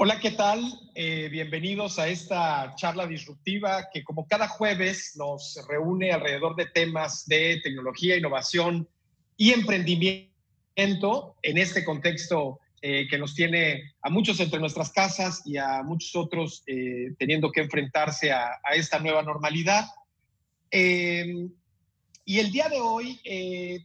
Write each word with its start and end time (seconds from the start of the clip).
Hola, 0.00 0.20
¿qué 0.20 0.30
tal? 0.30 0.62
Eh, 0.94 1.28
bienvenidos 1.28 1.98
a 1.98 2.06
esta 2.06 2.72
charla 2.76 3.04
disruptiva 3.04 3.88
que 3.92 4.04
como 4.04 4.28
cada 4.28 4.46
jueves 4.46 5.14
nos 5.16 5.60
reúne 5.68 6.12
alrededor 6.12 6.54
de 6.54 6.66
temas 6.66 7.26
de 7.26 7.60
tecnología, 7.64 8.16
innovación 8.16 8.88
y 9.36 9.50
emprendimiento 9.50 11.34
en 11.42 11.58
este 11.58 11.84
contexto 11.84 12.60
eh, 12.80 13.08
que 13.10 13.18
nos 13.18 13.34
tiene 13.34 13.92
a 14.00 14.08
muchos 14.08 14.38
entre 14.38 14.60
nuestras 14.60 14.92
casas 14.92 15.42
y 15.44 15.56
a 15.56 15.82
muchos 15.82 16.14
otros 16.14 16.62
eh, 16.68 17.16
teniendo 17.18 17.50
que 17.50 17.62
enfrentarse 17.62 18.30
a, 18.30 18.52
a 18.62 18.76
esta 18.76 19.00
nueva 19.00 19.24
normalidad. 19.24 19.84
y 20.70 22.38
el 22.38 22.52
día 22.52 22.68
de 22.68 22.80
hoy 22.80 23.20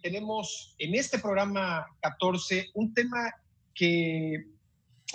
tenemos 0.03 0.75
en 0.77 0.93
este 0.93 1.17
programa 1.17 1.87
14 2.01 2.69
un 2.75 2.93
tema 2.93 3.33
que 3.73 4.52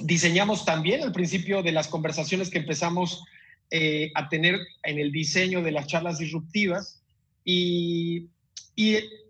diseñamos 0.03 0.65
también 0.65 1.03
al 1.03 1.13
principio 1.13 1.63
de 1.63 1.73
las 1.73 1.89
conversaciones 1.89 2.51
que 2.51 2.59
empezamos 2.59 3.25
eh, 3.71 4.11
a 4.15 4.29
tener 4.29 4.59
en 4.83 4.99
el 4.99 5.13
diseño 5.13 5.63
de 5.63 5.73
las 5.73 5.87
charlas 5.87 6.19
disruptivas 6.19 7.03
y, 7.45 8.29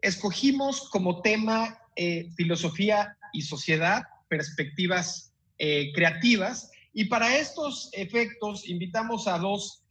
escogimos 0.02 0.90
como 0.90 1.22
tema 1.22 1.78
eh, 1.96 2.28
filosofía 2.36 3.16
y 3.32 3.40
sociedad, 3.40 4.02
perspectivas 4.28 5.32
eh, 5.58 5.90
creativas. 5.94 6.70
Y 6.92 7.06
para 7.06 7.38
estos 7.38 7.88
efectos 7.94 8.68
invitamos 8.68 9.26
a 9.26 9.38
dos 9.38 9.82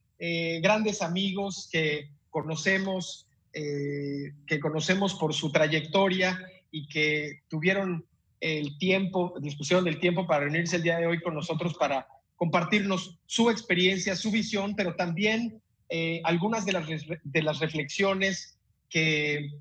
grandes 0.61 1.01
amigos 1.01 1.69
que 1.71 2.11
conocemos, 2.29 3.27
que 3.51 4.59
conocemos 4.61 5.15
por 5.15 5.33
su 5.33 5.51
trayectoria 5.51 6.39
y 6.71 6.87
que 6.87 7.41
tuvieron 7.49 8.06
el 8.39 8.77
tiempo, 8.77 9.33
dispusieron 9.39 9.85
del 9.85 9.99
tiempo 9.99 10.27
para 10.27 10.41
reunirse 10.41 10.75
el 10.75 10.83
día 10.83 10.97
de 10.97 11.07
hoy 11.07 11.21
con 11.21 11.33
nosotros 11.33 11.75
para 11.75 12.07
compartirnos 12.35 13.19
su 13.25 13.49
experiencia, 13.49 14.15
su 14.15 14.31
visión, 14.31 14.75
pero 14.75 14.95
también 14.95 15.61
eh, 15.89 16.21
algunas 16.23 16.65
de 16.65 16.73
las, 16.73 16.85
de 16.87 17.41
las 17.41 17.59
reflexiones 17.59 18.57
que, 18.89 19.51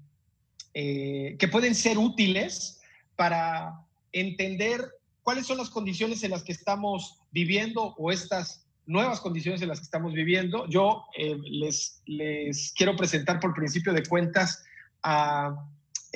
eh, 0.75 1.37
que 1.39 1.49
pueden 1.49 1.75
ser 1.75 1.99
útiles 1.99 2.81
para 3.17 3.81
entender 4.13 4.85
cuáles 5.23 5.47
son 5.47 5.59
las 5.59 5.71
condiciones 5.71 6.23
en 6.23 6.31
las 6.31 6.43
que 6.43 6.53
estamos 6.53 7.21
viviendo 7.31 7.95
o 7.97 8.13
estas 8.13 8.67
nuevas 8.87 9.21
condiciones 9.21 9.63
en 9.63 9.69
las 9.69 9.81
que 9.81 9.85
estamos 9.85 10.13
viviendo. 10.13 10.69
Yo 10.69 11.05
eh, 11.17 11.37
les, 11.45 12.03
les 12.07 12.73
quiero 12.77 12.95
presentar 12.95 13.41
por 13.41 13.55
principio 13.55 13.93
de 13.93 14.05
cuentas 14.05 14.65
a 15.03 15.67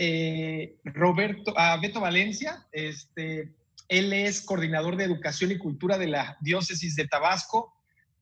eh, 0.02 0.78
Roberto, 0.82 1.52
a 1.58 1.76
Beto 1.76 2.00
Valencia. 2.00 2.66
Este, 2.72 3.52
él 3.88 4.14
es 4.14 4.40
coordinador 4.40 4.96
de 4.96 5.04
Educación 5.04 5.50
y 5.50 5.58
Cultura 5.58 5.98
de 5.98 6.06
la 6.06 6.38
Diócesis 6.40 6.96
de 6.96 7.06
Tabasco, 7.06 7.74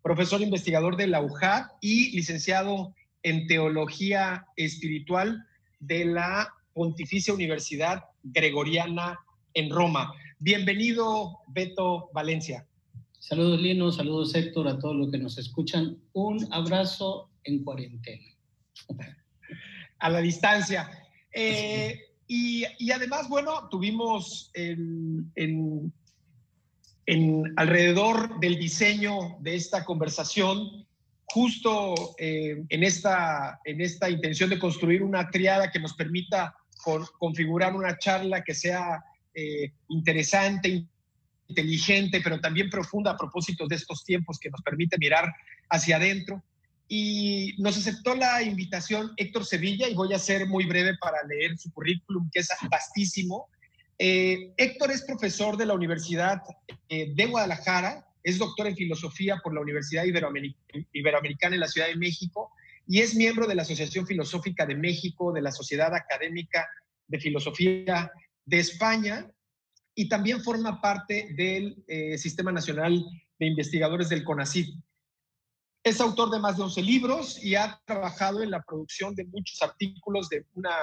profesor 0.03 0.41
investigador 0.41 0.97
de 0.97 1.07
la 1.07 1.23
UJAD 1.23 1.67
y 1.81 2.17
licenciado 2.17 2.97
en 3.23 3.47
Teología 3.47 4.45
Espiritual 4.57 5.47
de 5.79 6.05
la 6.07 6.53
Pontificia 6.75 7.33
Universidad 7.33 8.07
Gregoriana 8.25 9.21
en 9.55 9.71
Roma. 9.71 10.13
Bienvenido, 10.41 11.43
Beto 11.47 12.11
Valencia. 12.13 12.67
Saludos, 13.21 13.61
Lino, 13.61 13.93
saludos, 13.93 14.35
Héctor, 14.35 14.67
a 14.67 14.81
todos 14.81 14.97
los 14.97 15.13
que 15.13 15.19
nos 15.19 15.39
escuchan. 15.39 15.97
Un 16.13 16.45
abrazo 16.53 17.31
en 17.45 17.63
cuarentena. 17.63 18.25
A 20.01 20.11
la 20.11 20.21
distancia. 20.21 20.91
Eh, 21.33 22.01
y, 22.27 22.91
además, 22.91 23.29
bueno, 23.29 23.69
tuvimos 23.71 24.51
en, 24.55 25.33
alrededor 27.57 28.39
del 28.41 28.59
diseño 28.59 29.39
de 29.41 29.57
esta 29.57 29.85
conversación, 29.85 30.87
justo 31.25 32.15
eh, 32.19 32.65
en, 32.69 32.83
esta, 32.83 33.61
en 33.65 33.81
esta 33.81 34.11
intención 34.11 34.51
de 34.51 34.59
construir 34.59 35.03
una 35.03 35.31
triada 35.31 35.71
que 35.71 35.81
nos 35.81 35.95
permita 35.95 36.55
configurar 37.19 37.75
una 37.75 37.99
charla 37.99 38.43
que 38.43 38.55
sea 38.55 39.03
eh, 39.35 39.73
interesante, 39.89 40.87
inteligente, 41.49 42.21
pero 42.23 42.41
también 42.41 42.71
profunda 42.71 43.13
a 43.13 43.17
propósito 43.17 43.67
de 43.67 43.77
estos 43.77 44.05
tiempos 44.05 44.39
que 44.39 44.51
nos 44.51 44.63
permite 44.63 44.97
mirar 44.99 45.33
hacia 45.71 45.97
adentro 45.97 46.43
y 46.89 47.55
nos 47.59 47.77
aceptó 47.77 48.15
la 48.15 48.43
invitación 48.43 49.13
Héctor 49.19 49.45
Sevilla 49.45 49.89
y 49.89 49.95
voy 49.95 50.15
a 50.15 50.19
ser 50.19 50.47
muy 50.47 50.65
breve 50.65 50.97
para 50.99 51.19
leer 51.29 51.57
su 51.59 51.71
currículum, 51.71 52.31
que 52.33 52.41
es 52.41 52.49
vastísimo. 52.71 53.49
Eh, 53.99 54.55
Héctor 54.57 54.91
es 54.91 55.03
profesor 55.03 55.57
de 55.59 55.67
la 55.67 55.75
Universidad 55.75 56.41
eh, 56.89 57.13
de 57.15 57.27
Guadalajara, 57.27 58.07
es 58.23 58.39
doctor 58.39 58.67
en 58.67 58.77
filosofía 58.77 59.39
por 59.43 59.55
la 59.55 59.61
Universidad 59.61 60.05
Iberoamericana 60.05 61.55
en 61.55 61.61
la 61.61 61.69
Ciudad 61.69 61.89
de 61.89 61.97
México 61.97 62.51
y 62.87 63.01
es 63.01 63.15
miembro 63.15 63.47
de 63.47 63.55
la 63.55 63.63
Asociación 63.63 64.07
Filosófica 64.07 64.65
de 64.65 64.75
México, 64.75 65.33
de 65.33 65.43
la 65.43 65.53
Sociedad 65.53 65.95
Académica 65.95 66.67
de 67.07 67.21
Filosofía 67.21 68.11
de 68.47 68.59
España 68.59 69.31
y 69.95 70.09
también 70.09 70.43
forma 70.43 70.81
parte 70.81 71.35
del 71.37 71.85
eh, 71.87 72.17
Sistema 72.17 72.51
Nacional 72.51 73.05
de 73.39 73.47
Investigadores 73.47 74.09
del 74.09 74.25
CONACYT. 74.25 74.75
Es 75.83 76.01
autor 76.01 76.31
de 76.31 76.39
más 76.39 76.57
de 76.57 76.65
11 76.65 76.83
libros 76.83 77.43
y 77.43 77.55
ha 77.55 77.81
trabajado 77.87 78.43
en 78.43 78.51
la 78.51 78.63
producción 78.63 79.15
de 79.15 79.25
muchos 79.25 79.63
artículos, 79.63 80.29
de 80.29 80.45
una, 80.55 80.75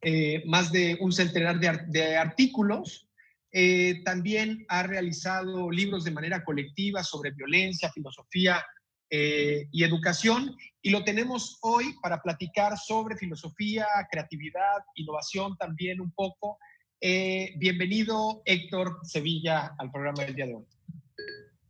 eh, 0.00 0.42
más 0.46 0.70
de 0.72 0.96
un 1.00 1.12
centenar 1.12 1.58
de, 1.58 2.16
artículos. 2.16 3.08
Eh, 3.52 4.00
también 4.04 4.64
ha 4.68 4.84
realizado 4.84 5.70
libros 5.70 6.04
de 6.04 6.12
manera 6.12 6.44
colectiva 6.44 7.02
sobre 7.02 7.32
violencia, 7.32 7.92
filosofía 7.92 8.64
eh, 9.10 9.66
y 9.70 9.84
educación. 9.84 10.56
Y 10.80 10.90
lo 10.90 11.04
tenemos 11.04 11.58
hoy 11.60 11.94
para 12.00 12.22
platicar 12.22 12.78
sobre 12.78 13.16
filosofía, 13.16 13.86
creatividad, 14.10 14.78
innovación 14.94 15.56
también 15.56 16.00
un 16.00 16.12
poco. 16.12 16.58
bienvenido, 17.00 18.42
Héctor 18.44 19.00
Sevilla, 19.02 19.74
al 19.78 19.90
programa 19.90 20.24
del 20.24 20.36
día 20.36 20.46
de 20.46 20.54
hoy. 20.54 20.64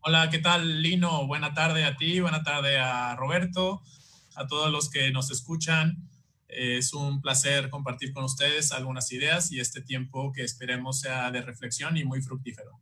Hola, 0.05 0.31
¿qué 0.31 0.41
tal, 0.41 0.83
Lino? 0.83 1.29
Buena 1.29 1.55
tarde 1.55 1.85
a 1.85 1.97
ti, 1.97 2.19
buena 2.19 2.43
tarde 2.43 2.77
a 2.77 3.15
Roberto, 3.15 3.83
a 4.35 4.49
todos 4.49 4.69
los 4.73 4.91
que 4.91 5.13
nos 5.13 5.31
escuchan. 5.31 6.09
Es 6.49 6.93
un 6.93 7.21
placer 7.21 7.71
compartir 7.71 8.13
con 8.13 8.25
ustedes 8.25 8.73
algunas 8.73 9.13
ideas 9.13 9.53
y 9.53 9.61
este 9.61 9.81
tiempo 9.81 10.33
que 10.33 10.43
esperemos 10.43 10.99
sea 10.99 11.31
de 11.31 11.41
reflexión 11.41 11.97
y 11.97 12.03
muy 12.03 12.21
fructífero. 12.21 12.81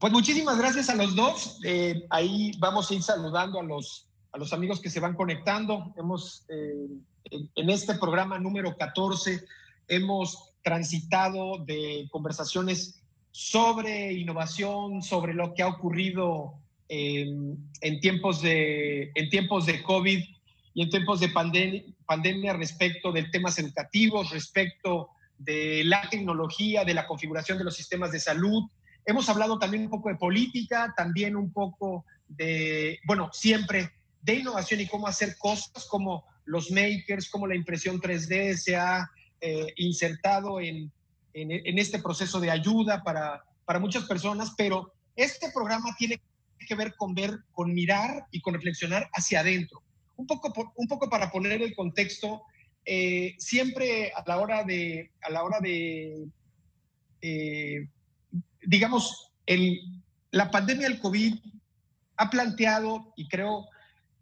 Pues 0.00 0.12
muchísimas 0.12 0.58
gracias 0.58 0.88
a 0.88 0.96
los 0.96 1.14
dos. 1.14 1.60
Eh, 1.62 2.08
ahí 2.10 2.50
vamos 2.58 2.90
a 2.90 2.94
ir 2.94 3.02
saludando 3.04 3.60
a 3.60 3.62
los, 3.62 4.08
a 4.32 4.38
los 4.38 4.52
amigos 4.52 4.80
que 4.80 4.90
se 4.90 4.98
van 4.98 5.14
conectando. 5.14 5.94
Hemos, 5.96 6.44
eh, 6.48 6.88
en 7.54 7.70
este 7.70 7.94
programa 7.94 8.36
número 8.40 8.76
14, 8.76 9.46
hemos 9.86 10.54
transitado 10.64 11.58
de 11.64 12.08
conversaciones 12.10 13.01
sobre 13.32 14.12
innovación, 14.12 15.02
sobre 15.02 15.32
lo 15.34 15.54
que 15.54 15.62
ha 15.62 15.68
ocurrido 15.68 16.60
en, 16.88 17.58
tiempos, 18.00 18.42
de, 18.42 19.10
en 19.14 19.30
tiempos 19.30 19.64
de 19.64 19.82
COVID 19.82 20.22
y 20.74 20.82
en 20.82 20.90
tiempos 20.90 21.20
de 21.20 21.30
pandemia 22.06 22.52
respecto 22.52 23.10
de 23.10 23.24
temas 23.24 23.58
educativos, 23.58 24.30
respecto 24.30 25.08
de 25.38 25.82
la 25.84 26.08
tecnología, 26.10 26.84
de 26.84 26.94
la 26.94 27.06
configuración 27.06 27.56
de 27.56 27.64
los 27.64 27.74
sistemas 27.74 28.12
de 28.12 28.20
salud. 28.20 28.64
Hemos 29.06 29.28
hablado 29.30 29.58
también 29.58 29.84
un 29.84 29.90
poco 29.90 30.10
de 30.10 30.16
política, 30.16 30.92
también 30.94 31.34
un 31.34 31.50
poco 31.50 32.04
de, 32.28 33.00
bueno, 33.06 33.30
siempre 33.32 33.90
de 34.20 34.34
innovación 34.34 34.80
y 34.80 34.86
cómo 34.86 35.06
hacer 35.06 35.36
cosas, 35.38 35.86
como 35.86 36.24
los 36.44 36.70
makers, 36.70 37.30
cómo 37.30 37.46
la 37.46 37.56
impresión 37.56 37.98
3D 38.00 38.56
se 38.56 38.76
ha 38.76 39.10
eh, 39.40 39.72
insertado 39.76 40.60
en, 40.60 40.92
en, 41.34 41.78
este 41.78 41.98
proceso 41.98 42.40
de 42.40 42.50
ayuda 42.50 43.02
para, 43.02 43.42
para 43.64 43.78
muchas 43.78 44.04
personas, 44.04 44.52
pero 44.56 44.92
este 45.16 45.50
programa 45.52 45.94
tiene 45.98 46.20
que 46.66 46.74
ver 46.74 46.94
con 46.96 47.14
ver, 47.14 47.40
con 47.52 47.72
mirar 47.74 48.26
y 48.30 48.40
con 48.40 48.54
reflexionar 48.54 49.08
hacia 49.12 49.40
adentro. 49.40 49.82
Un 50.16 50.26
poco, 50.26 50.72
un 50.76 50.86
poco 50.86 51.08
para 51.08 51.30
poner 51.30 51.62
el 51.62 51.74
contexto, 51.74 52.42
eh, 52.84 53.34
siempre 53.38 54.12
a 54.14 54.22
la 54.26 54.38
hora 54.38 54.64
de, 54.64 55.10
a 55.22 55.30
la 55.30 55.42
hora 55.42 55.58
de 55.60 56.28
eh, 57.22 57.88
digamos, 58.66 59.32
el, 59.46 59.80
la 60.32 60.50
pandemia 60.50 60.88
del 60.88 61.00
COVID 61.00 61.36
ha 62.16 62.30
planteado, 62.30 63.12
y 63.16 63.28
creo 63.28 63.68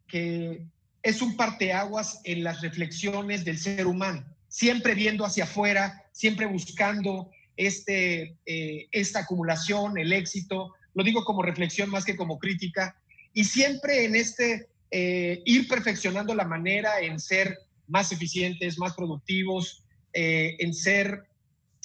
que 0.06 0.66
es 1.02 1.22
un 1.22 1.36
parteaguas 1.36 2.20
en 2.24 2.44
las 2.44 2.60
reflexiones 2.60 3.44
del 3.44 3.58
ser 3.58 3.86
humano, 3.86 4.24
siempre 4.50 4.94
viendo 4.94 5.24
hacia 5.24 5.44
afuera, 5.44 6.04
siempre 6.12 6.44
buscando 6.44 7.30
este, 7.56 8.36
eh, 8.44 8.88
esta 8.90 9.20
acumulación, 9.20 9.96
el 9.96 10.12
éxito, 10.12 10.74
lo 10.94 11.04
digo 11.04 11.24
como 11.24 11.42
reflexión 11.42 11.88
más 11.88 12.04
que 12.04 12.16
como 12.16 12.38
crítica, 12.38 12.96
y 13.32 13.44
siempre 13.44 14.04
en 14.04 14.16
este 14.16 14.68
eh, 14.90 15.40
ir 15.46 15.68
perfeccionando 15.68 16.34
la 16.34 16.44
manera 16.44 17.00
en 17.00 17.20
ser 17.20 17.56
más 17.86 18.10
eficientes, 18.10 18.76
más 18.76 18.94
productivos, 18.94 19.84
eh, 20.12 20.56
en 20.58 20.74
ser, 20.74 21.24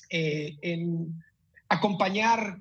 en 0.10 1.24
acompañar 1.68 2.58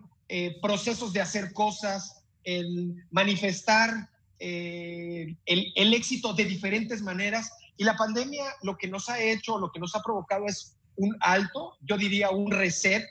procesos 0.60 1.12
de 1.12 1.20
hacer 1.20 1.52
cosas, 1.52 2.24
el 2.42 2.94
manifestar 3.10 4.08
el, 4.38 5.36
el, 5.46 5.94
éxito 5.94 6.32
de 6.32 6.46
diferentes 6.46 7.00
maneras. 7.00 7.50
Y 7.76 7.84
la 7.84 7.96
pandemia 7.96 8.44
lo 8.62 8.76
que 8.76 8.88
nos 8.88 9.08
ha 9.08 9.20
hecho, 9.20 9.58
lo 9.58 9.70
que 9.70 9.80
nos 9.80 9.94
ha 9.94 10.02
provocado 10.02 10.46
es 10.46 10.76
un 10.96 11.16
alto, 11.20 11.76
yo 11.80 11.96
diría 11.96 12.30
un 12.30 12.50
reset, 12.50 13.04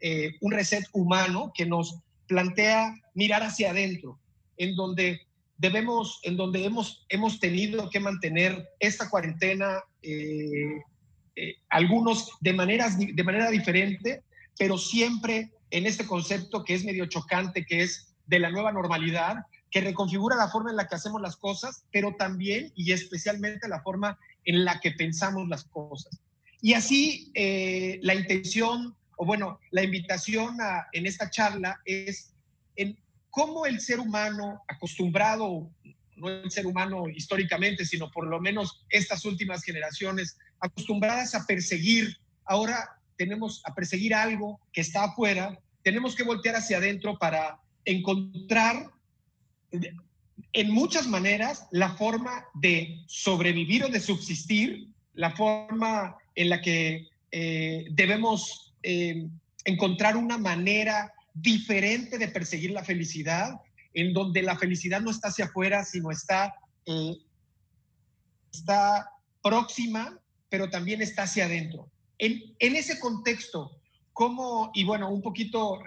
eh, 0.00 0.32
un 0.40 0.52
reset 0.52 0.84
humano 0.92 1.52
que 1.54 1.66
nos 1.66 2.00
plantea 2.26 2.94
mirar 3.14 3.42
hacia 3.42 3.70
adentro, 3.70 4.18
en 4.56 4.74
donde 4.74 5.20
debemos, 5.56 6.20
en 6.22 6.36
donde 6.36 6.64
hemos, 6.64 7.04
hemos 7.08 7.40
tenido 7.40 7.90
que 7.90 8.00
mantener 8.00 8.68
esta 8.80 9.08
cuarentena, 9.08 9.80
eh, 10.02 10.82
eh, 11.36 11.56
algunos 11.68 12.32
de, 12.40 12.52
maneras, 12.52 12.96
de 12.98 13.24
manera 13.24 13.50
diferente, 13.50 14.22
pero 14.58 14.78
siempre 14.78 15.50
en 15.70 15.86
este 15.86 16.06
concepto 16.06 16.64
que 16.64 16.74
es 16.74 16.84
medio 16.84 17.06
chocante, 17.06 17.64
que 17.64 17.82
es 17.82 18.14
de 18.26 18.38
la 18.38 18.50
nueva 18.50 18.72
normalidad, 18.72 19.36
que 19.70 19.80
reconfigura 19.80 20.36
la 20.36 20.48
forma 20.48 20.70
en 20.70 20.76
la 20.76 20.86
que 20.86 20.94
hacemos 20.94 21.20
las 21.20 21.36
cosas, 21.36 21.84
pero 21.92 22.14
también 22.16 22.72
y 22.74 22.92
especialmente 22.92 23.68
la 23.68 23.82
forma 23.82 24.18
en 24.44 24.64
la 24.64 24.80
que 24.80 24.92
pensamos 24.92 25.48
las 25.48 25.64
cosas. 25.64 26.20
Y 26.60 26.74
así 26.74 27.30
eh, 27.34 27.98
la 28.02 28.14
intención, 28.14 28.96
o 29.16 29.24
bueno, 29.24 29.60
la 29.70 29.82
invitación 29.82 30.56
en 30.92 31.06
esta 31.06 31.30
charla 31.30 31.80
es 31.84 32.34
en 32.76 32.98
cómo 33.30 33.66
el 33.66 33.80
ser 33.80 34.00
humano 34.00 34.62
acostumbrado, 34.68 35.70
no 36.16 36.28
el 36.28 36.50
ser 36.50 36.66
humano 36.66 37.08
históricamente, 37.08 37.84
sino 37.84 38.10
por 38.10 38.26
lo 38.26 38.40
menos 38.40 38.84
estas 38.88 39.24
últimas 39.24 39.62
generaciones, 39.62 40.38
acostumbradas 40.60 41.34
a 41.34 41.46
perseguir, 41.46 42.16
ahora 42.44 42.98
tenemos 43.16 43.62
a 43.64 43.74
perseguir 43.74 44.14
algo 44.14 44.60
que 44.72 44.80
está 44.80 45.04
afuera, 45.04 45.58
tenemos 45.82 46.16
que 46.16 46.24
voltear 46.24 46.56
hacia 46.56 46.78
adentro 46.78 47.18
para 47.18 47.60
encontrar 47.84 48.90
en 50.52 50.70
muchas 50.70 51.06
maneras 51.06 51.66
la 51.70 51.90
forma 51.96 52.44
de 52.54 53.02
sobrevivir 53.06 53.84
o 53.84 53.88
de 53.88 54.00
subsistir, 54.00 54.88
la 55.14 55.32
forma 55.32 56.16
en 56.34 56.48
la 56.50 56.60
que 56.60 57.08
eh, 57.30 57.86
debemos 57.90 58.74
eh, 58.82 59.26
encontrar 59.64 60.16
una 60.16 60.38
manera 60.38 61.12
diferente 61.34 62.18
de 62.18 62.28
perseguir 62.28 62.70
la 62.70 62.84
felicidad, 62.84 63.60
en 63.94 64.12
donde 64.12 64.42
la 64.42 64.56
felicidad 64.56 65.00
no 65.00 65.10
está 65.10 65.28
hacia 65.28 65.46
afuera, 65.46 65.84
sino 65.84 66.10
está, 66.10 66.54
eh, 66.86 67.16
está 68.52 69.10
próxima, 69.42 70.18
pero 70.48 70.70
también 70.70 71.02
está 71.02 71.24
hacia 71.24 71.44
adentro. 71.44 71.90
En, 72.18 72.54
en 72.58 72.76
ese 72.76 72.98
contexto, 72.98 73.72
¿cómo, 74.12 74.70
y 74.74 74.84
bueno, 74.84 75.10
un 75.10 75.22
poquito 75.22 75.80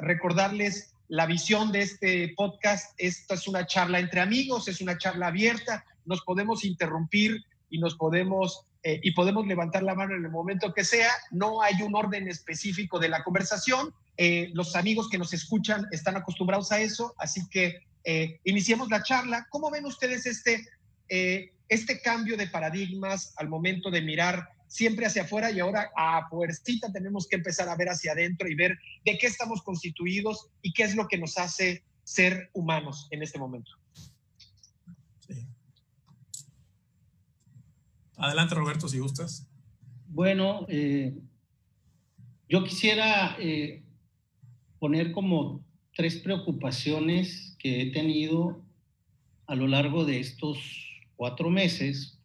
recordarles 0.00 0.95
la 1.08 1.26
visión 1.26 1.72
de 1.72 1.82
este 1.82 2.34
podcast, 2.36 2.94
esta 2.98 3.34
es 3.34 3.46
una 3.46 3.66
charla 3.66 3.98
entre 3.98 4.20
amigos, 4.20 4.68
es 4.68 4.80
una 4.80 4.98
charla 4.98 5.28
abierta, 5.28 5.84
nos 6.04 6.22
podemos 6.22 6.64
interrumpir 6.64 7.44
y 7.70 7.78
nos 7.78 7.96
podemos 7.96 8.66
eh, 8.88 9.00
y 9.02 9.10
podemos 9.10 9.44
levantar 9.48 9.82
la 9.82 9.96
mano 9.96 10.14
en 10.14 10.24
el 10.24 10.30
momento 10.30 10.72
que 10.72 10.84
sea. 10.84 11.10
No 11.32 11.60
hay 11.60 11.82
un 11.82 11.96
orden 11.96 12.28
específico 12.28 13.00
de 13.00 13.08
la 13.08 13.24
conversación. 13.24 13.92
Eh, 14.16 14.50
los 14.54 14.76
amigos 14.76 15.08
que 15.08 15.18
nos 15.18 15.32
escuchan 15.32 15.86
están 15.90 16.16
acostumbrados 16.16 16.70
a 16.70 16.80
eso, 16.80 17.12
así 17.18 17.48
que 17.48 17.80
eh, 18.04 18.38
iniciemos 18.44 18.88
la 18.88 19.02
charla. 19.02 19.48
¿Cómo 19.50 19.72
ven 19.72 19.86
ustedes 19.86 20.24
este, 20.26 20.68
este 21.68 22.00
cambio 22.00 22.36
de 22.36 22.46
paradigmas 22.46 23.34
al 23.38 23.48
momento 23.48 23.90
de 23.90 24.02
mirar 24.02 24.50
siempre 24.76 25.06
hacia 25.06 25.22
afuera 25.22 25.50
y 25.50 25.60
ahora 25.60 25.90
a 25.96 26.28
fuercita 26.28 26.92
tenemos 26.92 27.26
que 27.26 27.36
empezar 27.36 27.68
a 27.68 27.76
ver 27.76 27.88
hacia 27.88 28.12
adentro 28.12 28.46
y 28.46 28.54
ver 28.54 28.78
de 29.04 29.16
qué 29.16 29.26
estamos 29.26 29.62
constituidos 29.62 30.50
y 30.60 30.72
qué 30.72 30.82
es 30.82 30.94
lo 30.94 31.08
que 31.08 31.16
nos 31.16 31.38
hace 31.38 31.82
ser 32.04 32.50
humanos 32.52 33.08
en 33.10 33.22
este 33.22 33.38
momento? 33.38 33.72
Adelante, 38.18 38.54
Roberto, 38.54 38.88
si 38.88 38.98
gustas. 38.98 39.46
Bueno, 40.08 40.66
eh, 40.68 41.18
yo 42.48 42.64
quisiera 42.64 43.36
eh, 43.38 43.82
poner 44.78 45.12
como 45.12 45.64
tres 45.94 46.16
preocupaciones 46.16 47.56
que 47.58 47.82
he 47.82 47.92
tenido 47.92 48.62
a 49.46 49.54
lo 49.54 49.66
largo 49.66 50.04
de 50.04 50.20
estos 50.20 50.58
cuatro 51.16 51.50
meses, 51.50 52.15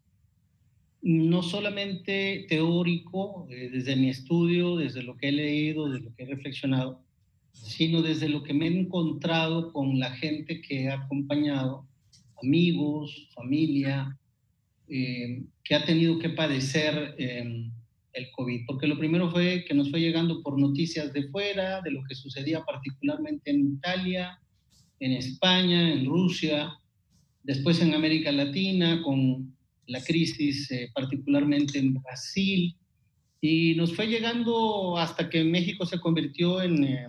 no 1.01 1.41
solamente 1.41 2.45
teórico, 2.47 3.47
eh, 3.49 3.69
desde 3.71 3.95
mi 3.95 4.09
estudio, 4.09 4.77
desde 4.77 5.03
lo 5.03 5.17
que 5.17 5.29
he 5.29 5.31
leído, 5.31 5.89
desde 5.89 6.05
lo 6.05 6.15
que 6.15 6.23
he 6.23 6.27
reflexionado, 6.27 7.01
sino 7.53 8.01
desde 8.01 8.29
lo 8.29 8.43
que 8.43 8.53
me 8.53 8.67
he 8.67 8.79
encontrado 8.79 9.73
con 9.73 9.99
la 9.99 10.11
gente 10.11 10.61
que 10.61 10.83
he 10.83 10.91
acompañado, 10.91 11.87
amigos, 12.41 13.29
familia, 13.33 14.17
eh, 14.87 15.43
que 15.63 15.75
ha 15.75 15.85
tenido 15.85 16.19
que 16.19 16.29
padecer 16.29 17.15
em, 17.17 17.71
el 18.13 18.29
COVID, 18.31 18.65
porque 18.67 18.87
lo 18.87 18.97
primero 18.97 19.31
fue 19.31 19.63
que 19.65 19.73
nos 19.73 19.89
fue 19.89 20.01
llegando 20.01 20.41
por 20.43 20.59
noticias 20.59 21.13
de 21.13 21.29
fuera, 21.29 21.81
de 21.81 21.91
lo 21.91 22.03
que 22.03 22.15
sucedía 22.15 22.63
particularmente 22.63 23.51
en 23.51 23.73
Italia, 23.73 24.39
en 24.99 25.13
España, 25.13 25.93
en 25.93 26.05
Rusia, 26.05 26.73
después 27.43 27.81
en 27.81 27.93
América 27.93 28.31
Latina, 28.31 29.01
con 29.01 29.50
la 29.91 30.01
crisis 30.01 30.71
eh, 30.71 30.89
particularmente 30.93 31.77
en 31.77 31.93
Brasil, 31.93 32.75
y 33.41 33.75
nos 33.75 33.93
fue 33.95 34.07
llegando 34.07 34.97
hasta 34.97 35.29
que 35.29 35.43
México 35.43 35.85
se 35.85 35.99
convirtió 35.99 36.61
en 36.61 36.83
eh, 36.83 37.07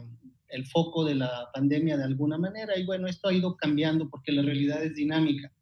el 0.49 0.67
foco 0.67 1.05
de 1.05 1.15
la 1.15 1.49
pandemia 1.55 1.97
de 1.97 2.05
alguna 2.05 2.39
manera, 2.39 2.77
y 2.79 2.85
bueno, 2.85 3.07
esto 3.07 3.29
ha 3.29 3.35
ido 3.35 3.57
cambiando 3.57 4.09
porque 4.11 4.33
la 4.33 4.43
realidad 4.43 4.83
es 4.83 4.95
dinámica. 4.95 5.53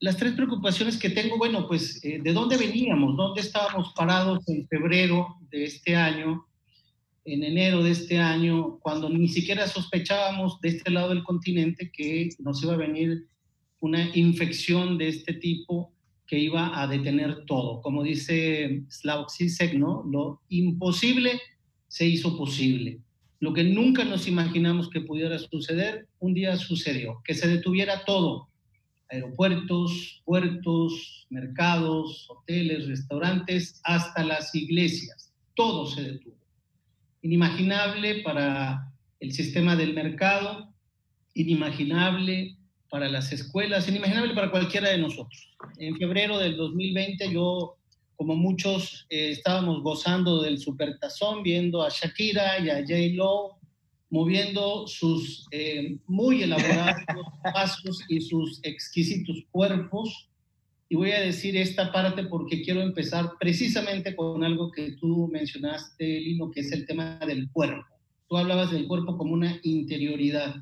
Las 0.00 0.16
tres 0.16 0.32
preocupaciones 0.32 0.98
que 0.98 1.10
tengo, 1.10 1.38
bueno, 1.38 1.66
pues 1.66 2.04
eh, 2.04 2.20
de 2.22 2.32
dónde 2.32 2.56
veníamos, 2.56 3.16
dónde 3.16 3.40
estábamos 3.40 3.92
parados 3.96 4.46
en 4.48 4.66
febrero 4.68 5.36
de 5.50 5.64
este 5.64 5.96
año, 5.96 6.44
en 7.24 7.44
enero 7.44 7.84
de 7.84 7.92
este 7.92 8.18
año, 8.18 8.78
cuando 8.80 9.08
ni 9.08 9.28
siquiera 9.28 9.66
sospechábamos 9.68 10.60
de 10.60 10.70
este 10.70 10.90
lado 10.90 11.10
del 11.10 11.22
continente 11.22 11.90
que 11.92 12.30
nos 12.40 12.62
iba 12.64 12.74
a 12.74 12.76
venir 12.76 13.28
una 13.78 14.10
infección 14.16 14.98
de 14.98 15.08
este 15.08 15.34
tipo 15.34 15.91
que 16.32 16.38
iba 16.38 16.80
a 16.80 16.86
detener 16.86 17.44
todo. 17.44 17.82
Como 17.82 18.02
dice 18.02 18.84
Slavoj 18.88 19.30
Zizek, 19.30 19.74
¿no? 19.74 20.02
Lo 20.10 20.40
imposible 20.48 21.38
se 21.88 22.06
hizo 22.06 22.38
posible. 22.38 23.00
Lo 23.38 23.52
que 23.52 23.62
nunca 23.62 24.02
nos 24.02 24.26
imaginamos 24.26 24.88
que 24.88 25.02
pudiera 25.02 25.38
suceder, 25.38 26.08
un 26.20 26.32
día 26.32 26.56
sucedió, 26.56 27.20
que 27.22 27.34
se 27.34 27.48
detuviera 27.48 28.06
todo 28.06 28.48
aeropuertos, 29.10 30.22
puertos, 30.24 31.26
mercados, 31.28 32.26
hoteles, 32.30 32.88
restaurantes, 32.88 33.78
hasta 33.84 34.24
las 34.24 34.54
iglesias. 34.54 35.34
Todo 35.54 35.84
se 35.84 36.02
detuvo. 36.12 36.38
Inimaginable 37.20 38.22
para 38.22 38.90
el 39.20 39.32
sistema 39.32 39.76
del 39.76 39.92
mercado, 39.92 40.72
inimaginable 41.34 42.56
para 42.92 43.08
las 43.08 43.32
escuelas, 43.32 43.88
inimaginable 43.88 44.34
para 44.34 44.50
cualquiera 44.50 44.90
de 44.90 44.98
nosotros. 44.98 45.56
En 45.78 45.96
febrero 45.96 46.38
del 46.38 46.58
2020 46.58 47.32
yo, 47.32 47.78
como 48.16 48.36
muchos, 48.36 49.06
eh, 49.08 49.30
estábamos 49.30 49.82
gozando 49.82 50.42
del 50.42 50.58
supertazón, 50.58 51.42
viendo 51.42 51.82
a 51.82 51.88
Shakira 51.88 52.58
y 52.58 52.68
a 52.68 52.80
J. 52.80 53.14
Lo 53.14 53.56
moviendo 54.10 54.86
sus 54.86 55.46
eh, 55.52 55.96
muy 56.06 56.42
elaborados 56.42 57.00
pasos 57.54 58.04
y 58.10 58.20
sus 58.20 58.60
exquisitos 58.62 59.38
cuerpos. 59.50 60.28
Y 60.90 60.96
voy 60.96 61.12
a 61.12 61.20
decir 61.20 61.56
esta 61.56 61.90
parte 61.92 62.24
porque 62.24 62.60
quiero 62.60 62.82
empezar 62.82 63.30
precisamente 63.40 64.14
con 64.14 64.44
algo 64.44 64.70
que 64.70 64.92
tú 65.00 65.30
mencionaste, 65.32 66.04
Lino, 66.20 66.50
que 66.50 66.60
es 66.60 66.70
el 66.72 66.84
tema 66.84 67.18
del 67.26 67.50
cuerpo. 67.50 67.86
Tú 68.28 68.36
hablabas 68.36 68.70
del 68.70 68.86
cuerpo 68.86 69.16
como 69.16 69.32
una 69.32 69.58
interioridad. 69.62 70.56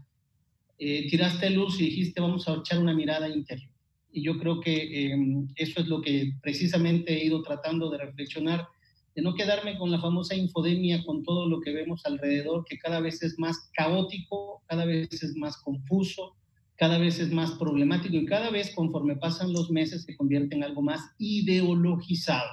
Eh, 0.83 1.07
tiraste 1.11 1.51
luz 1.51 1.79
y 1.79 1.85
dijiste, 1.85 2.23
vamos 2.23 2.49
a 2.49 2.55
echar 2.55 2.79
una 2.79 2.95
mirada 2.95 3.29
interior. 3.29 3.71
Y 4.11 4.23
yo 4.23 4.39
creo 4.39 4.61
que 4.61 5.13
em, 5.13 5.47
eso 5.55 5.81
es 5.81 5.89
lo 5.89 6.01
que 6.01 6.33
precisamente 6.43 7.13
he 7.13 7.27
ido 7.27 7.43
tratando 7.43 7.91
de 7.91 7.99
reflexionar 7.99 8.67
de 9.15 9.21
no 9.21 9.35
quedarme 9.35 9.77
con 9.77 9.91
la 9.91 10.01
famosa 10.01 10.35
infodemia, 10.35 11.05
con 11.05 11.23
todo 11.23 11.47
lo 11.47 11.61
que 11.61 11.73
vemos 11.73 12.01
alrededor, 12.07 12.65
que 12.65 12.79
cada 12.79 13.01
vez 13.01 13.23
es 13.23 13.39
más 13.39 13.71
caótico, 13.75 14.63
cada 14.67 14.87
vez 14.87 15.23
es 15.23 15.37
más 15.37 15.59
confuso, 15.59 16.37
cada 16.77 16.97
vez 16.97 17.19
es 17.19 17.31
más 17.31 17.51
problemático 17.53 18.17
y 18.17 18.25
cada 18.25 18.49
vez 18.51 18.75
conforme 18.75 19.17
pasan 19.17 19.53
los 19.53 19.71
meses 19.71 20.05
se 20.05 20.17
convierte 20.17 20.57
en 20.57 20.65
algo 20.65 20.81
más 20.81 21.01
ideologizado. 21.19 22.49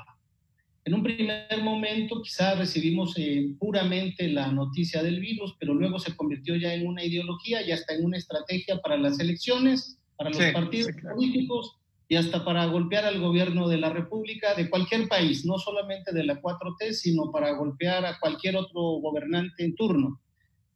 En 0.88 0.94
un 0.94 1.04
primer 1.04 1.62
momento 1.62 2.22
quizá 2.22 2.56
recibimos 2.56 3.14
eh, 3.18 3.54
puramente 3.60 4.30
la 4.30 4.50
noticia 4.54 5.04
del 5.04 5.20
virus, 5.20 5.54
pero 5.60 5.74
luego 5.74 6.00
se 6.00 6.16
convirtió 6.16 6.56
ya 6.56 6.74
en 6.74 6.88
una 6.88 7.04
ideología 7.04 7.62
y 7.62 7.74
hasta 7.74 7.94
en 7.94 8.06
una 8.06 8.16
estrategia 8.16 8.80
para 8.80 8.96
las 8.96 9.20
elecciones, 9.20 10.00
para 10.16 10.30
los 10.30 10.42
partidos 10.54 10.94
políticos 11.14 11.76
y 12.08 12.16
hasta 12.16 12.46
para 12.46 12.66
golpear 12.68 13.04
al 13.04 13.20
gobierno 13.20 13.68
de 13.68 13.80
la 13.80 13.90
República 13.90 14.56
de 14.56 14.70
cualquier 14.70 15.10
país, 15.10 15.46
no 15.46 15.58
solamente 15.58 16.14
de 16.14 16.24
la 16.24 16.42
4T, 16.42 16.94
sino 16.94 17.34
para 17.34 17.52
golpear 17.52 18.06
a 18.06 18.18
cualquier 18.18 18.56
otro 18.56 18.80
gobernante 18.80 19.66
en 19.66 19.76
turno. 19.76 20.22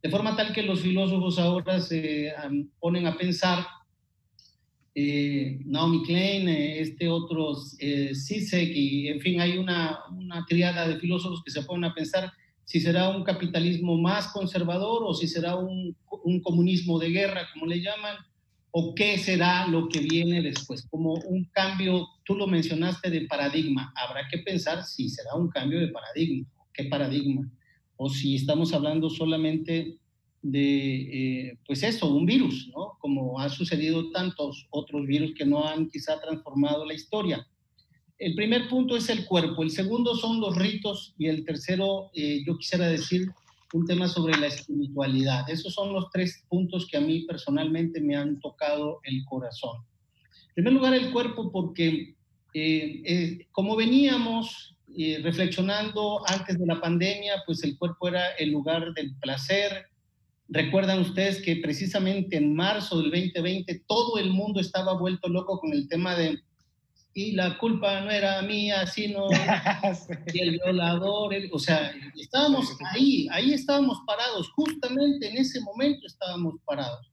De 0.04 0.10
forma 0.10 0.36
tal 0.36 0.52
que 0.52 0.64
los 0.64 0.82
filósofos 0.82 1.40
ahora 1.40 1.80
se 1.80 2.34
ponen 2.82 3.08
a 3.08 3.16
pensar, 3.18 3.66
eh, 4.94 5.60
Naomi 5.66 6.04
Klein, 6.04 6.50
eh, 6.50 6.82
este 6.82 7.08
otro 7.08 7.56
eh, 7.80 8.12
y 8.52 9.08
en 9.08 9.20
fin, 9.22 9.40
hay 9.40 9.58
una, 9.58 10.00
una 10.12 10.46
triada 10.46 10.88
de 10.88 11.00
filósofos 11.00 11.42
que 11.44 11.52
se 11.52 11.64
ponen 11.64 11.86
a 11.86 11.94
pensar 11.94 12.32
si 12.66 12.80
será 12.80 13.10
un 13.10 13.24
capitalismo 13.24 13.98
más 13.98 14.28
conservador 14.28 15.04
o 15.06 15.14
si 15.14 15.28
será 15.28 15.56
un, 15.56 15.96
un 16.24 16.42
comunismo 16.42 17.00
de 17.00 17.10
guerra, 17.10 17.48
como 17.54 17.66
le 17.66 17.82
llaman, 17.82 18.16
o 18.72 18.96
qué 18.96 19.18
será 19.18 19.68
lo 19.68 19.90
que 19.90 20.00
viene 20.00 20.42
después, 20.42 20.88
como 20.90 21.14
un 21.14 21.46
cambio, 21.52 22.08
tú 22.24 22.36
lo 22.36 22.48
mencionaste 22.48 23.10
de 23.10 23.28
paradigma, 23.28 23.94
habrá 23.96 24.28
que 24.30 24.40
pensar 24.40 24.84
si 24.86 25.10
será 25.10 25.36
un 25.36 25.50
cambio 25.50 25.80
de 25.80 25.90
paradigma, 25.90 26.48
qué 26.74 26.86
paradigma, 26.86 27.50
o 27.98 28.10
si 28.10 28.36
estamos 28.36 28.74
hablando 28.74 29.10
solamente 29.10 30.00
de, 30.42 31.50
eh, 31.50 31.58
pues 31.66 31.84
eso, 31.84 32.14
un 32.14 32.26
virus, 32.26 32.70
¿no? 32.76 32.98
Como 33.00 33.40
ha 33.40 33.50
sucedido 33.50 34.10
tantos 34.12 34.68
otros 34.72 35.06
virus 35.06 35.34
que 35.36 35.46
no 35.46 35.68
han 35.68 35.90
quizá 35.90 36.20
transformado 36.20 36.86
la 36.86 36.94
historia. 36.94 37.48
El 38.18 38.36
primer 38.36 38.70
punto 38.70 38.96
es 38.96 39.10
el 39.10 39.26
cuerpo, 39.26 39.64
el 39.64 39.72
segundo 39.72 40.16
son 40.16 40.40
los 40.40 40.56
ritos 40.56 41.14
y 41.18 41.28
el 41.28 41.44
tercero, 41.44 42.12
eh, 42.14 42.44
yo 42.46 42.58
quisiera 42.58 42.88
decir, 42.88 43.32
un 43.74 43.86
tema 43.86 44.08
sobre 44.08 44.38
la 44.38 44.48
espiritualidad. 44.48 45.50
Esos 45.50 45.74
son 45.74 45.94
los 45.94 46.10
tres 46.12 46.44
puntos 46.50 46.88
que 46.88 46.98
a 46.98 47.02
mí 47.02 47.22
personalmente 47.22 48.02
me 48.02 48.16
han 48.16 48.40
tocado 48.40 49.00
el 49.04 49.24
corazón. 49.26 49.78
En 50.50 50.56
primer 50.56 50.74
lugar, 50.74 50.94
el 50.94 51.12
cuerpo, 51.12 51.52
porque 51.52 52.16
eh, 52.54 53.02
eh, 53.06 53.48
como 53.52 53.76
veníamos 53.76 54.76
eh, 54.98 55.20
reflexionando 55.24 56.22
antes 56.28 56.60
de 56.60 56.66
la 56.66 56.82
pandemia, 56.82 57.44
pues 57.46 57.64
el 57.64 57.78
cuerpo 57.78 58.10
era 58.10 58.32
el 58.32 58.52
lugar 58.52 58.94
del 58.94 59.16
placer. 59.18 59.86
Recuerdan 60.54 61.00
ustedes 61.00 61.42
que 61.42 61.56
precisamente 61.56 62.36
en 62.36 62.54
marzo 62.54 63.02
del 63.02 63.10
2020 63.10 63.84
todo 63.88 64.18
el 64.18 64.32
mundo 64.32 64.60
estaba 64.60 65.00
vuelto 65.00 65.30
loco 65.30 65.58
con 65.60 65.72
el 65.72 65.88
tema 65.88 66.14
de 66.16 66.40
y 67.14 67.34
la 67.34 67.58
culpa 67.58 68.02
no 68.02 68.12
era 68.12 68.42
mía, 68.42 68.86
sino 68.86 69.28
y 70.34 70.40
el 70.40 70.52
violador, 70.52 71.34
o 71.52 71.60
sea, 71.60 71.94
estábamos 72.16 72.78
ahí, 72.92 73.28
ahí 73.32 73.54
estábamos 73.54 74.00
parados, 74.06 74.50
justamente 74.52 75.30
en 75.30 75.38
ese 75.38 75.60
momento 75.62 76.08
estábamos 76.08 76.56
parados, 76.66 77.12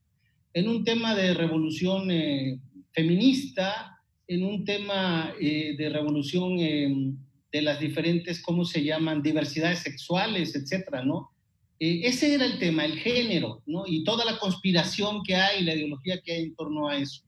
en 0.52 0.68
un 0.68 0.84
tema 0.84 1.14
de 1.14 1.34
revolución 1.34 2.10
eh, 2.10 2.60
feminista, 2.92 4.00
en 4.26 4.44
un 4.44 4.64
tema 4.64 5.32
eh, 5.40 5.74
de 5.76 5.88
revolución 5.88 6.58
em, 6.60 7.16
de 7.50 7.62
las 7.62 7.80
diferentes, 7.80 8.42
¿cómo 8.42 8.64
se 8.64 8.84
llaman?, 8.84 9.22
diversidades 9.22 9.80
sexuales, 9.80 10.54
etcétera, 10.54 11.04
¿no? 11.04 11.32
Eh, 11.80 12.00
ese 12.04 12.34
era 12.34 12.44
el 12.44 12.58
tema, 12.58 12.84
el 12.84 12.98
género, 12.98 13.62
¿no? 13.66 13.84
Y 13.86 14.04
toda 14.04 14.24
la 14.24 14.38
conspiración 14.38 15.22
que 15.22 15.36
hay, 15.36 15.64
la 15.64 15.74
ideología 15.74 16.20
que 16.20 16.32
hay 16.32 16.42
en 16.44 16.54
torno 16.54 16.88
a 16.88 16.96
eso, 16.96 17.22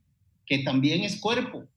que 0.46 0.58
también 0.58 1.04
es 1.04 1.20
cuerpo, 1.20 1.68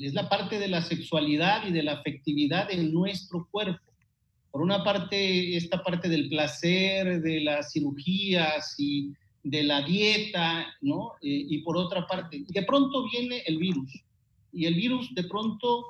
es 0.00 0.14
la 0.14 0.28
parte 0.28 0.58
de 0.58 0.68
la 0.68 0.82
sexualidad 0.82 1.66
y 1.66 1.72
de 1.72 1.82
la 1.82 1.94
afectividad 1.94 2.70
en 2.70 2.92
nuestro 2.92 3.48
cuerpo. 3.50 3.82
Por 4.50 4.62
una 4.62 4.82
parte, 4.82 5.56
esta 5.56 5.82
parte 5.82 6.08
del 6.08 6.28
placer, 6.28 7.20
de 7.20 7.40
las 7.40 7.72
cirugías 7.72 8.74
y 8.78 9.12
de 9.42 9.62
la 9.62 9.82
dieta, 9.82 10.66
¿no? 10.80 11.12
Eh, 11.22 11.46
y 11.48 11.58
por 11.58 11.76
otra 11.76 12.06
parte, 12.06 12.44
de 12.48 12.62
pronto 12.62 13.08
viene 13.10 13.42
el 13.46 13.58
virus. 13.58 13.92
Y 14.52 14.66
el 14.66 14.74
virus 14.74 15.14
de 15.14 15.24
pronto 15.24 15.84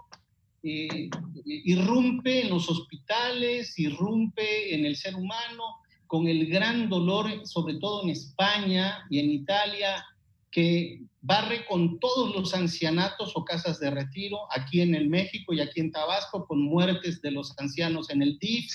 eh, 0.63 1.09
irrumpe 1.45 2.43
en 2.43 2.51
los 2.51 2.69
hospitales, 2.69 3.79
irrumpe 3.79 4.75
en 4.75 4.85
el 4.85 4.97
ser 4.97 5.15
humano, 5.15 5.77
con 6.09 6.27
el 6.27 6.47
gran 6.47 6.89
dolor, 6.89 7.47
sobre 7.47 7.75
todo 7.75 8.03
en 8.03 8.11
España 8.11 9.07
y 9.09 9.21
en 9.21 9.31
Italia, 9.31 10.05
que 10.51 11.03
barre 11.21 11.67
con 11.67 12.01
todos 12.01 12.35
los 12.35 12.55
ancianatos 12.55 13.33
o 13.35 13.45
casas 13.45 13.79
de 13.81 13.91
retiro 13.91 14.39
aquí 14.51 14.81
en 14.81 14.95
el 14.95 15.09
México 15.09 15.53
y 15.53 15.61
aquí 15.61 15.81
en 15.81 15.93
Tabasco 15.93 16.47
con 16.47 16.63
muertes 16.63 17.21
de 17.21 17.31
los 17.31 17.55
ancianos 17.59 18.09
en 18.11 18.23
el 18.23 18.39
DIF. 18.39 18.73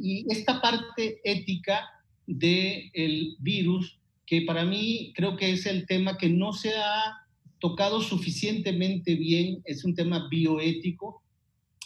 Y, 0.00 0.26
esta 0.30 0.60
parte 0.60 1.20
ética 1.24 1.88
del 2.26 2.90
el 2.92 3.36
virus, 3.38 3.98
que 4.26 4.42
para 4.42 4.64
mí 4.64 5.12
creo 5.14 5.36
que 5.36 5.52
es 5.52 5.64
el 5.66 5.86
tema 5.86 6.18
que 6.18 6.28
no 6.28 6.52
se 6.52 6.76
ha 6.76 7.16
tocado 7.60 8.00
suficientemente 8.00 9.14
bien, 9.14 9.62
es 9.64 9.84
un 9.84 9.94
tema 9.94 10.28
bioético, 10.28 11.22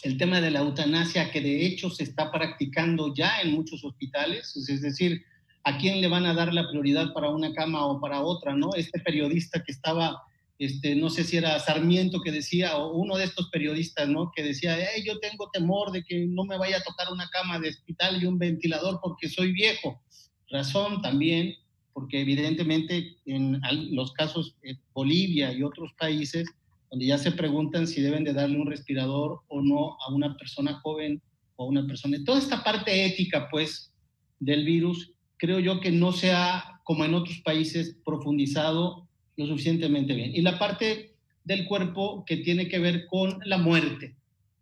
el 0.05 0.17
tema 0.17 0.39
de 0.39 0.51
la 0.51 0.59
eutanasia 0.59 1.31
que 1.31 1.41
de 1.41 1.65
hecho 1.65 1.89
se 1.89 2.03
está 2.03 2.31
practicando 2.31 3.11
ya 3.15 3.41
en 3.41 3.53
muchos 3.53 3.83
hospitales, 3.83 4.55
es 4.55 4.81
decir, 4.81 5.23
a 5.63 5.79
quién 5.79 5.99
le 5.99 6.07
van 6.07 6.27
a 6.27 6.35
dar 6.35 6.53
la 6.53 6.69
prioridad 6.69 7.11
para 7.11 7.31
una 7.31 7.51
cama 7.53 7.87
o 7.87 7.99
para 7.99 8.21
otra, 8.21 8.55
¿no? 8.55 8.69
Este 8.75 8.99
periodista 8.99 9.63
que 9.63 9.71
estaba, 9.71 10.21
este, 10.59 10.95
no 10.95 11.09
sé 11.09 11.23
si 11.23 11.37
era 11.37 11.57
Sarmiento 11.59 12.21
que 12.21 12.31
decía, 12.31 12.77
o 12.77 12.95
uno 12.95 13.17
de 13.17 13.23
estos 13.23 13.49
periodistas, 13.49 14.07
¿no? 14.07 14.31
Que 14.35 14.43
decía, 14.43 14.77
yo 15.03 15.17
tengo 15.17 15.49
temor 15.49 15.91
de 15.91 16.03
que 16.03 16.27
no 16.27 16.45
me 16.45 16.59
vaya 16.59 16.77
a 16.77 16.83
tocar 16.83 17.11
una 17.11 17.27
cama 17.29 17.59
de 17.59 17.69
hospital 17.69 18.21
y 18.21 18.27
un 18.27 18.37
ventilador 18.37 18.99
porque 19.01 19.27
soy 19.27 19.53
viejo. 19.53 20.03
Razón 20.51 21.01
también, 21.01 21.55
porque 21.93 22.21
evidentemente 22.21 23.17
en 23.25 23.59
los 23.95 24.13
casos 24.13 24.55
de 24.61 24.77
Bolivia 24.93 25.51
y 25.51 25.63
otros 25.63 25.93
países, 25.97 26.47
donde 26.89 27.05
ya 27.05 27.17
se 27.17 27.31
preguntan 27.31 27.87
si 27.87 28.01
deben 28.01 28.23
de 28.23 28.33
darle 28.33 28.59
un 28.59 28.67
respirador 28.67 29.41
o 29.47 29.61
no 29.61 29.97
a 30.05 30.13
una 30.13 30.35
persona 30.37 30.79
joven 30.81 31.21
o 31.55 31.65
a 31.65 31.67
una 31.67 31.85
persona. 31.85 32.17
Toda 32.25 32.39
esta 32.39 32.63
parte 32.63 33.05
ética, 33.05 33.47
pues, 33.49 33.91
del 34.39 34.65
virus 34.65 35.11
creo 35.37 35.59
yo 35.59 35.79
que 35.79 35.91
no 35.91 36.11
se 36.11 36.31
ha, 36.31 36.79
como 36.83 37.05
en 37.05 37.13
otros 37.13 37.39
países, 37.41 37.97
profundizado 38.05 39.07
lo 39.37 39.47
suficientemente 39.47 40.13
bien. 40.13 40.35
Y 40.35 40.41
la 40.41 40.57
parte 40.57 41.15
del 41.43 41.65
cuerpo 41.67 42.23
que 42.25 42.37
tiene 42.37 42.67
que 42.67 42.79
ver 42.79 43.05
con 43.07 43.39
la 43.45 43.57
muerte, 43.57 44.15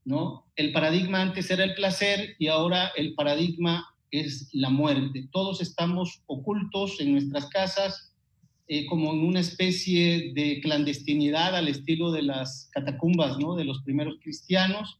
¿no? 0.05 0.45
El 0.55 0.71
paradigma 0.71 1.21
antes 1.21 1.49
era 1.49 1.63
el 1.63 1.75
placer 1.75 2.35
y 2.39 2.47
ahora 2.47 2.91
el 2.95 3.13
paradigma 3.13 3.85
es 4.11 4.49
la 4.53 4.69
muerte. 4.69 5.27
Todos 5.31 5.61
estamos 5.61 6.21
ocultos 6.27 6.99
en 6.99 7.13
nuestras 7.13 7.47
casas, 7.47 8.12
eh, 8.67 8.85
como 8.85 9.13
en 9.13 9.19
una 9.19 9.39
especie 9.39 10.33
de 10.33 10.59
clandestinidad 10.61 11.55
al 11.55 11.67
estilo 11.67 12.11
de 12.11 12.23
las 12.23 12.69
catacumbas, 12.71 13.37
¿no? 13.39 13.55
De 13.55 13.65
los 13.65 13.81
primeros 13.83 14.15
cristianos, 14.21 14.99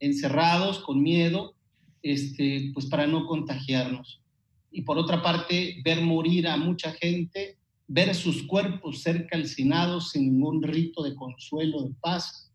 encerrados 0.00 0.80
con 0.80 1.02
miedo, 1.02 1.54
este, 2.02 2.70
pues 2.74 2.86
para 2.86 3.06
no 3.06 3.26
contagiarnos 3.26 4.20
y 4.70 4.82
por 4.82 4.98
otra 4.98 5.22
parte 5.22 5.80
ver 5.84 6.02
morir 6.02 6.46
a 6.46 6.56
mucha 6.56 6.92
gente, 6.92 7.56
ver 7.86 8.14
sus 8.14 8.42
cuerpos 8.44 9.00
ser 9.00 9.26
calcinados 9.26 10.10
sin 10.10 10.24
ningún 10.24 10.62
rito 10.62 11.02
de 11.02 11.14
consuelo, 11.14 11.82
de 11.82 11.94
paz. 12.00 12.52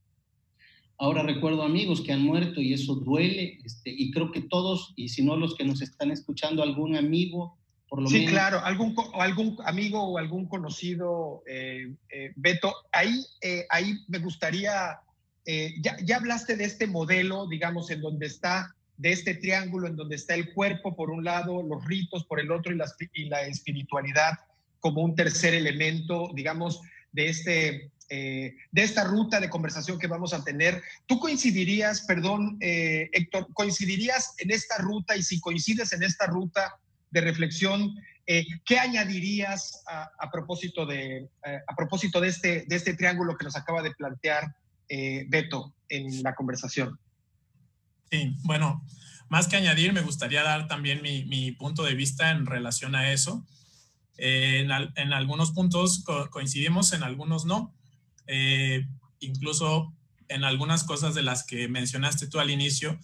Ahora 0.97 1.23
recuerdo 1.23 1.63
amigos 1.63 2.01
que 2.01 2.13
han 2.13 2.21
muerto 2.21 2.61
y 2.61 2.73
eso 2.73 2.95
duele, 2.95 3.59
este, 3.65 3.93
y 3.95 4.11
creo 4.11 4.31
que 4.31 4.41
todos, 4.41 4.93
y 4.95 5.09
si 5.09 5.23
no 5.23 5.35
los 5.35 5.55
que 5.55 5.65
nos 5.65 5.81
están 5.81 6.11
escuchando, 6.11 6.61
algún 6.61 6.95
amigo, 6.95 7.57
por 7.93 8.01
lo 8.01 8.09
sí, 8.09 8.25
claro, 8.25 8.59
algún, 8.65 8.95
algún 9.13 9.55
amigo 9.65 10.01
o 10.01 10.17
algún 10.17 10.47
conocido, 10.47 11.43
eh, 11.45 11.93
eh, 12.09 12.33
Beto, 12.35 12.73
ahí, 12.91 13.23
eh, 13.39 13.67
ahí 13.69 13.99
me 14.07 14.17
gustaría, 14.17 14.99
ya, 15.45 15.97
ya 16.03 16.15
hablaste 16.15 16.55
de 16.55 16.63
este 16.63 16.87
modelo, 16.87 17.45
digamos, 17.47 17.91
en 17.91 18.01
donde 18.01 18.25
está 18.25 18.73
de 18.97 19.11
este 19.11 19.35
triángulo 19.35 19.87
en 19.87 19.95
donde 19.95 20.15
está 20.15 20.33
el 20.33 20.55
cuerpo 20.55 20.95
por 20.95 21.11
un 21.11 21.23
lado, 21.23 21.61
los 21.61 21.85
ritos 21.85 22.25
por 22.25 22.39
el 22.39 22.49
otro 22.49 22.73
y 22.73 22.77
la, 22.77 22.91
y 23.13 23.25
la 23.25 23.43
espiritualidad 23.43 24.39
como 24.79 25.03
un 25.03 25.13
tercer 25.13 25.53
elemento, 25.53 26.31
digamos, 26.33 26.81
de, 27.11 27.27
este, 27.27 27.91
eh, 28.09 28.55
de 28.71 28.83
esta 28.83 29.03
ruta 29.03 29.39
de 29.39 29.51
conversación 29.51 29.99
que 29.99 30.07
vamos 30.07 30.33
a 30.33 30.43
tener. 30.43 30.81
¿Tú 31.05 31.19
coincidirías, 31.19 32.01
perdón, 32.01 32.57
eh, 32.59 33.11
Héctor, 33.13 33.53
coincidirías 33.53 34.33
en 34.39 34.49
esta 34.49 34.79
ruta 34.79 35.15
y 35.15 35.21
si 35.21 35.39
coincides 35.39 35.93
en 35.93 36.01
esta 36.01 36.25
ruta 36.25 36.79
de 37.13 37.21
reflexión, 37.21 37.95
eh, 38.25 38.45
¿qué 38.65 38.79
añadirías 38.79 39.83
a, 39.87 40.29
propósito, 40.31 40.85
de, 40.85 41.29
a 41.67 41.75
propósito 41.75 42.19
de, 42.19 42.27
este, 42.27 42.65
de 42.67 42.75
este 42.75 42.95
triángulo 42.95 43.37
que 43.37 43.45
nos 43.45 43.55
acaba 43.55 43.81
de 43.81 43.91
plantear 43.91 44.55
Beto 45.27 45.73
en 45.89 46.21
la 46.21 46.35
conversación? 46.35 46.99
Sí, 48.11 48.35
bueno, 48.43 48.85
más 49.33 49.47
que 49.47 49.55
añadir, 49.55 49.93
me 49.93 50.01
gustaría 50.01 50.43
dar 50.43 50.67
también 50.67 51.01
mi, 51.01 51.51
punto 51.53 51.81
de 51.81 51.95
vista 51.95 52.29
en 52.29 52.45
relación 52.45 52.93
a 52.93 53.11
eso. 53.11 53.43
Eh, 54.17 54.67
en, 54.95 55.11
algunos 55.11 55.51
puntos 55.53 56.03
coincidimos, 56.29 56.93
en 56.93 57.01
algunos 57.01 57.43
no. 57.45 57.73
Eh, 58.27 58.85
incluso 59.19 59.91
en 60.27 60.43
algunas 60.43 60.83
cosas 60.83 61.15
de 61.15 61.23
las 61.23 61.43
que 61.43 61.67
mencionaste 61.67 62.27
tú 62.27 62.39
al 62.39 62.51
inicio, 62.51 62.99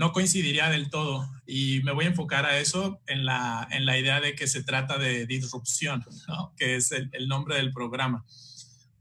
no 0.00 0.12
coincidiría 0.12 0.70
del 0.70 0.88
todo. 0.88 1.30
Y 1.46 1.82
me 1.82 1.92
voy 1.92 2.06
a 2.06 2.08
enfocar 2.08 2.46
a 2.46 2.58
eso 2.58 3.02
en 3.06 3.26
la, 3.26 3.68
en 3.70 3.84
la 3.84 3.98
idea 3.98 4.18
de 4.22 4.34
que 4.34 4.46
se 4.46 4.62
trata 4.62 4.96
de 4.96 5.26
disrupción, 5.26 6.02
¿no? 6.26 6.54
que 6.56 6.76
es 6.76 6.90
el, 6.90 7.28
nombre 7.28 7.56
del 7.56 7.70
programa. 7.70 8.24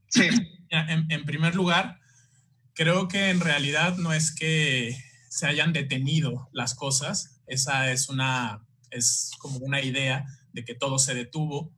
Sí. 0.10 0.28
En, 0.72 1.10
en 1.10 1.26
primer 1.26 1.56
lugar, 1.56 2.00
creo 2.74 3.08
que 3.08 3.30
en 3.30 3.40
realidad 3.40 3.96
no 3.98 4.12
es 4.12 4.36
que 4.36 4.96
se 5.30 5.48
hayan 5.48 5.72
detenido 5.72 6.50
las 6.52 6.76
cosas. 6.76 7.42
Esa 7.48 7.92
es 7.92 8.10
una, 8.10 8.66
es 8.92 9.32
como 9.40 9.58
una 9.60 9.82
idea 9.82 10.26
de 10.52 10.66
que 10.66 10.76
todo 10.76 11.00
se 11.00 11.16
detuvo. 11.16 11.74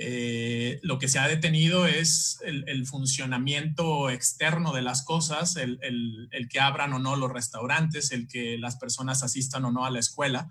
Eh, 0.00 0.78
lo 0.84 1.00
que 1.00 1.08
se 1.08 1.18
ha 1.18 1.26
detenido 1.26 1.84
es 1.86 2.38
el, 2.44 2.86
funcionamiento 2.86 4.10
externo 4.10 4.72
de 4.72 4.82
las 4.82 5.02
cosas, 5.04 5.56
el, 5.56 5.80
el, 5.82 6.48
que 6.48 6.60
abran 6.60 6.92
o 6.92 7.00
no 7.00 7.16
los 7.16 7.32
restaurantes, 7.32 8.12
el 8.12 8.28
que 8.28 8.58
las 8.58 8.76
personas 8.76 9.24
asistan 9.24 9.64
o 9.64 9.72
no 9.72 9.84
a 9.84 9.90
la 9.90 9.98
escuela. 9.98 10.48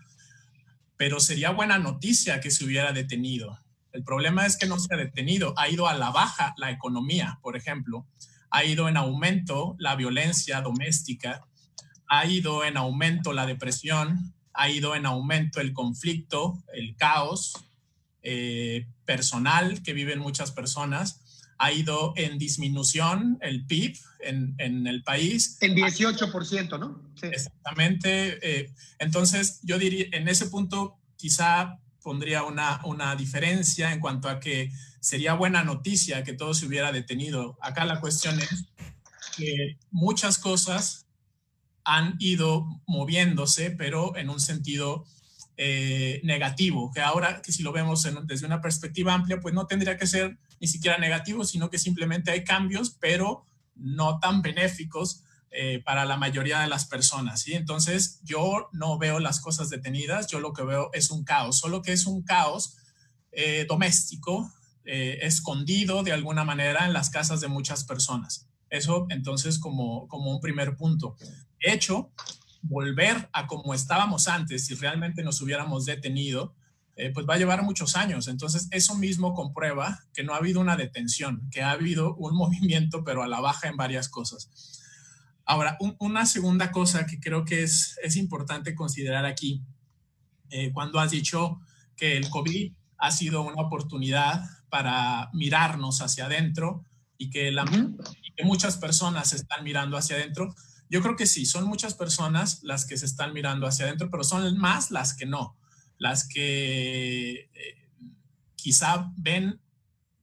Pero 0.97 1.21
sería 1.21 1.51
buena 1.51 1.79
noticia 1.79 2.41
que 2.41 2.51
se 2.51 2.65
hubiera 2.65 2.91
detenido. 2.91 3.57
El 3.93 4.03
problema 4.03 4.45
es 4.45 4.57
que 4.57 4.65
no 4.67 4.79
se 4.79 4.93
ha 4.93 4.97
detenido, 4.97 5.53
ha 5.57 5.69
ido 5.69 5.87
a 5.87 5.93
la 5.93 6.11
baja 6.11 6.53
la 6.57 6.69
economía, 6.69 7.39
por 7.41 7.55
ejemplo, 7.55 8.05
ha 8.49 8.65
ido 8.65 8.89
en 8.89 8.97
aumento 8.97 9.77
la 9.79 9.95
violencia 9.95 10.59
doméstica, 10.59 11.47
ha 12.09 12.25
ido 12.25 12.65
en 12.65 12.75
aumento 12.75 13.31
la 13.31 13.45
depresión, 13.45 14.33
ha 14.53 14.69
ido 14.69 14.93
en 14.93 15.05
aumento 15.05 15.61
el 15.61 15.71
conflicto, 15.71 16.61
el 16.73 16.97
caos 16.97 17.66
eh, 18.29 18.85
personal 19.05 19.81
que 19.83 19.93
viven 19.93 20.19
muchas 20.19 20.51
personas, 20.51 21.21
ha 21.57 21.71
ido 21.71 22.11
en 22.17 22.37
disminución 22.37 23.37
el 23.41 23.65
PIB 23.65 23.97
en, 24.19 24.85
el 24.85 25.01
país. 25.01 25.57
En 25.61 25.77
18%, 25.77 26.77
¿no? 26.77 27.09
Exactamente. 27.21 28.37
Eh, 28.41 28.73
entonces, 28.99 29.61
yo 29.63 29.79
diría, 29.79 30.07
en 30.11 30.27
ese 30.27 30.47
punto 30.47 30.97
quizá 31.15 31.79
pondría 32.03 32.43
una, 32.43 32.81
una 32.83 33.15
diferencia 33.15 33.93
en 33.93 34.01
cuanto 34.01 34.27
a 34.27 34.41
que 34.41 34.73
sería 34.99 35.33
buena 35.33 35.63
noticia 35.63 36.25
que 36.25 36.33
todo 36.33 36.53
se 36.53 36.65
hubiera 36.65 36.91
detenido. 36.91 37.57
Acá 37.61 37.85
la 37.85 38.01
cuestión 38.01 38.37
es 38.41 38.65
que 39.37 39.77
muchas 39.89 40.37
cosas 40.37 41.05
han 41.85 42.17
ido 42.19 42.67
moviéndose, 42.87 43.71
pero 43.71 44.17
en 44.17 44.29
un 44.29 44.41
sentido 44.41 45.05
eh, 45.59 46.21
negativo, 46.23 46.91
que 46.93 47.01
ahora 47.01 47.41
que 47.41 47.51
si 47.51 47.63
lo 47.63 47.71
vemos 47.71 48.07
desde 48.25 48.45
una 48.45 48.61
perspectiva 48.61 49.15
amplia, 49.15 49.39
pues 49.39 49.55
no 49.55 49.65
tendría 49.65 49.97
que 49.97 50.05
ser 50.05 50.37
ni 50.59 50.67
siquiera 50.67 50.99
negativo, 50.99 51.45
sino 51.45 51.71
que 51.71 51.79
simplemente 51.79 52.29
hay 52.29 52.43
cambios, 52.43 52.91
pero 52.91 53.47
no 53.73 54.19
tan 54.19 54.43
benéficos 54.43 55.23
eh, 55.49 55.81
para 55.83 56.05
la 56.05 56.15
mayoría 56.15 56.59
de 56.59 56.67
las 56.67 56.85
personas. 56.85 57.41
¿sí? 57.41 57.53
Entonces, 57.55 58.19
yo 58.23 58.69
no 58.71 58.99
veo 58.99 59.19
las 59.19 59.39
cosas 59.39 59.71
detenidas, 59.71 60.27
yo 60.27 60.39
lo 60.39 60.53
que 60.53 60.61
veo 60.61 60.91
es 60.93 61.09
un 61.09 61.23
caos, 61.23 61.57
solo 61.57 61.81
que 61.81 61.91
es 61.91 62.05
un 62.05 62.21
caos 62.21 62.77
eh, 63.31 63.65
doméstico, 63.67 64.51
escondido 64.89 66.01
de 66.01 66.13
alguna 66.13 66.45
manera 66.45 66.85
en 66.85 66.93
las 66.93 67.09
casas 67.09 67.41
de 67.41 67.49
muchas 67.49 67.83
personas. 67.83 68.47
Eso 68.69 69.05
entonces 69.09 69.59
como, 69.59 70.07
como 70.07 70.31
un 70.31 70.39
primer 70.39 70.77
punto. 70.77 71.17
De 71.59 71.73
hecho, 71.73 72.13
volver 72.67 73.29
a 73.33 73.47
como 73.47 73.73
estábamos 73.73 74.27
antes, 74.27 74.65
si 74.65 74.75
realmente 74.75 75.23
nos 75.23 75.41
hubiéramos 75.41 75.85
detenido, 75.85 76.55
eh, 76.95 77.11
pues 77.13 77.27
va 77.29 77.35
a 77.35 77.37
llevar 77.37 77.63
muchos 77.63 77.95
años. 77.95 78.27
Entonces, 78.27 78.67
eso 78.71 78.95
mismo 78.95 79.33
comprueba 79.33 79.99
que 80.13 80.23
no 80.23 80.33
ha 80.33 80.37
habido 80.37 80.59
una 80.59 80.75
detención, 80.75 81.47
que 81.51 81.61
ha 81.61 81.71
habido 81.71 82.15
un 82.15 82.35
movimiento, 82.37 83.03
pero 83.03 83.23
a 83.23 83.27
la 83.27 83.39
baja 83.39 83.67
en 83.67 83.77
varias 83.77 84.09
cosas. 84.09 84.49
Ahora, 85.45 85.77
una 85.99 86.25
segunda 86.25 86.71
cosa 86.71 87.05
que 87.05 87.19
creo 87.19 87.45
que 87.45 87.63
es, 87.63 87.97
es 88.03 88.17
importante 88.17 88.75
considerar 88.75 89.25
aquí, 89.25 89.63
eh, 90.49 90.71
cuando 90.73 90.99
has 90.99 91.11
dicho 91.11 91.59
que 91.95 92.17
el 92.17 92.29
COVID 92.29 92.73
ha 92.97 93.11
sido 93.11 93.43
una 93.43 93.61
oportunidad 93.61 94.43
para 94.69 95.29
mirarnos 95.33 96.01
hacia 96.01 96.25
adentro 96.25 96.83
y 97.17 97.29
que, 97.29 97.51
la, 97.51 97.63
y 98.23 98.33
que 98.33 98.43
muchas 98.43 98.77
personas 98.77 99.33
están 99.33 99.63
mirando 99.63 99.97
hacia 99.97 100.17
adentro, 100.17 100.53
yo 100.89 101.01
creo 101.01 101.15
que 101.15 101.25
sí, 101.25 101.45
son 101.45 101.65
muchas 101.65 101.93
personas 101.93 102.63
las 102.63 102.85
que 102.85 102.97
se 102.97 103.05
están 103.05 103.33
mirando 103.33 103.67
hacia 103.67 103.85
adentro, 103.85 104.09
pero 104.09 104.23
son 104.23 104.57
más 104.57 104.91
las 104.91 105.13
que 105.13 105.25
no, 105.25 105.57
las 105.97 106.27
que 106.27 107.49
eh, 107.53 107.89
quizá 108.55 109.11
ven 109.17 109.61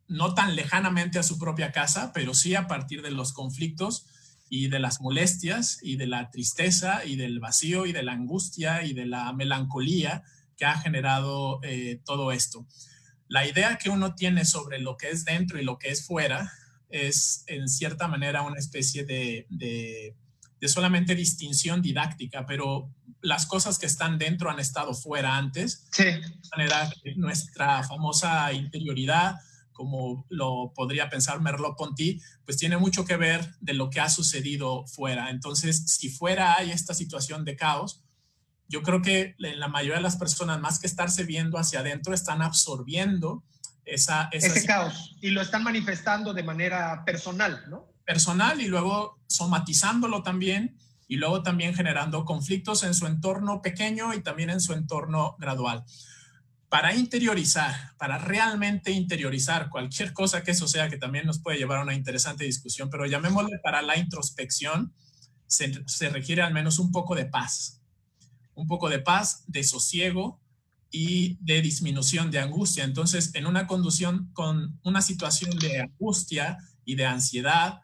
no 0.09 0.35
tan 0.35 0.55
lejanamente 0.57 1.19
a 1.19 1.23
su 1.23 1.39
propia 1.39 1.73
casa, 1.73 2.13
pero 2.13 2.35
sí 2.35 2.55
a 2.55 2.67
partir 2.67 3.03
de 3.03 3.11
los 3.11 3.33
conflictos 3.33 4.07
y 4.49 4.69
de 4.69 4.79
las 4.79 5.01
molestias 5.01 5.79
y 5.83 5.97
de 5.97 6.07
la 6.07 6.31
tristeza 6.31 7.05
y 7.05 7.17
del 7.17 7.41
vacío 7.41 7.87
y 7.87 7.93
de 7.93 8.03
la 8.03 8.13
angustia 8.13 8.85
y 8.85 8.93
de 8.93 9.07
la 9.07 9.33
melancolía 9.33 10.23
que 10.57 10.67
ha 10.67 10.79
generado 10.79 11.61
eh, 11.63 12.01
todo 12.05 12.33
esto. 12.33 12.67
La 13.29 13.47
idea 13.47 13.77
que 13.77 13.91
uno 13.91 14.15
tiene 14.15 14.45
sobre 14.45 14.79
lo 14.79 14.97
que 14.97 15.11
es 15.11 15.25
dentro 15.25 15.59
y 15.59 15.65
lo 15.65 15.79
que 15.79 15.89
es 15.89 16.07
fuera 16.07 16.53
es 16.91 17.45
en 17.47 17.69
cierta 17.69 18.07
manera 18.07 18.43
una 18.43 18.59
especie 18.59 19.05
de 19.05 19.47
de 19.49 20.15
solamente 20.69 21.15
distinción 21.15 21.83
didáctica, 21.83 22.47
pero 22.47 22.91
las 23.21 23.47
cosas 23.47 23.79
que 23.79 23.87
están 23.87 24.19
dentro 24.19 24.51
han 24.51 24.61
estado 24.61 24.95
fuera 24.95 25.37
antes. 25.37 25.87
Sí. 25.93 26.05
De 26.05 26.23
manera 26.57 26.91
nuestra 27.17 27.83
famosa 27.83 28.53
interioridad, 28.53 29.37
como 29.73 30.25
lo 30.29 30.73
podría 30.75 31.09
pensar 31.11 31.41
Merleau-Ponty, 31.41 32.21
pues 32.45 32.57
tiene 32.57 32.77
mucho 32.77 33.05
que 33.05 33.17
ver 33.17 33.55
de 33.61 33.75
lo 33.75 33.91
que 33.91 34.01
ha 34.01 34.09
sucedido 34.09 34.87
fuera. 34.87 35.31
Entonces, 35.31 35.85
si 35.87 36.09
fuera 36.09 36.57
hay 36.57 36.71
esta 36.71 36.95
situación 36.95 37.45
de 37.45 37.57
caos, 37.57 38.03
yo 38.69 38.83
creo 38.83 39.03
que 39.03 39.35
la 39.39 39.69
mayoría 39.69 39.97
de 39.97 40.03
las 40.03 40.17
personas, 40.17 40.61
más 40.61 40.79
que 40.79 40.87
estarse 40.87 41.25
viendo 41.25 41.59
hacia 41.59 41.81
adentro, 41.81 42.15
están 42.15 42.41
absorbiendo 42.41 43.45
esa, 43.85 44.29
ese 44.33 44.65
caos 44.67 45.17
y 45.21 45.31
lo 45.31 45.43
están 45.43 45.63
manifestando 45.63 46.33
de 46.33 46.43
manera 46.43 47.05
personal, 47.05 47.65
¿no? 47.69 47.94
Personal 48.05 48.61
y 48.61 48.67
luego 48.67 49.21
somatizándolo 49.27 50.23
también 50.23 50.77
y 51.09 51.17
luego 51.17 51.43
también 51.43 51.75
generando 51.75 52.25
conflictos 52.25 52.83
en 52.83 52.95
su 52.95 53.07
entorno 53.07 53.63
pequeño 53.63 54.15
y 54.15 54.23
también 54.23 54.51
en 54.51 54.61
su 54.61 54.73
entorno 54.73 55.37
gradual. 55.39 55.85
Para 56.69 56.95
interiorizar, 56.95 57.93
para 57.99 58.19
realmente 58.19 58.91
interiorizar 58.91 59.69
cualquier 59.71 60.13
cosa 60.13 60.43
que 60.43 60.53
eso 60.53 60.67
sea, 60.67 60.89
que 60.89 60.97
también 60.97 61.27
nos 61.27 61.39
puede 61.39 61.59
llevar 61.59 61.79
a 61.79 61.83
una 61.83 61.95
interesante 61.95 62.45
discusión, 62.45 62.91
pero 62.91 63.07
llamémosle 63.07 63.59
para 63.63 63.83
la 63.83 63.97
introspección, 63.97 64.93
se, 65.47 65.85
se 65.87 66.09
requiere 66.09 66.43
al 66.43 66.53
menos 66.53 66.79
un 66.79 66.91
poco 66.91 67.15
de 67.15 67.27
paz, 67.27 67.81
un 68.55 68.67
poco 68.67 68.89
de 68.89 68.99
paz, 68.99 69.45
de 69.47 69.63
sosiego 69.63 70.41
y 70.91 71.39
de 71.41 71.61
disminución 71.61 72.31
de 72.31 72.41
angustia. 72.41 72.83
Entonces, 72.83 73.35
en 73.35 73.47
una 73.47 73.67
conducción 73.67 74.31
con 74.33 74.81
una 74.83 75.03
situación 75.03 75.57
de 75.59 75.81
angustia 75.81 76.59
y 76.85 76.95
de 76.97 77.07
ansiedad, 77.07 77.81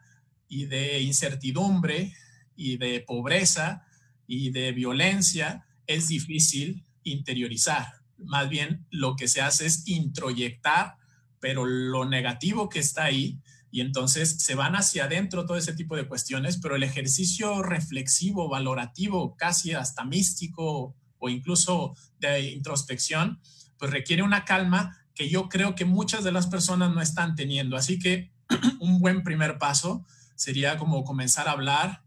y 0.51 0.65
de 0.65 1.01
incertidumbre 1.01 2.13
y 2.57 2.75
de 2.75 2.99
pobreza 2.99 3.85
y 4.27 4.51
de 4.51 4.73
violencia, 4.73 5.65
es 5.87 6.09
difícil 6.09 6.83
interiorizar. 7.03 7.87
Más 8.17 8.49
bien 8.49 8.85
lo 8.91 9.15
que 9.15 9.29
se 9.29 9.39
hace 9.39 9.65
es 9.65 9.87
introyectar, 9.87 10.97
pero 11.39 11.65
lo 11.65 12.03
negativo 12.03 12.67
que 12.67 12.79
está 12.79 13.05
ahí, 13.05 13.39
y 13.71 13.79
entonces 13.79 14.41
se 14.43 14.53
van 14.53 14.75
hacia 14.75 15.05
adentro 15.05 15.45
todo 15.45 15.55
ese 15.55 15.73
tipo 15.73 15.95
de 15.95 16.05
cuestiones, 16.05 16.57
pero 16.57 16.75
el 16.75 16.83
ejercicio 16.83 17.63
reflexivo, 17.63 18.49
valorativo, 18.49 19.37
casi 19.37 19.71
hasta 19.71 20.03
místico 20.03 20.97
o 21.17 21.29
incluso 21.29 21.95
de 22.19 22.51
introspección, 22.51 23.39
pues 23.77 23.89
requiere 23.89 24.21
una 24.21 24.43
calma 24.43 24.97
que 25.15 25.29
yo 25.29 25.47
creo 25.47 25.75
que 25.75 25.85
muchas 25.85 26.25
de 26.25 26.33
las 26.33 26.47
personas 26.47 26.93
no 26.93 27.01
están 27.01 27.35
teniendo. 27.35 27.77
Así 27.77 27.99
que 27.99 28.33
un 28.81 28.99
buen 28.99 29.23
primer 29.23 29.57
paso 29.57 30.05
sería 30.41 30.79
como 30.79 31.03
comenzar 31.03 31.47
a 31.47 31.51
hablar 31.51 32.01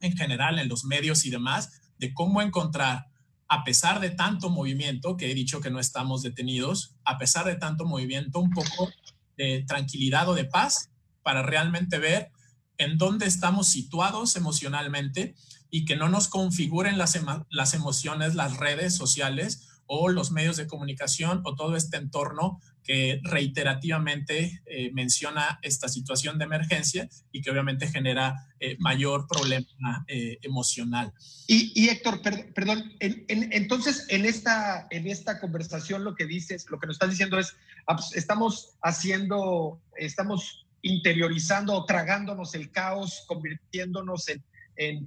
en 0.00 0.16
general 0.16 0.58
en 0.58 0.68
los 0.70 0.84
medios 0.84 1.26
y 1.26 1.30
demás 1.30 1.82
de 1.98 2.14
cómo 2.14 2.40
encontrar, 2.40 3.08
a 3.48 3.64
pesar 3.64 4.00
de 4.00 4.08
tanto 4.08 4.48
movimiento, 4.48 5.18
que 5.18 5.30
he 5.30 5.34
dicho 5.34 5.60
que 5.60 5.68
no 5.68 5.78
estamos 5.78 6.22
detenidos, 6.22 6.96
a 7.04 7.18
pesar 7.18 7.44
de 7.44 7.56
tanto 7.56 7.84
movimiento, 7.84 8.40
un 8.40 8.50
poco 8.50 8.90
de 9.36 9.62
tranquilidad 9.68 10.26
o 10.30 10.34
de 10.34 10.46
paz 10.46 10.90
para 11.22 11.42
realmente 11.42 11.98
ver 11.98 12.30
en 12.78 12.96
dónde 12.96 13.26
estamos 13.26 13.68
situados 13.68 14.36
emocionalmente 14.36 15.34
y 15.70 15.84
que 15.84 15.96
no 15.96 16.08
nos 16.08 16.28
configuren 16.28 16.96
las, 16.96 17.20
las 17.50 17.74
emociones, 17.74 18.34
las 18.34 18.56
redes 18.56 18.96
sociales 18.96 19.68
o 19.84 20.08
los 20.08 20.30
medios 20.30 20.56
de 20.56 20.66
comunicación 20.66 21.42
o 21.44 21.54
todo 21.56 21.76
este 21.76 21.98
entorno 21.98 22.58
que 22.84 23.20
reiterativamente 23.24 24.62
eh, 24.66 24.90
menciona 24.92 25.58
esta 25.62 25.88
situación 25.88 26.38
de 26.38 26.44
emergencia 26.44 27.08
y 27.32 27.42
que 27.42 27.50
obviamente 27.50 27.86
genera 27.86 28.48
eh, 28.58 28.76
mayor 28.78 29.26
problema 29.28 30.04
eh, 30.08 30.38
emocional. 30.42 31.12
Y, 31.46 31.88
Héctor, 31.88 32.20
perdón, 32.54 32.92
entonces 33.00 34.06
en 34.08 34.24
esta, 34.24 34.86
en 34.90 35.08
esta 35.08 35.40
conversación 35.40 36.04
lo 36.04 36.14
que 36.14 36.26
dices, 36.26 36.66
lo 36.70 36.78
que 36.78 36.86
nos 36.86 36.94
estás 36.94 37.10
diciendo 37.10 37.38
es, 37.38 37.56
ah, 37.86 37.96
pues, 37.96 38.14
estamos 38.14 38.76
haciendo, 38.82 39.82
estamos 39.96 40.66
interiorizando 40.82 41.74
o 41.74 41.84
tragándonos 41.84 42.54
el 42.54 42.70
caos, 42.70 43.24
convirtiéndonos 43.26 44.26
en, 44.28 44.44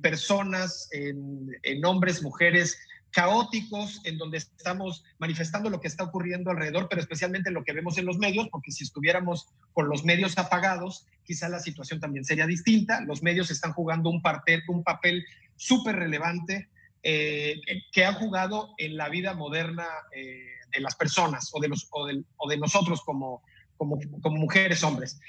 personas, 0.02 0.88
en 0.92 1.86
hombres, 1.86 2.22
mujeres 2.22 2.78
caóticos 3.14 4.02
en 4.06 4.18
donde 4.18 4.40
estamos 4.40 5.04
manifestando 5.20 5.70
lo 5.70 5.80
que 5.80 5.88
está 5.88 6.04
ocurriendo 6.04 6.52
alrededor, 6.52 6.88
pero 6.90 7.00
especialmente 7.00 7.52
lo 7.52 7.64
que 7.64 7.72
vemos 7.72 7.98
en 7.98 8.06
los 8.06 8.18
medios, 8.18 8.50
porque 8.50 8.72
si 8.72 8.84
estuviéramos 8.84 9.48
con 9.72 9.88
los 9.88 10.04
medios 10.04 10.38
apagados, 10.38 11.06
quizá 11.24 11.48
la 11.48 11.60
situación 11.60 12.00
también 12.00 12.26
sería 12.26 12.48
distinta. 12.48 13.02
Los 13.02 13.22
medios 13.22 13.52
están 13.52 13.72
jugando 13.72 14.10
un, 14.10 14.22
un 14.68 14.84
papel 14.84 15.26
súper 15.56 15.96
relevante 15.96 16.70
que 17.04 18.06
ha 18.06 18.14
jugado 18.14 18.74
en 18.78 18.98
la 18.98 19.10
vida 19.10 19.34
moderna 19.34 19.86
de 20.12 20.80
las 20.80 20.96
personas 20.96 21.52
o 21.54 21.60
de, 21.60 21.68
los, 21.68 21.88
o 21.92 22.08
de, 22.50 22.58
nosotros 22.58 23.02
como, 23.02 23.44
como, 23.78 24.00
como, 24.22 24.38
mujeres, 24.38 24.84
hombres. 24.84 25.20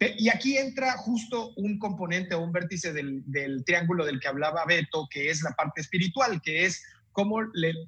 Y 0.00 0.28
aquí 0.28 0.58
entra 0.58 0.92
justo 0.98 1.52
un 1.56 1.78
componente 1.78 2.34
o 2.34 2.40
un 2.40 2.52
vértice 2.52 2.92
del, 2.92 3.22
del, 3.26 3.64
triángulo 3.64 4.04
del 4.04 4.20
que 4.20 4.28
hablaba 4.28 4.64
Beto, 4.66 5.08
que 5.10 5.30
es 5.30 5.42
la 5.42 5.52
parte 5.52 5.80
espiritual, 5.80 6.42
que 6.42 6.66
es 6.66 6.82
cómo, 7.12 7.36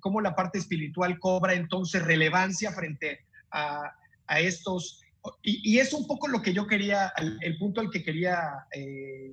cómo 0.00 0.20
la 0.20 0.34
parte 0.34 0.58
espiritual 0.58 1.18
cobra 1.18 1.54
entonces 1.54 2.02
relevancia 2.02 2.72
frente 2.72 3.24
a, 3.50 3.92
a 4.26 4.40
estos 4.40 5.00
y, 5.42 5.78
es 5.78 5.92
un 5.92 6.06
poco 6.06 6.28
lo 6.28 6.42
que 6.42 6.52
yo 6.52 6.66
quería, 6.66 7.12
el, 7.40 7.58
punto 7.58 7.80
al 7.80 7.90
que 7.90 8.02
quería, 8.02 8.66
eh, 8.72 9.32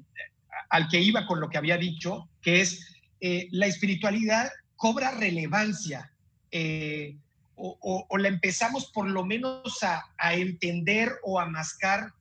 al 0.69 0.87
que 0.87 0.99
iba 0.99 1.25
con 1.27 1.39
lo 1.39 1.49
que 1.49 1.57
había 1.57 1.77
dicho, 1.77 2.29
que 2.41 2.61
es 2.61 2.95
eh, 3.21 3.47
la 3.51 3.67
espiritualidad 3.67 4.51
cobra 4.75 5.11
relevancia 5.11 6.11
eh, 6.51 7.15
o, 7.55 8.05
la 8.17 8.27
empezamos 8.27 8.91
por 8.91 9.07
lo 9.07 9.25
menos 9.25 9.79
a, 9.83 10.33
entender 10.33 11.13
o 11.23 11.39
a 11.39 11.45
mascar, 11.45 12.11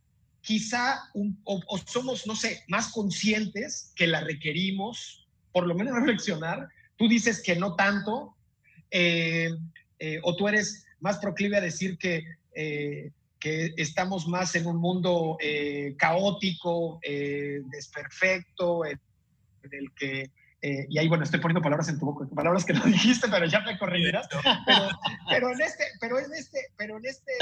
quizá 0.42 1.00
o, 1.44 1.78
somos, 1.87 2.26
no 2.26 2.37
sé, 2.37 2.62
más 2.68 2.92
conscientes 2.92 3.92
que 3.96 4.07
la 4.07 4.20
requerimos, 4.20 5.26
por 5.52 5.66
lo 5.66 5.74
menos 5.74 5.94
reflexionar. 5.98 6.68
Tú 6.96 7.09
dices 7.09 7.42
que 7.42 7.57
no 7.57 7.74
tanto, 7.74 8.37
o 10.22 10.37
tú 10.37 10.48
eres 10.48 10.85
más 11.00 11.18
proclive 11.18 11.57
a 11.57 11.61
decir 11.61 11.96
que 11.96 12.24
que 13.42 13.74
estamos 13.76 14.28
más 14.28 14.55
en 14.55 14.68
un 14.68 14.76
mundo 14.76 15.37
eh, 15.40 15.96
caótico, 15.98 17.00
eh, 17.02 17.61
desperfecto, 17.72 18.87
en, 18.87 19.00
el 19.72 19.92
que, 19.96 20.31
eh, 20.64 20.87
y 20.88 20.96
ahí 20.96 21.09
bueno, 21.09 21.25
estoy 21.25 21.40
poniendo 21.40 21.61
palabras 21.61 21.88
en 21.88 21.98
tu 21.98 22.07
boca, 22.07 22.25
palabras 22.37 22.64
que 22.64 22.72
no 22.72 22.85
dijiste, 22.85 23.29
pero 23.29 23.46
ya 23.46 23.61
me 23.61 23.77
corregirás, 23.79 24.29
pero, 24.66 24.88
pero, 25.29 25.51
en 25.53 25.61
este, 25.61 25.85
pero 26.01 26.18
en 26.20 26.33
este, 26.33 26.59
pero 26.77 26.96
en 26.98 27.07
este, 27.07 27.33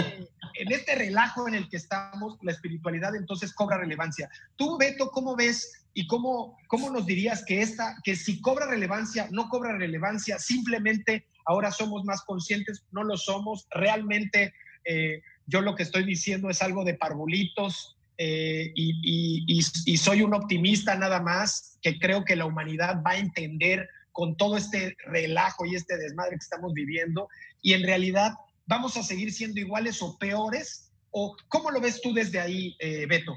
en 0.55 0.73
este 0.73 0.95
relajo 0.95 1.47
en 1.47 1.55
el 1.55 1.69
que 1.69 1.77
estamos, 1.77 2.39
la 2.41 2.53
espiritualidad 2.53 3.15
entonces 3.15 3.53
cobra 3.53 3.77
relevancia. 3.77 4.31
Tú, 4.57 4.79
Beto, 4.79 5.11
¿cómo 5.11 5.37
ves 5.37 5.85
y 5.93 6.07
cómo, 6.07 6.57
cómo 6.67 6.89
nos 6.89 7.05
dirías 7.05 7.45
que 7.45 7.61
esta, 7.61 7.97
que 8.05 8.17
si 8.17 8.41
cobra 8.41 8.67
relevancia, 8.67 9.29
no 9.31 9.51
cobra 9.51 9.77
relevancia, 9.77 10.39
simplemente 10.39 11.27
ahora 11.45 11.71
somos 11.71 12.05
más 12.05 12.23
conscientes, 12.23 12.85
no 12.91 13.05
lo 13.05 13.19
somos, 13.19 13.67
realmente 13.71 14.55
eh, 14.87 15.21
yo 15.45 15.61
lo 15.61 15.75
que 15.75 15.83
estoy 15.83 16.05
diciendo 16.05 16.49
es 16.49 16.63
algo 16.63 16.85
de 16.85 16.95
parvulitos 16.95 17.99
eh, 18.23 18.73
y, 18.75 19.97
soy 19.97 20.21
un 20.21 20.35
optimista 20.35 20.95
nada 20.95 21.21
más, 21.21 21.79
que 21.81 21.99
creo 21.99 22.25
que 22.25 22.37
la 22.37 22.45
humanidad 22.45 23.03
va 23.05 23.13
a 23.13 23.19
entender 23.19 23.89
con 24.13 24.37
todo 24.37 24.59
este 24.59 24.95
relajo 25.07 25.65
y 25.65 25.75
este 25.75 25.97
desmadre 25.97 26.33
que 26.33 26.45
estamos 26.45 26.75
viviendo 26.75 27.29
y 27.63 27.73
en 27.73 27.83
realidad 27.83 28.35
vamos 28.67 28.99
a 28.99 29.03
seguir 29.03 29.33
siendo 29.33 29.61
iguales 29.61 30.03
o 30.03 30.19
peores. 30.19 30.93
¿O 31.13 31.35
cómo 31.49 31.71
lo 31.71 31.81
ves 31.81 32.01
tú 32.03 32.13
desde 32.13 32.39
ahí, 32.39 32.77
eh, 32.79 33.07
Beto? 33.07 33.37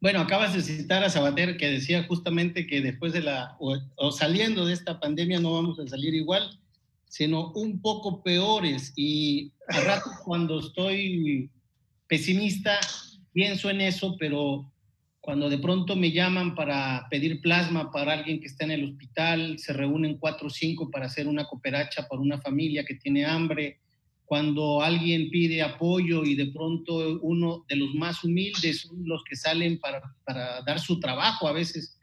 Bueno, 0.00 0.20
acabas 0.20 0.52
de 0.52 0.62
citar 0.62 1.04
a 1.04 1.08
Sabater 1.08 1.56
que 1.56 1.70
decía 1.70 2.04
justamente 2.04 2.66
que 2.66 2.80
después 2.80 3.12
de 3.12 3.20
la, 3.20 3.56
o 3.60 4.10
saliendo 4.10 4.66
de 4.66 4.74
esta 4.74 4.98
pandemia 4.98 5.40
no 5.40 5.54
vamos 5.54 5.78
a 5.78 5.86
salir 5.86 6.14
igual 6.14 6.60
sino 7.10 7.50
un 7.52 7.82
poco 7.82 8.22
peores. 8.22 8.92
Y 8.96 9.52
a 9.68 9.80
rato 9.80 10.10
cuando 10.24 10.60
estoy 10.60 11.50
pesimista, 12.06 12.78
pienso 13.32 13.70
en 13.70 13.80
eso, 13.80 14.16
pero 14.18 14.70
cuando 15.20 15.50
de 15.50 15.58
pronto 15.58 15.96
me 15.96 16.12
llaman 16.12 16.54
para 16.54 17.06
pedir 17.10 17.40
plasma 17.40 17.90
para 17.90 18.14
alguien 18.14 18.40
que 18.40 18.46
está 18.46 18.64
en 18.64 18.72
el 18.72 18.84
hospital, 18.84 19.58
se 19.58 19.72
reúnen 19.72 20.16
cuatro 20.18 20.46
o 20.46 20.50
cinco 20.50 20.90
para 20.90 21.06
hacer 21.06 21.28
una 21.28 21.44
cooperacha 21.44 22.08
para 22.08 22.22
una 22.22 22.40
familia 22.40 22.84
que 22.84 22.94
tiene 22.94 23.24
hambre, 23.24 23.78
cuando 24.24 24.80
alguien 24.80 25.28
pide 25.28 25.60
apoyo 25.60 26.24
y 26.24 26.36
de 26.36 26.46
pronto 26.46 27.18
uno 27.22 27.64
de 27.68 27.74
los 27.74 27.92
más 27.96 28.22
humildes 28.22 28.82
son 28.82 29.02
los 29.04 29.24
que 29.24 29.34
salen 29.34 29.80
para, 29.80 30.00
para 30.24 30.62
dar 30.62 30.78
su 30.78 31.00
trabajo, 31.00 31.48
a 31.48 31.52
veces 31.52 31.98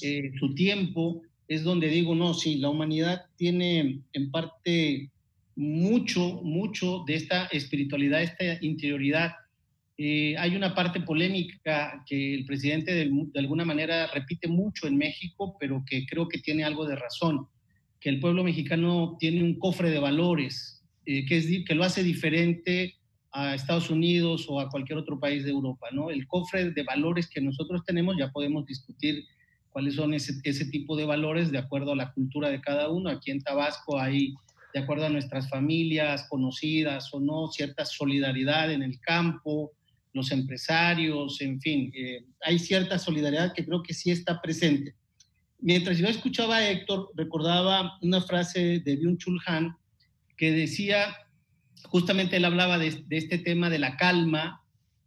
eh, 0.00 0.30
su 0.38 0.54
tiempo, 0.54 1.22
es 1.48 1.64
donde 1.64 1.88
digo, 1.88 2.14
no, 2.14 2.34
sí, 2.34 2.56
la 2.56 2.70
humanidad 2.70 3.26
tiene 3.36 4.00
en 4.12 4.30
parte 4.30 5.10
mucho, 5.56 6.40
mucho 6.42 7.02
de 7.06 7.16
esta 7.16 7.46
espiritualidad, 7.46 8.22
esta 8.22 8.64
interioridad. 8.64 9.32
Eh, 10.04 10.34
hay 10.36 10.56
una 10.56 10.74
parte 10.74 10.98
polémica 10.98 12.02
que 12.08 12.34
el 12.34 12.44
presidente 12.44 12.92
de, 12.92 13.08
alguna 13.36 13.64
manera 13.64 14.08
repite 14.08 14.48
mucho 14.48 14.88
en 14.88 14.96
México, 14.96 15.56
pero 15.60 15.84
que 15.86 16.04
creo 16.06 16.28
que 16.28 16.40
tiene 16.40 16.64
algo 16.64 16.84
de 16.86 16.96
razón, 16.96 17.46
que 18.00 18.08
el 18.08 18.18
pueblo 18.18 18.42
mexicano 18.42 19.16
tiene 19.20 19.44
un 19.44 19.60
cofre 19.60 19.90
de 19.90 20.00
valores, 20.00 20.82
eh, 21.06 21.24
que, 21.24 21.36
es, 21.36 21.46
que 21.64 21.76
lo 21.76 21.84
hace 21.84 22.02
diferente 22.02 22.96
a 23.30 23.54
Estados 23.54 23.90
Unidos 23.90 24.46
o 24.48 24.58
a 24.58 24.70
cualquier 24.70 24.98
otro 24.98 25.20
país 25.20 25.44
de 25.44 25.50
Europa, 25.50 25.86
¿no? 25.92 26.10
El 26.10 26.26
cofre 26.26 26.72
de 26.72 26.82
valores 26.82 27.28
que 27.28 27.40
nosotros 27.40 27.84
tenemos, 27.84 28.16
ya 28.18 28.32
podemos 28.32 28.66
discutir 28.66 29.24
cuáles 29.70 29.94
son 29.94 30.14
ese, 30.14 30.32
ese, 30.42 30.64
tipo 30.66 30.96
de 30.96 31.04
valores 31.04 31.52
de 31.52 31.58
acuerdo 31.58 31.92
a 31.92 31.96
la 31.96 32.12
cultura 32.12 32.50
de 32.50 32.60
cada 32.60 32.90
uno. 32.90 33.08
Aquí 33.08 33.30
en 33.30 33.40
Tabasco 33.40 34.00
hay, 34.00 34.34
de 34.74 34.80
acuerdo 34.80 35.06
a 35.06 35.10
nuestras 35.10 35.48
familias 35.48 36.26
conocidas 36.28 37.08
o 37.14 37.20
no, 37.20 37.46
cierta 37.52 37.84
solidaridad 37.84 38.72
en 38.72 38.82
el 38.82 38.98
campo, 38.98 39.70
los 40.12 40.30
empresarios, 40.30 41.40
en 41.40 41.60
fin, 41.60 41.92
eh, 41.94 42.24
hay 42.42 42.58
cierta 42.58 42.98
solidaridad 42.98 43.52
que 43.54 43.64
creo 43.64 43.82
que 43.82 43.94
sí 43.94 44.10
está 44.10 44.40
presente. 44.40 44.94
Mientras 45.58 45.98
yo 45.98 46.08
escuchaba 46.08 46.56
a 46.56 46.70
Héctor, 46.70 47.10
recordaba 47.14 47.98
una 48.02 48.20
frase 48.20 48.80
de 48.80 48.98
Byung-Chul 48.98 49.40
Han 49.46 49.76
que 50.36 50.50
decía, 50.50 51.16
justamente 51.84 52.36
él 52.36 52.44
hablaba 52.44 52.78
de, 52.78 53.04
este 53.10 53.38
tema 53.38 53.70
de 53.70 53.78
la 53.78 53.96
calma, 53.96 54.60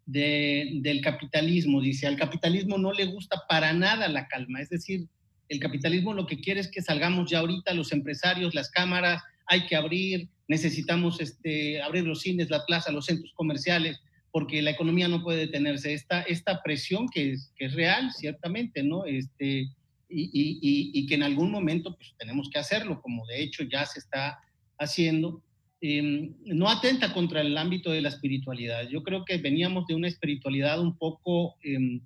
del 0.05 1.01
capitalismo. 1.03 1.81
Dice, 1.81 2.07
al 2.07 2.15
capitalismo 2.15 2.77
no 2.77 2.93
le 2.93 3.05
gusta 3.05 3.41
para 3.49 3.73
nada 3.73 4.07
la 4.07 4.27
calma. 4.27 4.61
Es 4.61 4.69
decir, 4.69 5.07
el 5.49 5.59
capitalismo 5.59 6.13
lo 6.13 6.25
que 6.25 6.39
quiere 6.39 6.61
es 6.61 6.69
que 6.69 6.81
salgamos 6.81 7.29
ya 7.29 7.39
ahorita 7.39 7.73
los 7.73 7.91
empresarios, 7.91 8.55
las 8.55 8.69
cámaras, 8.69 9.21
hay 9.47 9.67
que 9.67 9.75
abrir, 9.75 10.29
necesitamos 10.47 11.19
este, 11.19 11.81
abrir 11.81 12.05
los 12.05 12.21
cines, 12.21 12.49
la 12.49 12.65
plaza, 12.65 12.91
los 12.91 13.05
centros 13.05 13.33
comerciales, 13.35 13.99
porque 14.35 14.61
la 14.61 14.71
economía 14.71 15.07
no 15.07 15.23
puede 15.23 15.45
detenerse. 15.45 15.93
Esta, 15.93 16.21
esta 16.23 16.61
presión 16.61 17.07
que 17.07 17.31
es, 17.31 17.53
que 17.55 17.67
es 17.67 17.73
real, 17.73 18.11
ciertamente, 18.11 18.83
¿no? 18.83 19.05
Este, 19.05 19.69
y, 20.09 20.23
y, 20.23 20.91
y, 20.93 21.05
que 21.05 21.15
en 21.15 21.23
algún 21.23 21.49
momento 21.49 21.95
pues, 21.95 22.13
tenemos 22.17 22.49
que 22.49 22.59
hacerlo, 22.59 23.01
como 23.01 23.25
de 23.27 23.41
hecho 23.41 23.63
ya 23.63 23.85
se 23.85 23.99
está 23.99 24.37
haciendo. 24.77 25.41
Em, 25.79 26.33
no 26.43 26.69
atenta 26.69 27.13
contra 27.13 27.39
el 27.39 27.57
ámbito 27.57 27.91
de 27.91 28.01
la 28.01 28.09
espiritualidad. 28.09 28.89
Yo 28.89 29.03
creo 29.03 29.23
que 29.23 29.37
veníamos 29.37 29.87
de 29.87 29.95
una 29.95 30.09
espiritualidad 30.09 30.81
un 30.81 30.97
poco 30.97 31.55
em, 31.63 32.01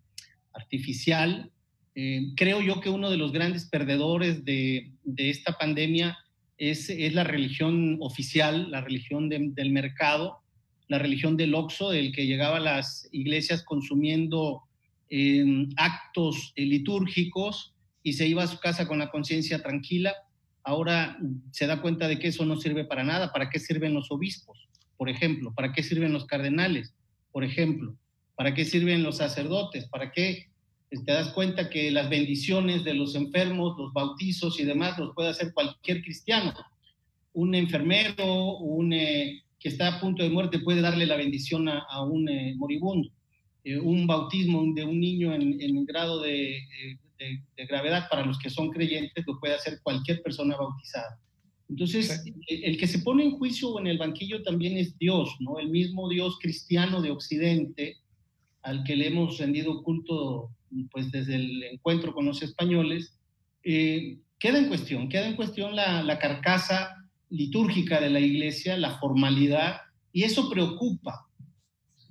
artificial. 0.54 1.52
Em, 1.96 2.36
creo 2.36 2.62
yo 2.62 2.80
que 2.80 2.92
uno 2.92 3.10
de 3.10 3.18
los 3.18 3.32
grandes 3.32 3.65
perdedores 3.65 4.46
de, 4.46 4.92
esta 5.18 5.54
pandemia 5.54 6.15
es, 6.60 6.92
es, 6.92 7.12
la 7.15 7.24
religión 7.24 7.98
oficial, 8.02 8.70
la 8.70 8.82
religión 8.82 9.30
del 9.30 9.72
mercado, 9.72 10.38
la 10.89 10.99
religión 10.99 11.38
del 11.38 11.56
oxo, 11.56 11.91
del 11.91 12.12
que 12.12 12.28
llegaba 12.28 12.58
a 12.58 12.60
las 12.60 13.08
iglesias 13.13 13.63
consumiendo 13.63 14.63
actos 15.78 16.54
litúrgicos 16.56 17.73
y 18.04 18.13
se 18.13 18.28
iba 18.28 18.43
a 18.43 18.47
su 18.47 18.60
casa 18.60 18.88
con 18.88 18.99
la 18.99 19.10
conciencia 19.10 19.62
tranquila 19.63 20.13
ahora 20.69 21.17
se 21.52 21.67
da 21.67 21.82
cuenta 21.82 22.08
de 22.08 22.19
que 22.19 22.28
eso 22.28 22.45
no 22.45 22.56
sirve 22.56 22.86
para 22.86 23.04
nada. 23.04 23.32
¿Para 23.32 23.49
qué 23.49 23.60
sirven 23.60 23.93
los 23.93 24.12
obispos, 24.12 24.67
por 24.97 25.10
ejemplo? 25.10 25.54
¿Para 25.54 25.73
qué 25.73 25.84
sirven 25.84 26.13
los 26.13 26.25
cardenales, 26.25 26.93
por 27.32 27.43
ejemplo? 27.43 27.95
¿Para 28.36 28.54
qué 28.54 28.65
sirven 28.65 29.04
los 29.04 29.17
sacerdotes? 29.17 29.88
¿Para 29.88 30.12
qué 30.12 30.49
te 30.89 31.12
das 31.12 31.30
cuenta 31.30 31.69
que 31.69 31.91
las 31.91 32.10
bendiciones 32.10 32.84
de 32.84 32.93
los 32.93 33.15
enfermos, 33.15 33.78
los 33.78 33.93
bautizos 33.93 34.60
y 34.60 34.63
demás 34.63 34.97
los 34.97 35.13
puede 35.13 35.30
hacer 35.30 35.54
cualquier 35.54 36.02
cristiano? 36.02 36.54
Un 37.34 37.56
enfermero, 37.56 38.58
un 38.58 38.93
eh, 38.93 39.43
que 39.60 39.69
está 39.69 39.88
a 39.88 40.00
punto 40.00 40.24
de 40.24 40.30
muerte 40.30 40.60
puede 40.60 40.82
darle 40.82 41.06
la 41.06 41.17
bendición 41.17 41.67
a, 41.67 42.04
un 42.04 42.30
eh, 42.30 42.56
moribundo. 42.58 43.10
Eh, 43.63 43.78
un 43.78 44.08
bautismo 44.08 44.74
de 44.74 44.86
un 44.86 45.00
niño 45.00 45.34
en, 45.34 45.62
en 45.62 45.86
grado 45.86 46.22
de, 46.22 46.60
de, 47.19 47.65
gravedad 47.65 48.08
para 48.10 48.26
los 48.26 48.39
que 48.39 48.50
son 48.50 48.69
creyentes 48.72 49.26
lo 49.28 49.39
puede 49.39 49.56
hacer 49.56 49.80
cualquier 49.84 50.22
persona 50.22 50.56
bautizada. 50.56 51.19
Entonces, 51.67 52.24
el, 52.48 52.78
que 52.78 52.88
se 52.88 53.00
pone 53.00 53.24
en 53.24 53.38
juicio 53.38 53.69
o 53.69 53.80
en 53.80 53.88
el 53.88 54.00
banquillo 54.00 54.41
también 54.41 54.78
es 54.78 54.98
Dios, 54.98 55.36
¿no? 55.39 55.60
El 55.60 55.69
mismo 55.69 56.10
Dios 56.10 56.39
cristiano 56.41 57.02
de 57.02 57.12
Occidente, 57.12 57.98
al 58.63 58.84
que 58.84 58.95
le 58.95 59.08
hemos 59.08 59.38
rendido 59.38 59.84
culto 59.84 60.50
pues 60.91 61.12
desde 61.12 61.36
el 61.36 61.63
encuentro 61.63 62.13
con 62.13 62.26
los 62.26 62.41
españoles, 62.41 63.19
eh, 63.63 64.17
queda 64.39 64.60
en 64.60 64.67
cuestión, 64.67 65.10
queda 65.10 65.28
en 65.28 65.36
cuestión 65.36 65.76
la, 65.76 66.02
la 66.02 66.17
carcasa 66.17 66.95
litúrgica 67.30 68.00
de 68.00 68.10
la 68.10 68.20
iglesia, 68.20 68.78
la 68.78 69.00
formalidad, 69.00 69.82
y 70.12 70.24
eso 70.24 70.50
preocupa, 70.50 71.30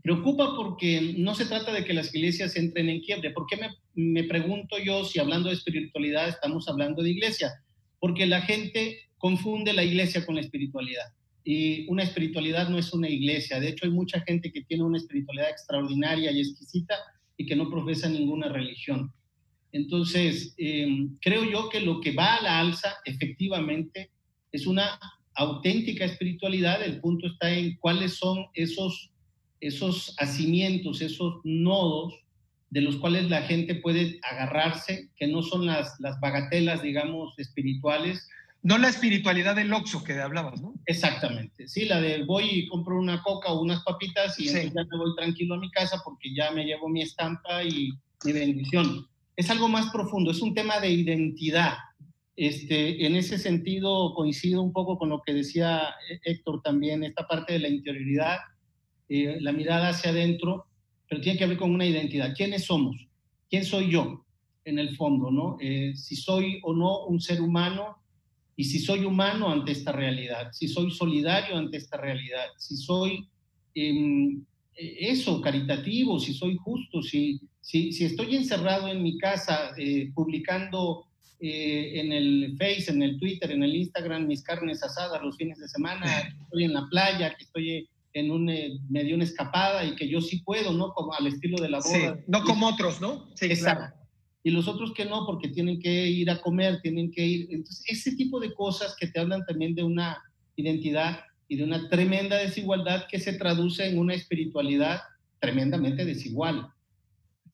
Preocupa 0.09 0.57
porque 0.57 1.15
no 1.19 1.35
se 1.35 1.45
trata 1.45 1.71
de 1.71 1.85
que 1.85 1.93
las 1.93 2.15
iglesias 2.15 2.57
entren 2.57 2.89
en 2.89 3.01
quiebre. 3.01 3.31
¿Por 3.31 3.47
qué 3.47 3.59
me, 3.59 3.69
me 3.95 4.25
pregunto 4.25 4.79
yo 4.79 5.05
si 5.05 5.19
hablando 5.19 5.51
de 5.51 5.57
espiritualidad 5.57 6.31
estamos 6.31 6.67
hablando 6.67 7.03
de 7.03 7.11
iglesia? 7.11 7.53
Porque 7.99 8.25
la 8.25 8.41
gente 8.41 9.01
confunde 9.19 9.75
la 9.75 9.85
iglesia 9.85 10.25
con 10.25 10.37
la 10.37 10.41
espiritualidad. 10.41 11.05
Y 11.45 11.87
una 11.89 12.05
espiritualidad 12.05 12.71
no 12.71 12.79
es 12.79 12.95
una 12.95 13.07
iglesia. 13.07 13.61
De 13.61 13.69
hecho, 13.69 13.85
hay 13.85 13.91
mucha 13.91 14.21
gente 14.21 14.51
que 14.51 14.63
tiene 14.65 14.85
una 14.85 14.97
espiritualidad 14.97 15.51
extraordinaria 15.51 16.31
y 16.33 16.41
exquisita 16.41 16.95
y 17.37 17.45
que 17.45 17.57
no 17.57 17.69
profesa 17.69 18.09
ninguna 18.09 18.49
religión. 18.49 19.13
Entonces, 19.73 20.55
em, 20.57 21.19
creo 21.21 21.45
yo 21.45 21.69
que 21.69 21.81
lo 21.81 22.01
que 22.01 22.13
va 22.13 22.37
a 22.37 22.43
la 22.43 22.61
alza 22.61 22.95
efectivamente 23.05 24.11
es 24.53 24.67
una 24.67 24.99
auténtica 25.35 26.05
espiritualidad. 26.05 26.83
El 26.83 27.01
punto 27.01 27.27
está 27.27 27.51
en 27.51 27.77
cuáles 27.77 28.15
son 28.15 28.47
esos, 28.55 29.11
esos 29.61 30.15
hacimientos, 30.19 31.01
esos 31.01 31.41
nodos 31.45 32.15
de 32.71 32.83
los 32.83 32.97
cuales 32.97 33.31
la 33.31 33.43
gente 33.43 33.77
puede 33.77 34.21
agarrarse, 34.23 35.09
que 35.17 35.27
no 35.27 35.43
son 35.43 35.67
las, 35.67 35.99
las 36.01 36.21
bagatelas, 36.21 36.83
digamos, 36.83 37.39
espirituales, 37.39 38.29
no 38.63 38.77
la 38.77 38.89
espiritualidad 38.89 39.55
del 39.55 39.73
Oxxo 39.73 40.03
que 40.03 40.21
hablabas, 40.21 40.61
¿no? 40.61 40.75
Exactamente. 40.87 41.69
Sí, 41.69 41.85
la 41.85 42.01
de 42.01 42.25
voy 42.25 42.45
y 42.51 42.69
compro 42.69 42.99
una 42.99 43.23
coca 43.23 43.53
o 43.53 43.63
unas 43.63 43.83
papitas 43.85 44.39
y 44.41 44.47
ya 44.47 44.63
me 44.63 44.99
voy 44.99 45.15
tranquilo 45.17 45.55
a 45.55 45.59
mi 45.59 45.71
casa 45.71 46.01
porque 46.05 46.35
ya 46.35 46.51
me 46.51 46.65
llevo 46.65 46.89
mi 46.89 47.03
estampa 47.03 47.63
y 47.63 47.93
mi 48.25 48.33
bendición. 48.33 49.07
Es 49.37 49.49
algo 49.51 49.69
más 49.69 49.91
profundo, 49.91 50.33
es 50.33 50.41
un 50.41 50.55
tema 50.55 50.81
de 50.81 50.91
identidad. 50.91 51.75
Este, 52.41 53.05
en 53.05 53.17
ese 53.17 53.37
sentido 53.37 54.15
coincido 54.15 54.63
un 54.63 54.73
poco 54.73 54.97
con 54.97 55.09
lo 55.09 55.23
que 55.23 55.35
decía 55.35 55.93
Héctor 56.23 56.63
también, 56.63 57.03
esta 57.03 57.27
parte 57.27 57.55
de 57.55 57.59
la 57.59 57.69
interioridad, 57.69 58.37
eh, 59.09 59.39
la 59.41 59.51
mirada 59.51 59.89
hacia 59.89 60.13
adentro, 60.13 60.67
pero 61.09 61.21
tiene 61.21 61.37
que 61.37 61.49
ver 61.49 61.57
con 61.57 61.73
una 61.73 61.85
identidad. 61.85 62.33
¿Quiénes 62.37 62.65
somos? 62.65 63.09
¿Quién 63.51 63.65
soy 63.65 63.91
yo? 63.91 64.25
En 64.65 64.79
el 64.79 64.95
fondo, 64.95 65.33
¿no? 65.33 65.57
Eh, 65.61 65.97
si 65.97 66.15
soy 66.15 66.61
o 66.63 66.73
no 66.73 67.07
un 67.07 67.21
ser 67.21 67.41
humano 67.41 67.97
y 68.55 68.63
si 68.63 68.79
soy 68.79 69.05
humano 69.05 69.51
ante 69.51 69.73
esta 69.73 69.91
realidad, 69.91 70.53
si 70.53 70.69
soy 70.69 70.93
solidario 70.93 71.57
ante 71.57 71.79
esta 71.79 71.97
realidad, 71.97 72.47
si 72.57 72.77
soy 72.77 73.29
em, 73.75 74.45
eso, 74.77 75.41
caritativo, 75.41 76.21
si 76.21 76.33
soy 76.33 76.57
justo, 76.57 77.03
si, 77.03 77.41
si, 77.61 77.91
si, 77.91 78.05
estoy 78.05 78.37
encerrado 78.37 78.87
en 78.87 79.03
mi 79.03 79.19
casa 79.19 79.73
eh, 79.77 80.13
publicando 80.15 81.08
eh, 81.41 82.01
en 82.01 82.13
el 82.13 82.57
Face, 82.59 82.91
en 82.91 83.03
el 83.03 83.19
Twitter, 83.19 83.51
en 83.51 83.63
el 83.63 83.75
Instagram 83.75 84.27
mis 84.27 84.43
carnes 84.43 84.83
asadas 84.83 85.23
los 85.23 85.37
fines 85.37 85.59
de 85.59 85.69
semana, 85.69 86.05
que 86.37 86.43
estoy 86.43 86.65
en 86.65 86.75
la 86.75 86.87
playa, 86.91 87.35
que 87.37 87.45
estoy 87.45 87.89
en 88.15 88.31
un, 88.31 88.49
eh, 88.49 88.79
medio 88.89 89.15
una 89.15 89.25
escapada 89.25 89.85
y 89.85 89.95
que 89.95 90.09
yo 90.09 90.21
sí 90.21 90.43
puedo, 90.43 90.73
¿no? 90.73 90.93
Como 90.93 91.15
al 91.15 91.27
estilo 91.27 91.61
de 91.61 91.69
la 91.69 91.79
boda. 91.79 92.17
Sí, 92.17 92.23
no 92.27 92.43
como 92.43 92.69
otros, 92.69 93.01
¿no? 93.01 93.29
Sí, 93.35 93.47
Exacto 93.47 93.99
y 94.49 94.51
los 94.51 94.67
otros 94.67 94.93
que 94.95 95.05
no, 95.05 95.27
porque 95.27 95.49
tienen 95.49 95.79
que 95.79 96.09
ir 96.09 96.31
a 96.31 96.41
comer, 96.41 96.81
tienen 96.81 97.11
que 97.11 97.27
ir. 97.27 97.49
Entonces, 97.51 97.85
ese 97.87 98.17
tipo 98.17 98.41
de 98.41 98.55
cosas 98.55 98.97
que 98.99 99.09
te 99.09 99.21
hablan 99.21 99.45
también 99.45 99.75
de 99.75 99.83
una 99.83 100.23
identidad 100.57 101.21
y 101.49 101.57
de 101.57 101.65
una 101.65 101.89
tremenda 101.91 102.37
desigualdad 102.37 103.07
que 103.11 103.19
se 103.19 103.35
traduce 103.35 103.87
en 103.87 103.99
una 103.99 104.15
espiritualidad 104.15 105.01
tremendamente 105.41 106.05
desigual. 106.05 106.69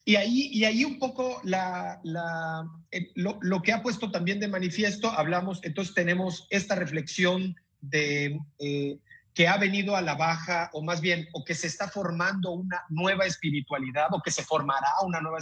Y 0.04 0.16
ahí, 0.16 0.50
y 0.52 0.64
ahí 0.64 0.84
un 0.84 1.00
poco 1.00 1.40
la, 1.42 2.00
la, 2.04 2.64
eh, 2.94 3.10
lo, 3.16 3.60
que 3.60 3.72
ha 3.72 3.82
puesto 3.82 4.12
también 4.12 4.38
de 4.38 4.46
manifiesto, 4.46 5.10
hablamos, 5.10 5.58
entonces 5.64 5.94
tenemos 5.94 6.46
esta 6.50 6.76
reflexión 6.76 7.56
de 7.80 8.38
eh, 8.60 8.98
que 9.34 9.48
ha 9.48 9.56
venido 9.56 9.96
a 9.96 10.00
la 10.00 10.14
baja, 10.14 10.70
o 10.72 10.80
más 10.80 11.00
bien, 11.00 11.26
o 11.32 11.44
que 11.44 11.56
se 11.56 11.66
está 11.66 11.88
formando 11.88 12.52
una 12.52 12.84
nueva 12.90 13.26
espiritualidad, 13.26 14.06
o 14.12 14.22
que 14.22 14.30
se 14.30 14.44
formará 14.44 14.86
una 15.04 15.20
nueva 15.20 15.38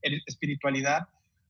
espiritualidad, 0.00 1.08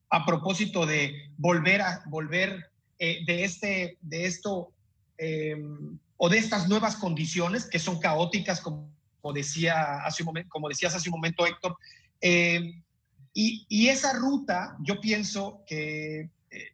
a 0.09 0.25
propósito 0.25 0.87
de 0.87 1.31
volver 1.37 1.83
a 1.83 2.03
volver 2.07 2.71
eh, 2.99 3.19
de 3.27 3.45
este, 3.45 3.99
de 4.01 4.25
esto, 4.25 4.73
em, 5.19 5.99
o 6.17 6.31
de 6.31 6.39
estas 6.39 6.67
nuevas 6.67 6.97
condiciones 6.97 7.67
que 7.67 7.79
son 7.79 8.01
caóticas, 8.01 8.63
como, 8.63 8.89
decía 9.35 9.97
hace 10.07 10.25
como 10.49 10.69
decías 10.71 10.95
hace 10.95 11.11
un 11.11 11.17
momento, 11.17 11.45
Héctor. 11.47 11.77
Em, 12.23 12.83
y, 13.39 13.67
y, 13.69 13.89
esa 13.89 14.15
ruta, 14.15 14.79
yo 14.81 14.99
pienso 14.99 15.63
que, 15.67 16.31
eh, 16.51 16.73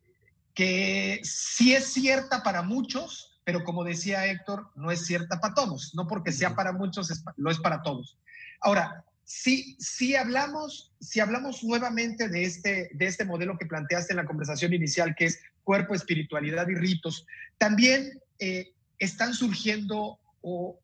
que 0.54 1.20
sí 1.24 1.74
es 1.74 1.92
cierta 1.92 2.44
para 2.44 2.62
muchos, 2.62 3.40
pero 3.42 3.64
como 3.64 3.82
decía 3.82 4.26
Héctor, 4.26 4.70
no 4.76 4.92
es 4.92 5.04
cierta 5.04 5.40
para 5.40 5.54
todos, 5.54 5.92
no 5.96 6.06
porque 6.06 6.30
sea 6.30 6.54
para 6.54 6.72
muchos, 6.72 7.24
lo 7.36 7.50
es 7.50 7.58
para 7.58 7.82
todos. 7.82 8.16
Ahora, 8.60 9.04
si, 9.24 9.74
si, 9.80 10.14
hablamos, 10.14 10.92
si 11.00 11.18
hablamos 11.18 11.64
nuevamente 11.64 12.28
de 12.28 12.44
este, 12.44 12.90
de 12.94 13.06
este 13.06 13.24
modelo 13.24 13.58
que 13.58 13.66
planteaste 13.66 14.12
en 14.12 14.18
la 14.18 14.26
conversación 14.26 14.72
inicial, 14.72 15.16
que 15.16 15.24
es 15.24 15.40
cuerpo, 15.64 15.96
espiritualidad 15.96 16.68
y 16.68 16.76
ritos, 16.76 17.26
también 17.58 18.20
eh, 18.38 18.72
están 19.00 19.34
surgiendo 19.34 20.20
o, 20.42 20.78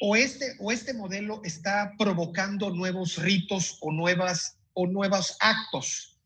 o, 0.00 0.16
este, 0.16 0.56
o 0.58 0.72
este 0.72 0.92
modelo 0.92 1.40
está 1.44 1.94
provocando 1.96 2.70
nuevos 2.70 3.16
ritos 3.16 3.78
o, 3.80 3.92
nuevas, 3.92 4.57
nuevos 4.86 5.36
actos 5.40 6.18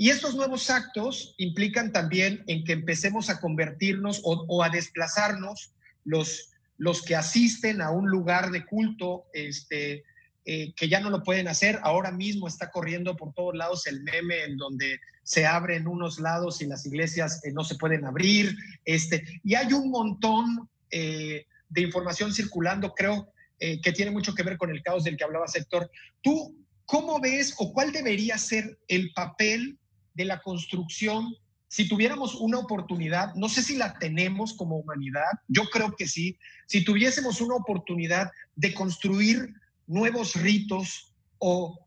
y 0.00 0.08
estos 0.08 0.34
nuevos 0.34 0.70
actos 0.70 1.34
implican 1.36 1.92
también 1.92 2.42
en 2.46 2.64
que 2.64 2.72
empecemos 2.72 3.28
a 3.28 3.38
convertirnos 3.38 4.22
o, 4.24 4.64
a 4.64 4.70
desplazarnos 4.70 5.74
los, 6.04 6.52
los 6.78 7.02
que 7.02 7.16
asisten 7.16 7.82
a 7.82 7.90
un 7.90 8.08
lugar 8.08 8.50
de 8.50 8.64
culto, 8.64 9.26
este, 9.34 10.04
eh, 10.46 10.72
que 10.74 10.88
ya 10.88 11.00
no 11.00 11.10
lo 11.10 11.22
pueden 11.22 11.48
hacer. 11.48 11.80
Ahora 11.82 12.12
mismo 12.12 12.48
está 12.48 12.70
corriendo 12.70 13.14
por 13.14 13.34
todos 13.34 13.54
lados 13.54 13.86
el 13.86 14.02
meme 14.02 14.44
en 14.44 14.56
donde 14.56 15.00
se 15.22 15.44
abren 15.44 15.86
unos 15.86 16.18
lados 16.18 16.62
y 16.62 16.66
las 16.66 16.86
iglesias 16.86 17.44
eh, 17.44 17.52
no 17.52 17.62
se 17.62 17.74
pueden 17.74 18.06
abrir. 18.06 18.56
Este, 18.86 19.22
y 19.44 19.54
hay 19.54 19.70
un 19.74 19.90
montón 19.90 20.70
eh, 20.90 21.44
de 21.68 21.82
información 21.82 22.32
circulando, 22.32 22.94
creo, 22.94 23.34
que 23.58 23.92
tiene 23.92 24.10
mucho 24.10 24.34
que 24.34 24.42
ver 24.42 24.56
con 24.56 24.70
el 24.70 24.82
caos 24.82 25.04
del 25.04 25.18
que 25.18 25.24
hablaba 25.24 25.46
Sector. 25.46 25.90
¿Tú 26.22 26.59
cómo 26.90 27.20
ves 27.20 27.54
o 27.58 27.72
cuál 27.72 27.92
debería 27.92 28.36
ser 28.36 28.76
el 28.88 29.12
papel 29.12 29.78
de 30.14 30.24
la 30.24 30.40
construcción, 30.40 31.36
si 31.68 31.88
tuviéramos 31.88 32.34
una 32.34 32.58
oportunidad, 32.58 33.32
no 33.36 33.48
sé 33.48 33.62
si 33.62 33.76
la 33.76 33.96
tenemos 33.96 34.54
como 34.54 34.76
humanidad, 34.76 35.30
yo 35.46 35.70
creo 35.70 35.94
que 35.96 36.08
sí, 36.08 36.36
si 36.66 36.84
tuviésemos 36.84 37.40
una 37.40 37.54
oportunidad 37.54 38.32
de 38.56 38.74
construir 38.74 39.54
nuevos 39.86 40.34
ritos 40.34 41.14
o, 41.38 41.78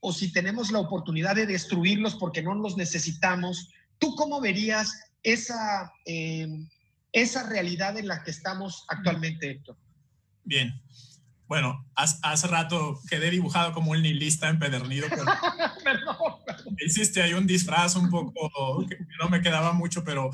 o 0.00 0.12
si 0.12 0.30
tenemos 0.30 0.70
la 0.70 0.80
oportunidad 0.80 1.36
de 1.36 1.46
destruirlos 1.46 2.14
porque 2.16 2.42
no 2.42 2.54
los 2.54 2.76
necesitamos, 2.76 3.70
¿tú 3.98 4.14
cómo 4.14 4.42
verías 4.42 4.92
esa, 5.22 5.90
eh, 6.04 6.46
esa 7.12 7.48
realidad 7.48 7.96
en 7.96 8.08
la 8.08 8.22
que 8.22 8.30
estamos 8.30 8.84
actualmente, 8.88 9.50
Héctor? 9.50 9.78
Bien, 10.44 10.78
bueno, 11.46 11.86
hace, 11.94 12.46
rato 12.48 13.00
quedé 13.08 13.30
dibujado 13.30 13.72
como 13.72 13.90
un 13.90 14.02
nihilista 14.02 14.48
empedernido. 14.48 15.06
Pero 15.10 15.24
perdón, 15.84 16.16
Hiciste 16.84 17.22
ahí 17.22 17.34
un 17.34 17.46
disfraz 17.46 17.96
un 17.96 18.10
poco 18.10 18.86
que 18.88 18.96
no 19.20 19.28
me 19.28 19.42
quedaba 19.42 19.72
mucho, 19.72 20.04
pero 20.04 20.30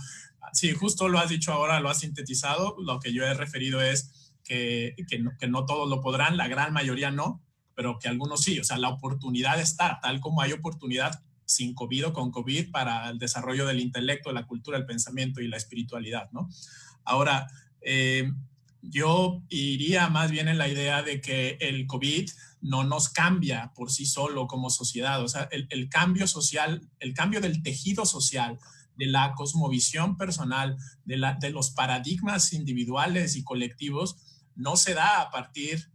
sí, 0.53 0.73
justo 0.73 1.09
lo 1.09 1.19
has 1.19 1.29
dicho 1.29 1.53
ahora, 1.53 1.81
lo 1.81 1.91
has 1.91 2.01
sintetizado. 2.01 2.77
Lo 2.81 3.01
que 3.01 3.13
yo 3.13 3.25
he 3.25 3.35
referido 3.35 3.83
es 3.83 4.33
que, 4.45 4.95
que, 5.09 5.19
no, 5.19 5.33
que 5.39 5.49
no 5.49 5.67
todos 5.67 5.89
lo 5.89 6.01
podrán, 6.01 6.37
la 6.37 6.49
gran 6.49 6.73
mayoría 6.73 7.11
no, 7.11 7.43
pero 7.75 7.99
que 7.99 8.09
algunos 8.09 8.43
sí. 8.43 8.61
O 8.61 8.65
sea, 8.65 8.79
la 8.79 8.89
oportunidad 8.89 9.61
está, 9.61 9.99
tal 10.01 10.21
como 10.21 10.43
hay 10.43 10.53
oportunidad 10.53 11.23
sin 11.45 11.75
COVID 11.75 12.09
o 12.09 12.13
con 12.13 12.31
COVID 12.31 12.71
para 12.71 13.11
el 13.11 13.19
desarrollo 13.19 13.67
del 13.67 13.81
intelecto, 13.81 14.33
la 14.33 14.47
cultura, 14.47 14.79
el 14.79 14.87
pensamiento 14.87 15.41
y 15.41 15.49
la 15.49 15.57
espiritualidad, 15.57 16.31
¿no? 16.31 16.49
Ahora, 17.05 17.49
eh, 17.81 18.31
yo 18.83 19.43
iría 19.49 20.09
más 20.09 20.31
bien 20.31 20.49
en 20.49 20.59
la 20.59 20.69
idea 20.69 21.03
de 21.03 21.21
que 21.21 21.59
el 21.61 21.87
COVID 21.87 22.31
no 22.63 22.85
nos 22.85 23.09
cambia 23.09 23.73
por 23.75 23.91
sí 23.91 24.07
solo 24.07 24.47
como 24.47 24.71
sociedad. 24.71 25.23
O 25.23 25.29
sea, 25.29 25.49
el, 25.51 25.89
cambio 25.89 26.27
social, 26.27 26.89
el 26.99 27.15
cambio 27.15 27.41
del 27.41 27.63
tejido 27.63 28.07
social, 28.07 28.59
de 28.97 29.07
la 29.07 29.33
cosmovisión 29.35 30.17
personal, 30.17 30.77
de, 31.05 31.17
la, 31.17 31.35
de 31.35 31.51
los 31.51 31.71
paradigmas 31.71 32.53
individuales 32.53 33.37
y 33.37 33.45
colectivos, 33.45 34.17
no 34.57 34.77
se 34.77 34.95
da 34.95 35.23
a 35.23 35.31
partir 35.31 35.91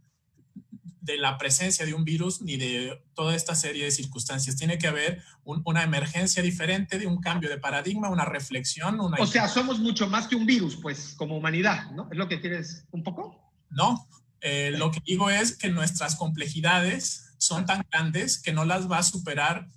de 1.06 1.16
la 1.16 1.38
presencia 1.38 1.86
de 1.86 1.94
un 1.94 2.04
virus 2.04 2.42
ni 2.42 2.56
de 2.56 3.00
toda 3.14 3.34
esta 3.34 3.54
serie 3.54 3.84
de 3.84 3.90
circunstancias. 3.90 4.56
Tiene 4.56 4.76
que 4.76 4.88
haber 4.88 5.22
una 5.44 5.84
emergencia 5.84 6.42
diferente 6.42 6.98
de 6.98 7.06
un 7.06 7.20
cambio 7.20 7.48
de 7.48 7.58
paradigma, 7.58 8.10
una 8.10 8.24
reflexión. 8.24 9.00
Una 9.00 9.16
o 9.18 9.26
sea, 9.26 9.48
somos 9.48 9.78
mucho 9.78 10.08
más 10.08 10.26
que 10.26 10.34
un 10.34 10.44
virus, 10.44 10.76
pues, 10.76 11.14
como 11.16 11.36
humanidad, 11.36 11.92
¿no? 11.92 12.08
¿Es 12.10 12.18
lo 12.18 12.28
que 12.28 12.40
quieres 12.40 12.84
un 12.90 13.04
poco? 13.04 13.40
No, 13.70 14.08
eh, 14.40 14.72
lo 14.76 14.90
que 14.90 15.00
digo 15.06 15.30
es 15.30 15.56
que 15.56 15.68
nuestras 15.68 16.16
complejidades 16.16 17.34
son 17.38 17.66
tan 17.66 17.86
grandes 17.90 18.40
que 18.42 18.52
no 18.52 18.64
las 18.64 18.90
va 18.90 18.98
a 18.98 19.02
superar 19.02 19.70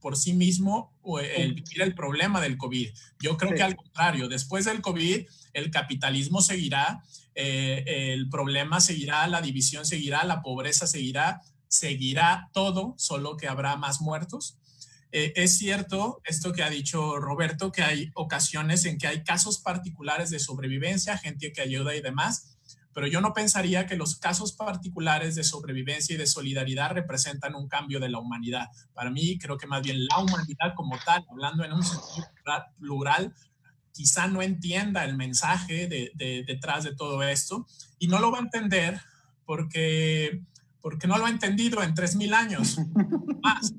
por 0.00 0.16
sí 0.16 0.32
mismo 0.32 0.94
el 1.20 1.64
el 1.74 1.94
problema 1.94 2.40
del 2.40 2.56
COVID. 2.56 2.88
Yo 3.20 3.36
creo 3.36 3.54
que 3.54 3.62
al 3.62 3.74
contrario, 3.74 4.28
después 4.28 4.64
del 4.64 4.80
COVID, 4.80 5.26
el 5.54 5.70
capitalismo 5.70 6.40
seguirá, 6.40 7.02
eh, 7.40 8.12
el 8.12 8.28
problema 8.28 8.80
seguirá, 8.80 9.28
la 9.28 9.40
división 9.40 9.86
seguirá, 9.86 10.24
la 10.24 10.42
pobreza 10.42 10.88
seguirá, 10.88 11.40
seguirá 11.68 12.50
todo, 12.52 12.94
solo 12.98 13.36
que 13.36 13.46
habrá 13.46 13.76
más 13.76 14.00
muertos. 14.00 14.58
Eh, 15.12 15.32
es 15.36 15.56
cierto 15.56 16.20
esto 16.24 16.52
que 16.52 16.64
ha 16.64 16.68
dicho 16.68 17.16
Roberto, 17.16 17.70
que 17.70 17.82
hay 17.82 18.10
ocasiones 18.14 18.84
en 18.86 18.98
que 18.98 19.06
hay 19.06 19.22
casos 19.22 19.58
particulares 19.58 20.30
de 20.30 20.40
sobrevivencia, 20.40 21.16
gente 21.16 21.52
que 21.52 21.60
ayuda 21.60 21.94
y 21.94 22.00
demás, 22.00 22.58
pero 22.92 23.06
yo 23.06 23.20
no 23.20 23.32
pensaría 23.32 23.86
que 23.86 23.96
los 23.96 24.16
casos 24.16 24.52
particulares 24.52 25.36
de 25.36 25.44
sobrevivencia 25.44 26.16
y 26.16 26.18
de 26.18 26.26
solidaridad 26.26 26.90
representan 26.90 27.54
un 27.54 27.68
cambio 27.68 28.00
de 28.00 28.08
la 28.08 28.18
humanidad. 28.18 28.66
Para 28.94 29.10
mí, 29.10 29.38
creo 29.38 29.56
que 29.56 29.68
más 29.68 29.82
bien 29.82 30.06
la 30.06 30.18
humanidad 30.18 30.74
como 30.74 30.98
tal, 31.06 31.24
hablando 31.30 31.62
en 31.62 31.72
un 31.72 31.84
sentido 31.84 32.26
plural, 32.80 33.32
quizá 33.98 34.28
no 34.28 34.42
entienda 34.42 35.04
el 35.04 35.16
mensaje 35.16 35.88
de, 35.88 36.44
detrás 36.46 36.84
de 36.84 36.94
todo 36.94 37.20
esto 37.24 37.66
y 37.98 38.06
no 38.06 38.20
lo 38.20 38.30
va 38.30 38.38
a 38.38 38.42
entender 38.42 39.00
porque 39.44 40.40
porque 40.80 41.08
no 41.08 41.18
lo 41.18 41.26
ha 41.26 41.30
entendido 41.30 41.82
en 41.82 41.96
3.000 41.96 42.32
años 42.32 42.78
más. 43.42 43.74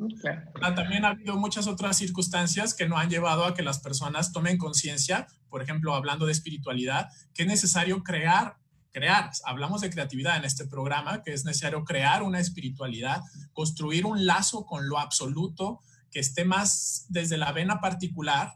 También 0.76 1.06
ha 1.06 1.12
habido 1.12 1.38
muchas 1.38 1.68
otras 1.68 1.98
circunstancias 1.98 2.74
que 2.74 2.90
no 2.90 2.98
han 2.98 3.10
llevado 3.10 3.46
a 3.46 3.54
que 3.54 3.64
las 3.64 3.80
personas 3.80 4.34
tomen 4.34 4.58
conciencia, 4.58 5.26
por 5.48 5.64
ejemplo, 5.64 5.96
hablando 5.96 6.26
de 6.26 6.34
espiritualidad, 6.34 7.08
que 7.34 7.44
es 7.44 7.48
necesario 7.48 8.04
crear 8.04 8.58
crear. 8.92 9.32
Hablamos 9.46 9.80
de 9.80 9.90
creatividad 9.90 10.36
en 10.36 10.44
este 10.44 10.68
programa, 10.68 11.24
que 11.24 11.32
es 11.32 11.46
necesario 11.46 11.86
crear 11.86 12.24
una 12.24 12.42
espiritualidad, 12.42 13.22
construir 13.54 14.06
un 14.06 14.26
lazo 14.26 14.66
con 14.66 14.90
lo 14.90 15.00
absoluto 15.00 15.80
que 16.12 16.20
esté 16.20 16.44
más 16.44 17.06
desde 17.08 17.38
la 17.38 17.54
vena 17.54 17.80
particular 17.80 18.56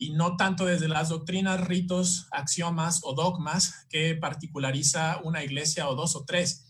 y 0.00 0.12
no 0.12 0.36
tanto 0.36 0.64
desde 0.64 0.88
las 0.88 1.10
doctrinas, 1.10 1.60
ritos, 1.60 2.26
axiomas 2.30 3.00
o 3.04 3.14
dogmas 3.14 3.86
que 3.90 4.14
particulariza 4.14 5.20
una 5.22 5.44
iglesia 5.44 5.90
o 5.90 5.94
dos 5.94 6.16
o 6.16 6.24
tres. 6.24 6.64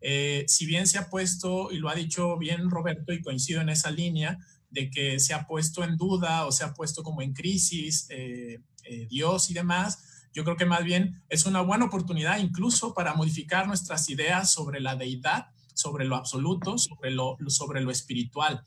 Eh, 0.00 0.46
si 0.48 0.64
bien 0.64 0.86
se 0.86 0.96
ha 0.96 1.10
puesto, 1.10 1.70
y 1.70 1.76
lo 1.76 1.90
ha 1.90 1.94
dicho 1.94 2.38
bien 2.38 2.70
Roberto, 2.70 3.12
y 3.12 3.20
coincido 3.20 3.60
en 3.60 3.68
esa 3.68 3.90
línea, 3.90 4.38
de 4.70 4.90
que 4.90 5.20
se 5.20 5.34
ha 5.34 5.46
puesto 5.46 5.84
en 5.84 5.98
duda 5.98 6.46
o 6.46 6.52
se 6.52 6.64
ha 6.64 6.72
puesto 6.72 7.02
como 7.02 7.20
en 7.20 7.34
crisis 7.34 8.06
eh, 8.08 8.60
eh, 8.84 9.06
Dios 9.10 9.50
y 9.50 9.54
demás, 9.54 9.98
yo 10.32 10.42
creo 10.44 10.56
que 10.56 10.64
más 10.64 10.82
bien 10.82 11.22
es 11.28 11.44
una 11.44 11.60
buena 11.60 11.84
oportunidad 11.84 12.38
incluso 12.38 12.94
para 12.94 13.12
modificar 13.12 13.66
nuestras 13.66 14.08
ideas 14.08 14.50
sobre 14.50 14.80
la 14.80 14.96
deidad, 14.96 15.48
sobre 15.74 16.06
lo 16.06 16.16
absoluto, 16.16 16.78
sobre 16.78 17.10
lo, 17.10 17.36
sobre 17.48 17.82
lo 17.82 17.90
espiritual. 17.90 18.64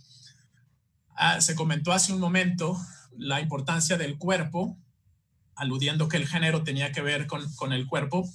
Ah, 1.15 1.41
se 1.41 1.55
comentó 1.55 1.91
hace 1.93 2.13
un 2.13 2.19
momento 2.19 2.77
la 3.17 3.41
importancia 3.41 3.97
del 3.97 4.17
cuerpo, 4.17 4.77
aludiendo 5.55 6.07
que 6.07 6.17
el 6.17 6.27
género 6.27 6.63
tenía 6.63 6.91
que 6.91 7.01
ver 7.01 7.27
con, 7.27 7.53
con 7.55 7.73
el 7.73 7.87
cuerpo, 7.87 8.27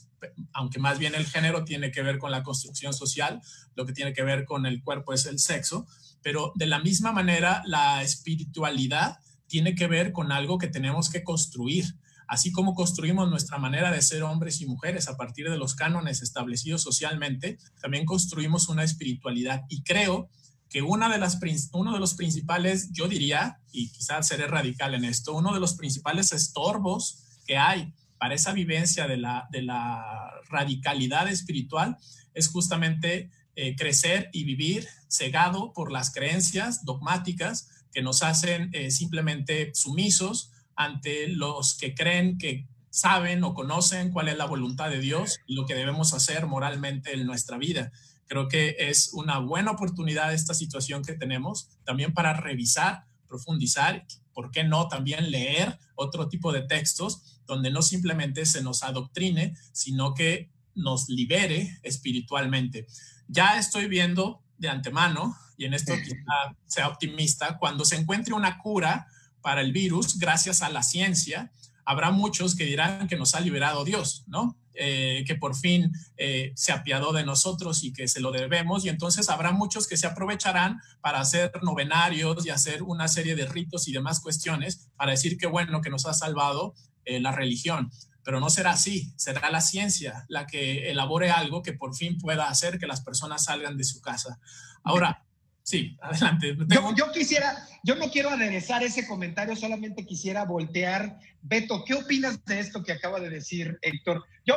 aunque 0.53 0.79
más 0.79 0.99
bien 0.99 1.15
el 1.15 1.27
género 1.27 1.65
tiene 1.65 1.91
que 1.91 2.03
ver 2.03 2.19
con 2.19 2.31
la 2.31 2.43
construcción 2.43 2.93
social, 2.93 3.41
lo 3.75 3.87
que 3.87 3.93
tiene 3.93 4.13
que 4.13 4.23
ver 4.23 4.45
con 4.45 4.67
el 4.67 4.83
cuerpo 4.83 5.13
es 5.13 5.27
el 5.27 5.39
sexo, 5.39 5.87
pero 6.23 6.53
de 6.57 6.67
la 6.67 6.81
misma 6.81 7.13
manera 7.13 7.63
la 7.67 8.03
espiritualidad 8.03 9.19
tiene 9.47 9.75
que 9.75 9.87
ver 9.87 10.13
con 10.13 10.33
algo 10.33 10.59
que 10.59 10.69
tenemos 10.69 11.11
que 11.11 11.25
construir 11.25 11.95
Así 12.29 12.53
como 12.53 12.75
construimos 12.75 13.29
nuestra 13.31 13.57
manera 13.57 13.91
de 13.91 14.03
ser 14.03 14.23
hombres 14.23 14.61
y 14.61 14.67
mujeres 14.67 15.09
a 15.09 15.17
partir 15.17 15.51
de 15.51 15.57
los 15.57 15.75
cánones 15.75 16.21
establecidos 16.21 16.83
socialmente, 16.83 17.59
también 17.81 18.05
construimos 18.05 18.69
una 18.69 18.85
espiritualidad. 18.85 19.63
Y 19.71 19.83
creo 19.83 20.29
que 20.69 20.83
una 20.83 21.09
de 21.09 21.19
las, 21.19 21.39
uno 21.73 21.93
de 21.93 22.01
los 22.01 22.15
principales, 22.15 22.91
yo 22.93 23.09
diría, 23.09 23.61
y 23.73 23.91
quizás 23.91 24.29
seré 24.29 24.47
radical 24.47 24.95
en 24.95 25.05
esto, 25.05 25.35
uno 25.35 25.55
de 25.55 25.61
los 25.61 25.75
principales 25.75 26.33
estorbos 26.33 27.25
que 27.47 27.57
hay 27.57 27.95
para 28.19 28.35
esa 28.35 28.53
vivencia 28.53 29.07
de 29.07 29.17
la, 29.17 29.49
de 29.51 29.63
la 29.63 30.31
radicalidad 30.49 31.29
espiritual 31.29 31.97
es 32.35 32.49
justamente 32.49 33.31
eh, 33.57 33.77
crecer 33.77 34.31
y 34.33 34.45
vivir 34.45 34.87
cegado 35.09 35.73
por 35.73 35.91
las 35.91 36.13
creencias 36.13 36.85
dogmáticas 36.85 37.69
que 37.93 38.03
nos 38.03 38.23
hacen 38.23 38.71
eh, 38.73 38.91
simplemente 38.91 39.73
sumisos, 39.75 40.53
ante 40.77 41.27
los 41.27 41.77
que 41.77 41.93
creen 41.93 42.39
que 42.39 42.69
saben 42.91 43.43
o 43.43 43.53
conocen 43.53 44.13
cuál 44.13 44.29
es 44.29 44.37
la 44.37 44.45
voluntad 44.45 44.91
de 44.91 45.01
Dios 45.01 45.41
y 45.45 45.55
lo 45.55 45.67
que 45.67 45.75
debemos 45.75 46.15
hacer 46.15 46.47
moralmente 46.47 47.13
en 47.13 47.27
nuestra 47.27 47.59
vida. 47.59 47.91
Creo 48.29 48.47
que 48.47 48.77
es 48.79 49.11
una 49.13 49.39
buena 49.39 49.73
oportunidad 49.73 50.33
esta 50.33 50.55
situación 50.55 51.03
que 51.03 51.15
tenemos 51.15 51.71
también 51.85 52.13
para 52.13 52.35
revisar, 52.35 53.07
profundizar, 53.27 54.07
¿por 54.33 54.51
qué 54.51 54.65
no 54.65 54.87
también 54.87 55.31
leer 55.31 55.79
otro 55.97 56.29
tipo 56.29 56.53
de 56.53 56.63
textos 56.63 57.41
donde 57.47 57.71
no 57.71 57.83
simplemente 57.83 58.47
se 58.47 58.63
nos 58.63 58.83
adoctrine, 58.83 59.57
sino 59.73 60.15
que 60.15 60.51
nos 60.75 61.09
libere 61.09 61.79
espiritualmente? 61.83 62.87
Ya 63.27 63.59
estoy 63.59 63.89
viendo 63.89 64.43
de 64.59 64.69
antemano, 64.69 65.37
y 65.57 65.65
en 65.65 65.75
esto 65.75 65.93
quizá 65.97 66.57
sea 66.67 66.89
optimista, 66.89 67.59
cuando 67.59 67.85
se 67.85 67.97
encuentre 67.97 68.35
una 68.35 68.59
cura 68.59 69.09
para 69.41 69.61
el 69.61 69.73
virus 69.73 70.19
gracias 70.19 70.63
a 70.63 70.69
la 70.69 70.83
ciencia. 70.83 71.51
Habrá 71.85 72.11
muchos 72.11 72.55
que 72.55 72.65
dirán 72.65 73.09
que 73.09 73.17
nos 73.17 73.35
ha 73.35 73.41
liberado 73.41 73.85
Dios, 73.85 74.25
¿no? 74.27 74.57
Eh, 74.81 75.25
que 75.27 75.35
por 75.35 75.57
fin 75.57 75.91
eh, 76.17 76.53
se 76.55 76.71
apiadó 76.71 77.13
de 77.13 77.25
nosotros 77.25 77.83
y 77.83 77.93
que 77.93 78.07
se 78.07 78.21
lo 78.21 78.31
debemos. 78.31 78.85
Y 78.85 78.89
entonces 78.89 79.29
habrá 79.29 79.51
muchos 79.51 79.89
que 79.89 79.97
se 79.97 80.07
aprovecharán 80.07 80.81
para 81.01 81.19
hacer 81.19 81.51
novenarios 81.65 82.47
y 82.47 82.51
hacer 82.51 82.85
una 82.85 83.09
serie 83.09 83.35
de 83.35 83.47
ritos 83.47 83.89
y 83.89 83.93
demás 83.93 84.21
cuestiones 84.21 84.89
para 84.95 85.11
decir 85.11 85.37
que 85.37 85.49
bueno, 85.49 85.81
que 85.81 85.91
nos 85.91 86.07
ha 86.07 86.15
salvado 86.15 86.77
eh, 87.05 87.19
la 87.19 87.33
religión. 87.33 87.91
Pero 88.23 88.39
no 88.39 88.51
será 88.51 88.71
así, 88.71 89.13
será 89.17 89.51
la 89.51 89.63
ciencia 89.63 90.25
la 90.29 90.47
que 90.47 90.91
elabore 90.91 91.31
algo 91.31 91.61
que 91.61 91.73
por 91.73 91.97
fin 91.97 92.17
pueda 92.17 92.49
hacer 92.49 92.79
que 92.79 92.87
las 92.87 93.01
personas 93.01 93.47
salgan 93.47 93.77
de 93.77 93.83
su 93.83 94.01
casa. 94.01 94.39
Ahora, 94.85 95.27
Sí, 95.69 95.99
adelante. 96.01 96.57
Yo, 96.97 97.13
quisiera, 97.13 97.55
yo 97.85 97.95
no 97.97 98.11
quiero 98.11 98.31
aderezar 98.31 98.83
ese 98.83 99.07
comentario, 99.07 99.55
solamente 99.55 100.07
quisiera 100.07 100.47
voltear. 100.47 101.19
Beto, 101.43 101.85
¿qué 101.85 101.93
opinas 101.93 102.43
de 102.47 102.59
esto 102.59 102.83
que 102.83 102.93
acaba 102.93 103.21
de 103.21 103.29
decir 103.29 103.79
Héctor? 103.83 104.25
Yo 104.47 104.55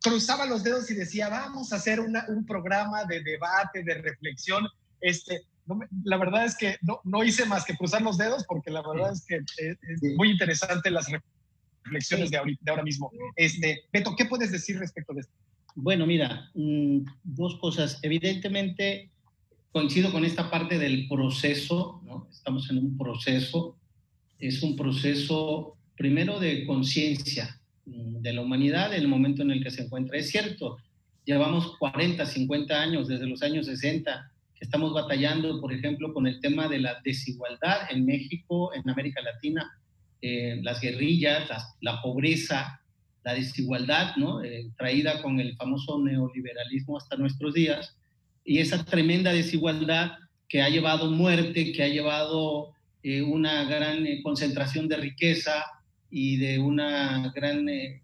cruzaba 0.00 0.46
los 0.46 0.62
dedos 0.62 0.88
y 0.88 0.94
decía, 0.94 1.28
vamos 1.28 1.72
a 1.72 1.76
hacer 1.76 1.98
un 1.98 2.46
programa 2.46 3.04
de 3.06 3.24
debate, 3.24 3.82
de 3.82 3.94
reflexión. 4.02 4.68
Este, 5.00 5.40
la 6.04 6.16
verdad 6.16 6.44
es 6.44 6.56
que 6.56 6.76
no, 7.02 7.24
hice 7.24 7.44
más 7.44 7.64
que 7.64 7.76
cruzar 7.76 8.02
los 8.02 8.16
dedos 8.16 8.44
porque 8.46 8.70
la 8.70 8.82
verdad 8.82 9.14
es 9.14 9.26
que 9.26 9.38
es, 9.38 10.16
muy 10.16 10.30
interesante 10.30 10.92
las 10.92 11.08
reflexiones 11.82 12.30
de, 12.30 12.36
ahora, 12.68 12.84
mismo. 12.84 13.10
Este, 13.34 13.80
Beto, 13.92 14.14
¿qué 14.16 14.26
puedes 14.26 14.52
decir 14.52 14.78
respecto 14.78 15.12
de 15.12 15.22
esto? 15.22 15.34
Bueno, 15.74 16.06
mira, 16.06 16.50
mm, 16.54 16.98
dos 17.24 17.58
cosas. 17.58 17.98
Evidentemente, 18.02 19.11
coincido 19.72 20.12
con 20.12 20.24
esta 20.24 20.50
parte 20.50 20.78
del 20.78 21.08
proceso, 21.08 22.02
¿no? 22.04 22.28
estamos 22.30 22.70
en 22.70 22.78
un 22.78 22.98
proceso, 22.98 23.76
es 24.38 24.62
un 24.62 24.76
proceso 24.76 25.76
primero 25.96 26.38
de 26.38 26.66
conciencia 26.66 27.58
mm, 27.86 28.20
de 28.20 28.32
la 28.34 28.42
humanidad 28.42 28.94
en 28.94 29.00
el 29.00 29.08
momento 29.08 29.42
en 29.42 29.50
el 29.50 29.62
que 29.62 29.70
se 29.70 29.84
encuentra. 29.84 30.18
Es 30.18 30.30
cierto, 30.30 30.76
llevamos 31.24 31.78
40, 31.78 32.24
50 32.26 32.80
años, 32.80 33.08
desde 33.08 33.26
los 33.26 33.42
años 33.42 33.64
60, 33.66 34.30
que 34.54 34.64
estamos 34.64 34.92
batallando, 34.92 35.58
por 35.60 35.72
ejemplo, 35.72 36.12
con 36.12 36.26
el 36.26 36.40
tema 36.40 36.68
de 36.68 36.80
la 36.80 37.00
desigualdad 37.02 37.90
en 37.90 38.04
México, 38.04 38.74
en 38.74 38.88
América 38.90 39.22
Latina, 39.22 39.78
eh, 40.20 40.60
las 40.62 40.82
guerrillas, 40.82 41.48
la, 41.80 42.02
pobreza, 42.02 42.80
la 43.24 43.34
desigualdad. 43.34 44.14
Eh, 44.44 44.68
traída 44.76 45.22
con 45.22 45.40
el 45.40 45.56
famoso 45.56 45.98
neoliberalismo 45.98 46.98
hasta 46.98 47.16
nuestros 47.16 47.54
días 47.54 47.96
y 48.44 48.58
esa 48.58 48.84
tremenda 48.84 49.32
desigualdad 49.32 50.12
que 50.48 50.62
ha 50.62 50.68
llevado 50.68 51.10
muerte, 51.10 51.72
que 51.72 51.82
ha 51.82 51.88
llevado 51.88 52.74
eh, 53.02 53.22
una 53.22 53.64
gran 53.64 54.06
eh, 54.06 54.20
concentración 54.22 54.88
de 54.88 54.96
riqueza 54.96 55.64
y 56.10 56.36
de 56.36 56.58
una 56.58 57.32
gran 57.34 57.68
eh, 57.68 58.02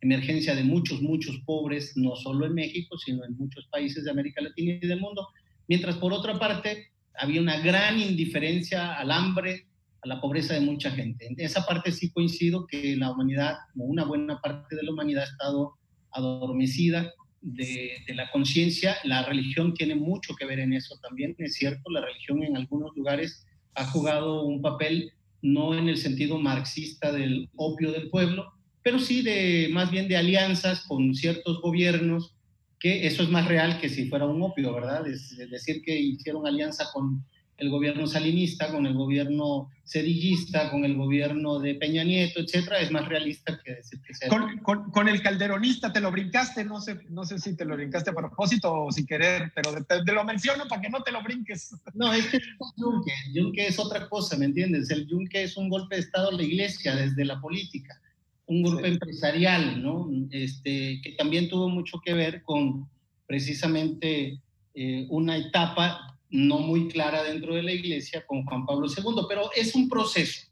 emergencia 0.00 0.54
de 0.54 0.64
muchos, 0.64 1.00
muchos 1.00 1.38
pobres, 1.44 1.96
no 1.96 2.14
solo 2.16 2.46
en 2.46 2.54
México, 2.54 2.96
sino 2.98 3.24
en 3.24 3.36
muchos 3.36 3.66
países 3.66 4.04
de 4.04 4.10
América 4.10 4.40
Latina 4.40 4.78
y 4.80 4.86
del 4.86 5.00
mundo. 5.00 5.28
Mientras 5.68 5.96
por 5.96 6.12
otra 6.12 6.38
parte 6.38 6.92
había 7.14 7.40
una 7.40 7.58
gran 7.60 7.98
indiferencia 7.98 8.94
al 8.94 9.10
hambre, 9.10 9.66
a 10.02 10.08
la 10.08 10.20
pobreza 10.20 10.54
de 10.54 10.60
mucha 10.60 10.90
gente. 10.90 11.26
En 11.26 11.34
esa 11.38 11.64
parte 11.64 11.92
sí 11.92 12.10
coincido 12.10 12.66
que 12.66 12.96
la 12.96 13.10
humanidad, 13.10 13.56
como 13.72 13.84
una 13.84 14.04
buena 14.04 14.40
parte 14.40 14.74
de 14.74 14.82
la 14.82 14.92
humanidad, 14.92 15.22
ha 15.22 15.26
estado 15.26 15.74
adormecida 16.10 17.12
de, 17.42 18.04
la 18.14 18.30
conciencia. 18.30 18.96
La 19.04 19.24
religión 19.24 19.74
tiene 19.74 19.94
mucho 19.94 20.34
que 20.34 20.46
ver 20.46 20.60
en 20.60 20.72
eso 20.72 20.98
también, 21.02 21.34
es 21.38 21.54
cierto, 21.54 21.90
la 21.90 22.00
religión 22.00 22.42
en 22.42 22.56
algunos 22.56 22.96
lugares 22.96 23.46
ha 23.74 23.84
jugado 23.86 24.44
un 24.44 24.62
papel 24.62 25.12
no 25.42 25.76
en 25.76 25.88
el 25.88 25.98
sentido 25.98 26.38
marxista 26.38 27.10
del 27.10 27.50
opio 27.56 27.90
del 27.90 28.08
pueblo, 28.10 28.52
pero 28.82 28.98
sí 28.98 29.22
de 29.22 29.68
más 29.72 29.90
bien 29.90 30.08
de 30.08 30.16
alianzas 30.16 30.84
con 30.86 31.14
ciertos 31.14 31.60
gobiernos, 31.60 32.34
que 32.78 33.06
eso 33.06 33.22
es 33.22 33.28
más 33.28 33.46
real 33.46 33.80
que 33.80 33.88
si 33.88 34.08
fuera 34.08 34.26
un 34.26 34.42
opio, 34.42 34.72
¿verdad? 34.74 35.06
Es 35.06 35.36
decir, 35.36 35.82
que 35.82 35.98
hicieron 35.98 36.46
alianza 36.46 36.86
con 36.92 37.24
el 37.62 37.70
gobierno 37.70 38.08
salinista, 38.08 38.72
con 38.72 38.86
el 38.86 38.94
gobierno 38.94 39.70
cedillista, 39.84 40.68
con 40.68 40.84
el 40.84 40.96
gobierno 40.96 41.60
de 41.60 41.76
Peña 41.76 42.02
Nieto, 42.02 42.40
etcétera, 42.40 42.80
es 42.80 42.90
más 42.90 43.08
realista 43.08 43.60
que 43.64 43.76
decir 43.76 44.00
que 44.02 44.14
sea. 44.14 44.28
Con, 44.28 44.90
con, 44.90 45.08
el 45.08 45.22
calderonista 45.22 45.92
te 45.92 46.00
lo 46.00 46.10
brincaste, 46.10 46.64
no 46.64 46.80
sé, 46.80 46.98
no 47.08 47.24
sé 47.24 47.38
si 47.38 47.56
te 47.56 47.64
lo 47.64 47.76
brincaste 47.76 48.10
a 48.10 48.14
propósito 48.14 48.72
o 48.74 48.90
sin 48.90 49.06
querer, 49.06 49.52
pero 49.54 49.72
te, 49.84 50.12
lo 50.12 50.24
menciono 50.24 50.66
para 50.66 50.82
que 50.82 50.90
no 50.90 51.04
te 51.04 51.12
lo 51.12 51.22
brinques. 51.22 51.72
No, 51.94 52.12
es 52.12 52.26
que 52.26 52.38
es 52.38 52.44
yunque, 52.76 53.12
yunque 53.32 53.68
es 53.68 53.78
otra 53.78 54.08
cosa, 54.08 54.36
¿me 54.36 54.46
entiendes? 54.46 54.90
El 54.90 55.06
yunque 55.06 55.44
es 55.44 55.56
un 55.56 55.68
golpe 55.68 55.94
de 55.94 56.00
Estado 56.00 56.30
a 56.30 56.32
la 56.32 56.42
iglesia 56.42 56.96
desde 56.96 57.24
la 57.24 57.40
política, 57.40 58.00
un 58.46 58.64
grupo 58.64 58.84
empresarial, 58.84 59.80
¿no? 59.80 60.10
Este, 60.32 61.00
que 61.00 61.12
también 61.12 61.48
tuvo 61.48 61.68
mucho 61.68 62.00
que 62.04 62.12
ver 62.12 62.42
con 62.42 62.88
precisamente 63.28 64.40
eh, 64.74 65.06
una 65.10 65.36
etapa 65.36 66.11
no 66.32 66.58
muy 66.58 66.88
clara 66.88 67.22
dentro 67.22 67.54
de 67.54 67.62
la 67.62 67.72
iglesia 67.72 68.24
con 68.26 68.44
Juan 68.44 68.64
Pablo 68.64 68.86
II, 68.88 69.22
pero 69.28 69.50
es 69.54 69.74
un 69.74 69.88
proceso. 69.88 70.48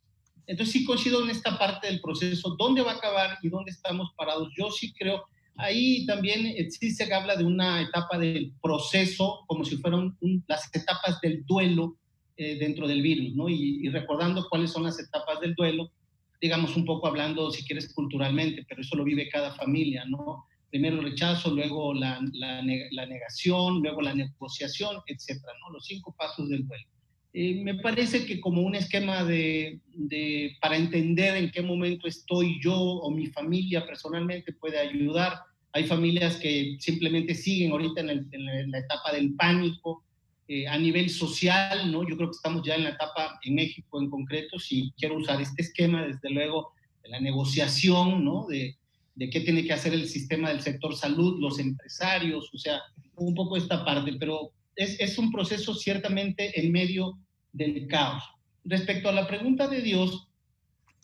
Entonces 0.46 0.72
sí 0.72 0.84
coincido 0.84 1.24
en 1.24 1.30
esta 1.30 1.58
parte 1.58 1.86
del 1.86 2.00
proceso, 2.00 2.54
dónde 2.58 2.82
va 2.82 2.92
a 2.92 2.96
acabar 2.96 3.38
y 3.42 3.48
dónde 3.48 3.70
estamos 3.70 4.10
parados. 4.16 4.52
Yo 4.58 4.70
sí 4.70 4.92
creo, 4.92 5.24
ahí 5.56 6.04
también 6.06 6.46
existe 6.46 7.06
se 7.06 7.14
habla 7.14 7.34
de 7.34 7.44
una 7.44 7.80
etapa 7.80 8.18
del 8.18 8.52
proceso, 8.62 9.44
como 9.46 9.64
si 9.64 9.78
fueran 9.78 10.16
las 10.46 10.68
etapas 10.74 11.20
del 11.22 11.44
duelo 11.46 11.96
eh, 12.36 12.58
dentro 12.58 12.86
del 12.86 13.00
virus, 13.00 13.34
¿no? 13.34 13.48
Y, 13.48 13.86
y 13.86 13.88
recordando 13.88 14.46
cuáles 14.50 14.70
son 14.70 14.82
las 14.82 14.98
etapas 14.98 15.40
del 15.40 15.54
duelo, 15.54 15.92
digamos 16.40 16.76
un 16.76 16.84
poco 16.84 17.06
hablando, 17.06 17.50
si 17.50 17.64
quieres, 17.64 17.94
culturalmente, 17.94 18.66
pero 18.68 18.82
eso 18.82 18.96
lo 18.96 19.04
vive 19.04 19.30
cada 19.30 19.54
familia, 19.54 20.04
¿no? 20.06 20.44
Primero 20.70 20.98
el 20.98 21.10
rechazo, 21.10 21.50
luego 21.54 21.92
la, 21.94 22.20
la, 22.32 23.06
negación, 23.06 23.82
luego 23.82 24.00
la 24.00 24.14
negociación, 24.14 24.96
etcétera, 25.06 25.52
¿no? 25.60 25.72
Los 25.72 25.86
cinco 25.86 26.14
pasos 26.16 26.48
del 26.48 26.66
duelo. 26.66 26.84
Eh, 27.32 27.62
me 27.62 27.74
parece 27.74 28.26
que 28.26 28.40
como 28.40 28.62
un 28.62 28.74
esquema 28.74 29.24
de, 29.24 29.80
de, 29.94 30.56
para 30.60 30.76
entender 30.76 31.36
en 31.36 31.50
qué 31.50 31.62
momento 31.62 32.08
estoy 32.08 32.60
yo 32.60 32.74
o 32.74 33.10
mi 33.10 33.26
familia 33.26 33.86
personalmente 33.86 34.52
puede 34.52 34.78
ayudar. 34.78 35.34
Hay 35.72 35.84
familias 35.84 36.36
que 36.36 36.76
simplemente 36.80 37.34
siguen 37.34 37.72
ahorita 37.72 38.00
en, 38.00 38.28
en 38.32 38.70
la 38.70 38.78
etapa 38.78 39.12
del 39.12 39.34
pánico, 39.34 40.04
eh, 40.52 40.66
a 40.66 40.76
nivel 40.76 41.08
social, 41.08 41.92
¿no? 41.92 42.02
Yo 42.02 42.16
creo 42.16 42.28
que 42.28 42.34
estamos 42.34 42.66
ya 42.66 42.74
en 42.74 42.82
la 42.82 42.90
etapa 42.90 43.38
en 43.44 43.54
México 43.54 44.02
en 44.02 44.10
concreto, 44.10 44.58
si 44.58 44.92
quiero 44.98 45.14
usar 45.16 45.40
este 45.40 45.62
esquema, 45.62 46.04
desde 46.04 46.28
luego, 46.28 46.72
de 47.04 47.10
la 47.10 47.20
negociación, 47.20 48.24
¿no? 48.24 48.48
De, 48.48 48.76
de 49.20 49.28
qué 49.28 49.40
tiene 49.40 49.64
que 49.64 49.74
hacer 49.74 49.92
el 49.92 50.08
sistema 50.08 50.48
del 50.48 50.62
sector 50.62 50.96
salud, 50.96 51.38
los 51.40 51.58
empresarios, 51.58 52.48
o 52.54 52.56
sea, 52.56 52.80
un 53.16 53.34
poco 53.34 53.58
esta 53.58 53.84
parte, 53.84 54.14
pero 54.18 54.52
es, 54.74 54.98
es 54.98 55.18
un 55.18 55.30
proceso 55.30 55.74
ciertamente 55.74 56.58
en 56.58 56.72
medio 56.72 57.18
del 57.52 57.86
caos. 57.86 58.22
Respecto 58.64 59.10
a 59.10 59.12
la 59.12 59.28
pregunta 59.28 59.68
de 59.68 59.82
Dios, 59.82 60.26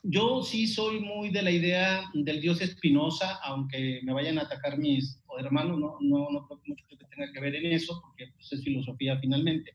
yo 0.02 0.42
sí 0.42 0.66
soy 0.66 1.00
muy 1.00 1.28
de 1.28 1.42
la 1.42 1.50
idea 1.50 2.04
del 2.14 2.40
Dios 2.40 2.62
Espinosa, 2.62 3.34
aunque 3.42 4.00
me 4.02 4.14
vayan 4.14 4.38
a 4.38 4.44
atacar 4.44 4.78
mis 4.78 5.20
hermanos, 5.38 5.78
no, 5.78 5.98
no, 6.00 6.30
no 6.30 6.46
creo 6.46 6.60
mucho 6.64 6.86
que 6.88 6.96
tenga 6.96 7.30
que 7.30 7.40
ver 7.40 7.54
en 7.54 7.70
eso, 7.70 8.00
porque 8.00 8.32
pues, 8.34 8.50
es 8.50 8.64
filosofía 8.64 9.18
finalmente. 9.18 9.74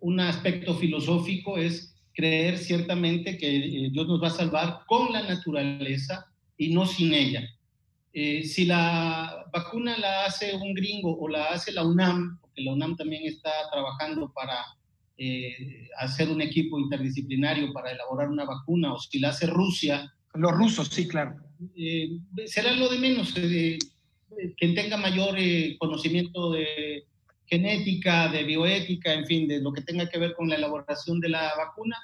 Un 0.00 0.20
aspecto 0.20 0.74
filosófico 0.74 1.56
es 1.56 1.96
creer 2.12 2.58
ciertamente 2.58 3.38
que 3.38 3.56
eh, 3.56 3.88
Dios 3.90 4.06
nos 4.06 4.22
va 4.22 4.26
a 4.26 4.32
salvar 4.32 4.80
con 4.86 5.14
la 5.14 5.22
naturaleza 5.22 6.26
y 6.58 6.74
no 6.74 6.84
sin 6.84 7.14
ella. 7.14 7.48
Eh, 8.12 8.42
si 8.42 8.64
la 8.64 9.46
vacuna 9.52 9.96
la 9.96 10.24
hace 10.24 10.54
un 10.56 10.74
gringo 10.74 11.16
o 11.16 11.28
la 11.28 11.46
hace 11.46 11.72
la 11.72 11.84
UNAM, 11.84 12.40
porque 12.40 12.62
la 12.62 12.72
UNAM 12.72 12.96
también 12.96 13.24
está 13.24 13.52
trabajando 13.70 14.32
para 14.32 14.64
eh, 15.16 15.86
hacer 15.98 16.28
un 16.28 16.40
equipo 16.40 16.78
interdisciplinario 16.80 17.72
para 17.72 17.92
elaborar 17.92 18.28
una 18.28 18.44
vacuna, 18.44 18.92
o 18.92 18.98
si 18.98 19.20
la 19.20 19.28
hace 19.28 19.46
Rusia. 19.46 20.12
Los 20.34 20.52
rusos, 20.52 20.88
sí, 20.88 21.06
claro. 21.06 21.36
Eh, 21.76 22.18
será 22.46 22.72
lo 22.72 22.88
de 22.88 22.98
menos, 22.98 23.32
quien 23.32 24.74
tenga 24.74 24.96
mayor 24.96 25.36
conocimiento 25.78 26.50
de 26.50 27.04
genética, 27.46 28.28
de 28.28 28.44
bioética, 28.44 29.12
en 29.12 29.26
fin, 29.26 29.46
de 29.46 29.60
lo 29.60 29.72
que 29.72 29.82
tenga 29.82 30.08
que 30.08 30.18
ver 30.18 30.34
con 30.34 30.48
la 30.48 30.56
elaboración 30.56 31.20
de 31.20 31.28
la 31.28 31.52
vacuna, 31.56 31.96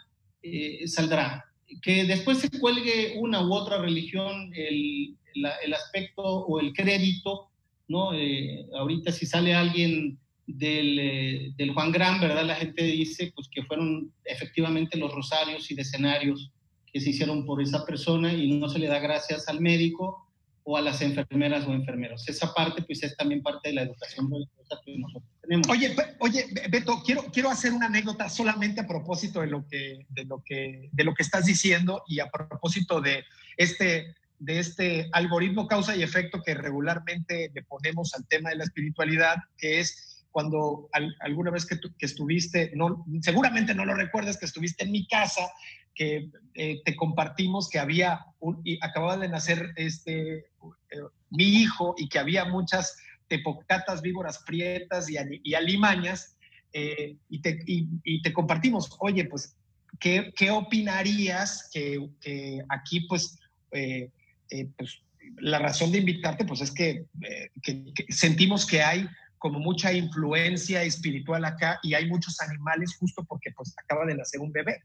saldrá. 0.87 1.45
Que 1.83 2.05
después 2.05 2.39
se 2.39 2.51
cuelgue 2.51 3.15
una 3.19 3.45
u 3.45 3.53
otra 3.53 3.79
religión 3.79 4.53
el, 4.55 5.17
el 5.65 5.75
aspecto 5.75 6.23
o 6.23 6.61
el 6.61 6.73
crédito, 6.73 7.51
¿no? 7.89 8.15
Eh, 8.15 8.67
ahorita 8.75 9.13
si 9.13 9.27
sale 9.27 9.55
alguien 9.55 10.19
del, 10.47 10.99
eh, 10.99 11.53
del, 11.57 11.73
Juan 11.73 11.93
Gran, 11.93 12.21
¿verdad? 12.21 12.45
La 12.45 12.55
gente 12.55 12.83
dice 12.85 13.33
pues 13.35 13.49
que 13.49 13.65
fueron 13.65 14.13
efectivamente 14.25 14.97
los 14.97 15.13
rosarios 15.13 15.71
y 15.71 15.75
decenarios 15.75 16.51
que 16.93 17.01
se 17.01 17.11
hicieron 17.11 17.45
por 17.45 17.61
esa 17.61 17.85
persona 17.85 18.33
y 18.33 18.59
no 18.59 18.69
se 18.69 18.79
le 18.79 18.87
da 18.87 18.99
gracias 18.99 19.49
al 19.49 19.61
médico 19.61 20.27
o 20.69 20.77
a 20.77 20.81
las 20.81 21.01
enfermeras 21.01 21.67
o 21.67 21.73
enfermeros. 21.73 22.29
Esa 22.29 22.53
parte 22.53 22.83
pues 22.83 23.03
es 23.03 23.17
también 23.17 23.43
parte 23.43 23.69
de 23.69 23.75
la 23.77 23.83
educación 23.83 24.29
tenemos. 24.81 25.69
Oye, 25.69 25.95
oye, 26.19 26.47
Beto, 26.69 27.03
quiero, 27.05 27.25
quiero 27.33 27.51
hacer 27.51 27.73
una 27.73 27.87
anécdota 27.87 28.29
solamente 28.29 28.81
a 28.81 28.87
propósito 28.87 29.41
de 29.41 29.47
lo 29.47 29.67
que, 29.69 30.07
de 30.09 30.25
lo 30.25 30.43
que, 30.45 30.89
de 30.91 31.05
lo 31.05 31.15
que 31.15 31.23
estás 31.23 31.47
diciendo 31.47 32.03
y 32.09 32.19
a 32.19 32.31
propósito 32.31 33.01
de 33.01 33.25
este 33.57 34.17
de 34.39 34.59
este 34.59 35.09
algoritmo 35.13 35.67
causa 35.67 35.97
y 35.97 36.03
efecto 36.03 36.43
que 36.43 36.55
regularmente 36.55 37.51
le 37.55 37.63
ponemos 37.63 38.15
al 38.15 38.27
tema 38.27 38.51
de 38.51 38.57
la 38.57 38.65
espiritualidad, 38.65 39.37
que 39.57 39.81
es 39.81 40.25
cuando 40.37 40.91
alguna 41.21 41.51
vez 41.51 41.65
que, 41.65 41.79
estuviste, 42.01 42.71
no, 42.75 43.07
seguramente 43.23 43.75
no 43.75 43.87
lo 43.87 43.95
recuerdas, 43.95 44.37
que 44.37 44.45
estuviste 44.45 44.85
en 44.85 44.93
mi 44.93 45.07
casa, 45.07 45.51
que 45.95 46.29
eh, 46.53 46.83
te 46.85 46.95
compartimos 46.95 47.71
que 47.71 47.79
había, 47.79 48.21
un, 48.41 48.61
y 48.63 48.79
acababa 48.85 49.17
de 49.17 49.31
nacer 49.31 49.73
este, 49.77 50.37
eh, 50.37 50.45
mi 51.31 51.45
hijo 51.45 51.95
y 51.97 52.11
que 52.11 52.19
había 52.19 52.45
muchas 52.45 52.99
tepocatas 53.29 54.03
víboras 54.03 54.41
prietas 54.41 55.09
y, 55.09 55.55
alimañas, 55.55 56.37
eh, 56.75 57.17
y, 57.31 57.41
te, 57.41 57.59
y, 57.65 58.21
te, 58.21 58.35
compartimos, 58.35 58.95
oye, 58.99 59.25
pues, 59.25 59.57
¿qué, 59.99 60.35
qué 60.37 60.51
opinarías 60.51 61.71
que, 61.73 62.11
que, 62.21 62.61
aquí, 62.69 63.01
pues, 63.09 63.39
pues, 64.77 65.03
la 65.39 65.59
razón 65.59 65.93
de 65.93 65.99
invitarte 65.99 66.45
pues 66.45 66.61
es 66.61 66.71
que, 66.71 67.07
eh, 67.23 67.51
sentimos 68.09 68.67
que 68.67 68.83
hay 68.83 69.09
como 69.39 69.59
mucha 69.59 69.93
influencia 69.93 70.83
espiritual 70.83 71.45
acá 71.45 71.79
y 71.83 71.95
hay 71.95 72.09
muchos 72.09 72.41
animales 72.41 72.97
justo 72.99 73.25
porque 73.25 73.51
pues 73.53 73.75
acaba 73.77 74.07
de 74.07 74.17
nacer 74.17 74.41
un 74.41 74.53
bebé. 74.53 74.83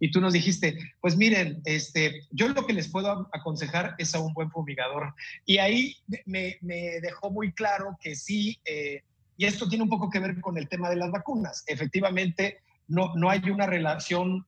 Y 0.00 0.10
tú 0.10 0.20
nos 0.20 0.32
dijiste, 0.32 0.78
pues 1.00 1.14
miren, 1.16 1.60
este, 1.66 2.22
yo 2.30 2.48
lo 2.48 2.66
que 2.66 2.72
les 2.72 2.88
puedo 2.88 3.28
aconsejar 3.32 3.94
es 3.98 4.14
a 4.14 4.20
un 4.20 4.32
buen 4.32 4.50
fumigador. 4.50 5.14
Y 5.44 5.58
ahí 5.58 5.96
me, 6.24 6.58
dejó 7.02 7.30
muy 7.30 7.52
claro 7.52 7.96
que 8.00 8.16
sí, 8.16 8.58
eh, 8.64 9.02
y 9.36 9.44
esto 9.44 9.68
tiene 9.68 9.84
un 9.84 9.90
poco 9.90 10.08
que 10.08 10.20
ver 10.20 10.40
con 10.40 10.56
el 10.56 10.68
tema 10.68 10.88
de 10.88 10.96
las 10.96 11.10
vacunas. 11.10 11.64
Efectivamente, 11.66 12.60
no, 12.88 13.14
no 13.14 13.28
hay 13.28 13.40
una 13.50 13.66
relación, 13.66 14.46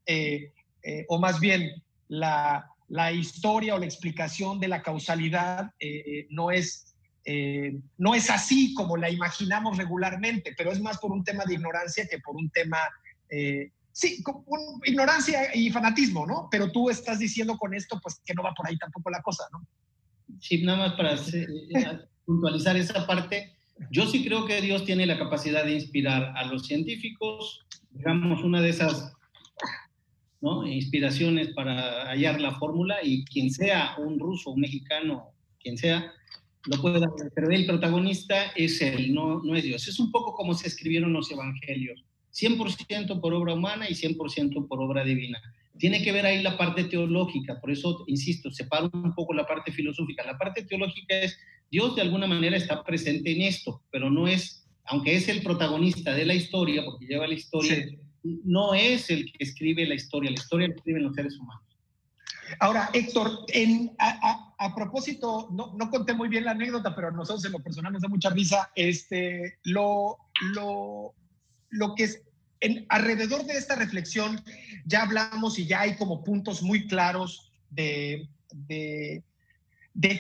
o 1.09 1.18
más 1.18 1.38
bien 1.38 1.82
la, 2.09 2.70
la 2.89 3.12
historia 3.12 3.74
o 3.74 3.78
la 3.78 3.87
explicación 3.87 4.61
de 4.61 4.68
la 4.68 4.82
causalidad 4.82 5.70
eh, 5.80 6.26
no, 6.30 6.51
es, 6.51 6.95
eh, 7.24 7.78
no 7.99 8.14
es 8.14 8.30
así 8.30 8.74
como 8.74 8.97
la 8.97 9.11
imaginamos 9.11 9.76
regularmente, 9.76 10.55
pero 10.57 10.70
es 10.70 10.80
más 10.80 10.99
por 10.99 11.12
un 11.12 11.24
tema 11.24 11.45
de 11.45 11.55
ignorancia 11.55 12.07
que 12.09 12.18
por 12.20 12.37
un 12.37 12.51
tema, 12.51 12.78
eh, 13.30 13.72
sí, 13.93 14.22
ignorancia 14.84 15.55
y 15.55 15.70
fanatismo, 15.70 16.26
¿no? 16.26 16.49
Pero 16.51 16.70
tú 16.70 16.89
estás 16.91 17.18
diciendo 17.18 17.57
con 17.57 17.74
esto, 17.74 17.99
pues 18.01 18.20
que 18.24 18.34
no 18.34 18.43
va 18.43 18.55
por 18.55 18.68
ahí 18.68 18.78
tampoco 18.78 19.11
la 19.11 19.22
cosa, 19.22 19.45
¿no? 19.53 19.66
Sí, 20.41 20.62
nada 20.62 20.78
más 20.78 20.93
para 20.95 21.16
puntualizar 22.24 22.76
esa 22.76 23.07
parte. 23.07 23.57
Yo 23.91 24.07
sí 24.07 24.24
creo 24.24 24.47
que 24.47 24.61
Dios 24.61 24.84
tiene 24.84 25.07
la 25.07 25.18
capacidad 25.18 25.64
de 25.64 25.74
inspirar 25.74 26.32
a 26.37 26.45
los 26.45 26.66
científicos, 26.66 27.66
digamos, 27.91 28.43
una 28.43 28.61
de 28.61 28.70
esas 28.70 29.15
inspiraciones 30.66 31.49
para 31.49 32.09
hallar 32.09 32.40
la 32.40 32.53
fórmula 32.53 32.97
y 33.03 33.24
quien 33.24 33.51
sea 33.51 33.97
un 33.99 34.18
ruso, 34.18 34.51
un 34.51 34.61
mexicano, 34.61 35.32
quien 35.59 35.76
sea, 35.76 36.12
lo 36.66 36.80
puede 36.80 37.01
dar, 37.01 37.11
pero 37.34 37.51
el 37.51 37.66
protagonista 37.66 38.53
es 38.57 38.80
él, 38.82 39.14
no, 39.14 39.42
no 39.42 39.55
es 39.55 39.64
Dios. 39.64 39.86
Es 39.86 39.99
un 39.99 40.11
poco 40.11 40.34
como 40.34 40.55
se 40.55 40.68
escribieron 40.68 41.12
los 41.12 41.30
evangelios, 41.30 42.05
100% 42.34 43.20
por 43.20 43.34
obra 43.34 43.55
humana 43.55 43.88
y 43.88 43.94
100% 43.94 44.66
por 44.68 44.80
obra 44.80 45.05
divina. 45.05 45.40
Tiene 45.78 46.03
que 46.03 46.12
ver 46.12 46.26
ahí 46.26 46.42
la 46.42 46.57
parte 46.57 46.84
teológica, 46.84 47.61
por 47.61 47.70
eso, 47.70 48.05
insisto, 48.07 48.51
separo 48.51 48.90
un 48.92 49.14
poco 49.14 49.34
la 49.34 49.47
parte 49.47 49.72
filosófica. 49.72 50.24
La 50.24 50.38
parte 50.38 50.64
teológica 50.64 51.18
es, 51.20 51.38
Dios 51.70 51.94
de 51.97 52.03
alguna 52.03 52.26
manera 52.26 52.57
está 52.57 52.82
presente 52.82 53.30
en 53.30 53.42
esto, 53.42 53.82
pero 53.90 54.11
no 54.11 54.26
es, 54.26 54.66
aunque 54.86 55.14
es 55.14 55.28
el 55.28 55.42
protagonista 55.42 56.14
de 56.14 56.24
la 56.24 56.34
historia, 56.34 56.84
porque 56.84 57.07
lleva 57.07 57.26
la 57.26 57.34
historia, 57.34 57.86
no 58.45 58.74
es 58.74 59.11
el 59.11 59.31
que 59.31 59.45
escribe 59.45 59.87
la 59.87 59.95
historia, 59.95 60.31
la 60.31 60.37
historia 60.37 60.68
la 60.68 60.74
escriben 60.74 61.05
los 61.05 61.14
seres 61.14 61.39
humanos. 61.39 61.62
Ahora, 62.61 62.91
Héctor, 62.93 63.47
a, 63.99 64.74
propósito, 64.74 65.49
no, 65.53 65.74
no, 65.77 65.91
conté 65.91 66.14
muy 66.14 66.29
bien 66.29 66.45
la 66.45 66.53
anécdota, 66.53 66.95
pero 66.95 67.09
a 67.09 67.11
nosotros 67.11 67.45
en 67.45 67.53
lo 67.53 67.61
personal 67.61 67.93
nos 67.93 68.03
da 68.03 68.09
mucha 68.09 68.31
risa. 68.31 68.70
Este, 68.74 69.59
lo, 69.64 70.16
lo, 70.55 71.14
lo, 71.70 71.95
que, 71.95 72.09
en, 72.61 72.87
alrededor 72.89 73.45
de 73.45 73.55
esta 73.55 73.74
reflexión 73.74 74.43
ya 74.85 75.03
hablamos 75.03 75.59
y 75.59 75.66
ya 75.66 75.81
hay 75.81 75.97
como 75.97 76.22
puntos 76.22 76.62
muy 76.62 76.87
claros 76.87 77.51
de, 77.70 78.29
de, 78.53 79.24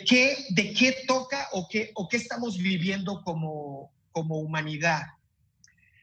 qué, 0.04 0.36
de 0.50 0.72
qué 0.72 0.96
toca 1.06 1.48
o 1.52 1.68
qué, 1.68 1.92
o 1.94 2.08
qué 2.08 2.16
estamos 2.16 2.58
viviendo 2.58 3.22
como, 3.22 3.92
como 4.10 4.38
humanidad. 4.38 5.02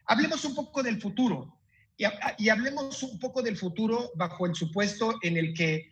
Hablemos 0.05 0.45
un 0.45 0.55
poco 0.55 0.83
del 0.83 1.01
futuro 1.01 1.57
y, 1.97 2.05
y, 2.37 2.49
hablemos 2.49 3.03
un 3.03 3.19
poco 3.19 3.41
del 3.41 3.57
futuro 3.57 4.11
bajo 4.15 4.45
el 4.45 4.55
supuesto 4.55 5.15
en 5.21 5.37
el 5.37 5.53
que 5.53 5.89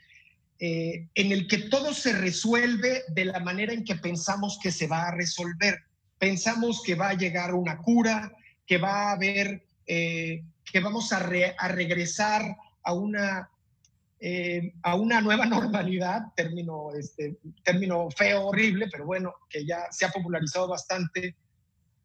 eh, 0.63 1.07
en 1.15 1.31
el 1.31 1.47
que 1.47 1.57
todo 1.57 1.91
se 1.91 2.13
resuelve 2.13 3.01
de 3.07 3.25
la 3.25 3.39
manera 3.39 3.73
en 3.73 3.83
que 3.83 3.95
pensamos 3.95 4.59
que 4.61 4.71
se 4.71 4.85
va 4.85 5.07
a 5.07 5.15
resolver. 5.15 5.79
Pensamos 6.19 6.83
que 6.85 6.93
va 6.93 7.09
a 7.09 7.13
llegar 7.15 7.55
una 7.55 7.79
cura, 7.79 8.31
que 8.67 8.77
va 8.77 9.09
a 9.09 9.13
haber, 9.13 9.65
eh, 9.87 10.43
que 10.71 10.79
vamos 10.79 11.11
a, 11.13 11.19
regresar 11.19 12.55
a 12.83 12.93
una, 12.93 13.49
eh, 14.19 14.71
a 14.83 14.93
una 14.93 15.19
nueva 15.19 15.45
normalidad, 15.47 16.25
término, 16.35 16.93
este, 16.93 17.39
término 17.63 18.11
feo, 18.11 18.45
horrible, 18.45 18.87
pero 18.91 19.07
bueno, 19.07 19.33
que 19.49 19.65
ya 19.65 19.87
se 19.89 20.05
ha 20.05 20.11
popularizado 20.11 20.67
bastante. 20.67 21.35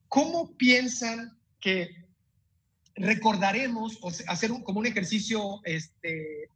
¿Cómo 0.08 0.56
piensan 0.56 1.36
que 1.60 2.05
recordaremos, 2.96 3.98
hacer 4.26 4.50
un, 4.50 4.62
como 4.62 4.80
un 4.80 4.86
ejercicio 4.86 5.60
este, 5.64 6.48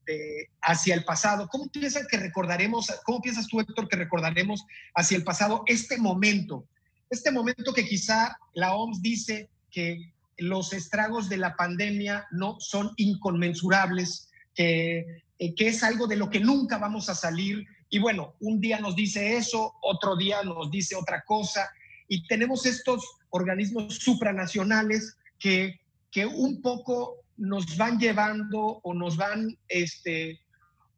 hacia 0.62 0.94
el 0.94 1.04
pasado. 1.04 1.48
¿Cómo 1.48 1.68
piensas 1.68 2.06
que 2.06 2.16
recordaremos, 2.16 2.90
cómo 3.04 3.20
piensas 3.20 3.46
tú, 3.46 3.60
Héctor, 3.60 3.88
que 3.88 3.96
recordaremos 3.96 4.64
hacia 4.94 5.16
el 5.16 5.24
pasado 5.24 5.62
este 5.66 5.98
momento? 5.98 6.64
Este 7.10 7.30
momento 7.30 7.74
que 7.74 7.86
quizá 7.86 8.36
la 8.54 8.74
OMS 8.74 9.02
dice 9.02 9.50
que 9.70 10.12
los 10.38 10.72
estragos 10.72 11.28
de 11.28 11.36
la 11.36 11.56
pandemia 11.56 12.26
no 12.30 12.58
son 12.58 12.92
inconmensurables, 12.96 14.30
que, 14.54 15.22
eh, 15.38 15.54
que 15.54 15.68
es 15.68 15.82
algo 15.82 16.06
de 16.06 16.16
lo 16.16 16.30
que 16.30 16.40
nunca 16.40 16.78
vamos 16.78 17.10
a 17.10 17.14
salir. 17.14 17.66
Y 17.90 17.98
bueno, 17.98 18.34
un 18.40 18.60
día 18.60 18.80
nos 18.80 18.96
dice 18.96 19.36
eso, 19.36 19.74
otro 19.82 20.16
día 20.16 20.42
nos 20.42 20.70
dice 20.70 20.96
otra 20.96 21.22
cosa. 21.22 21.68
Y 22.08 22.26
tenemos 22.26 22.64
estos 22.64 23.04
organismos 23.28 23.96
supranacionales 23.96 25.16
que 25.38 25.79
que 26.10 26.26
un 26.26 26.60
poco 26.60 27.24
nos 27.36 27.76
van 27.76 27.98
llevando 27.98 28.80
o 28.82 28.94
nos 28.94 29.16
van, 29.16 29.56
este, 29.68 30.40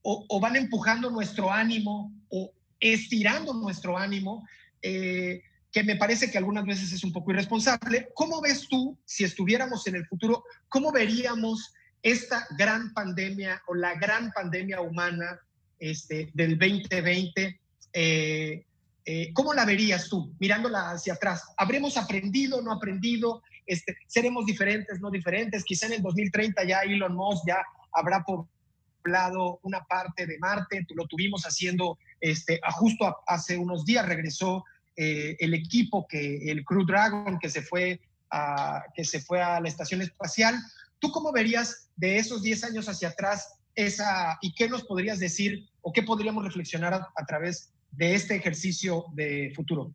o, 0.03 0.41
van 0.41 0.57
empujando 0.57 1.11
nuestro 1.11 1.53
ánimo 1.53 2.13
o 2.29 2.53
estirando 2.81 3.55
nuestro 3.55 3.97
ánimo, 3.97 4.47
eh, 4.83 5.43
que 5.71 5.85
me 5.85 5.97
parece 5.97 6.31
que 6.31 6.39
algunas 6.39 6.67
veces 6.67 6.93
es 6.93 7.05
un 7.05 7.13
poco 7.13 7.31
irresponsable. 7.31 8.09
¿Cómo 8.15 8.41
ves 8.41 8.69
tú, 8.69 8.99
si 9.05 9.25
estuviéramos 9.25 9.87
en 9.87 9.97
el 9.97 10.07
futuro, 10.07 10.45
cómo 10.69 10.91
veríamos 10.91 11.73
esta 12.03 12.47
gran 12.59 12.93
pandemia 12.93 13.63
o 13.69 13.75
la 13.75 13.95
gran 13.95 14.33
pandemia 14.33 14.81
humana 14.81 15.41
este, 15.79 16.31
del 16.35 16.59
2020? 16.59 17.61
Eh, 17.93 18.65
eh, 19.05 19.33
¿Cómo 19.33 19.55
la 19.55 19.65
verías 19.65 20.09
tú, 20.09 20.35
mirándola 20.39 20.91
hacia 20.91 21.15
atrás? 21.15 21.45
¿Habremos 21.57 21.97
aprendido, 21.97 22.61
no 22.63 22.73
aprendido? 22.73 23.43
Este, 23.67 23.97
seremos 24.07 24.47
diferentes, 24.47 25.01
no 25.01 25.11
diferentes. 25.11 25.65
Quizá 25.65 25.87
en 25.87 25.95
el 25.95 26.03
2030 26.03 26.65
ya 26.65 26.81
Elon 26.81 27.15
Musk 27.15 27.45
ya 27.47 27.63
habrá 27.93 28.25
poblado 28.25 29.61
una 29.63 29.85
parte 29.85 30.27
de 30.27 30.39
Marte, 30.39 30.87
lo 30.95 31.07
tuvimos 31.07 31.45
haciendo 31.45 31.99
este, 32.21 32.61
justo 32.73 33.17
hace 33.27 33.57
unos 33.57 33.85
días, 33.85 34.07
regresó 34.07 34.65
eh, 34.97 35.37
el 35.39 35.55
equipo, 35.55 36.07
que, 36.07 36.51
el 36.51 36.65
Crew 36.65 36.85
Dragon, 36.85 37.39
que 37.39 37.49
se, 37.49 37.63
fue 37.63 38.01
a, 38.31 38.83
que 38.95 39.05
se 39.05 39.21
fue 39.21 39.43
a 39.43 39.61
la 39.61 39.69
estación 39.69 40.03
espacial. 40.03 40.55
¿Tú 40.99 41.11
cómo 41.11 41.33
verías 41.33 41.91
de 41.97 42.19
esos 42.19 42.43
10 42.43 42.65
años 42.65 42.89
hacia 42.89 43.09
atrás 43.09 43.55
esa, 43.75 44.39
y 44.41 44.55
qué 44.55 44.69
nos 44.69 44.85
podrías 44.85 45.19
decir 45.19 45.67
o 45.81 45.93
qué 45.93 46.03
podríamos 46.03 46.45
reflexionar 46.45 46.95
a 46.95 47.27
través 47.27 47.73
de 47.91 48.15
este 48.15 48.37
ejercicio 48.37 49.07
de 49.15 49.53
futuro? 49.55 49.95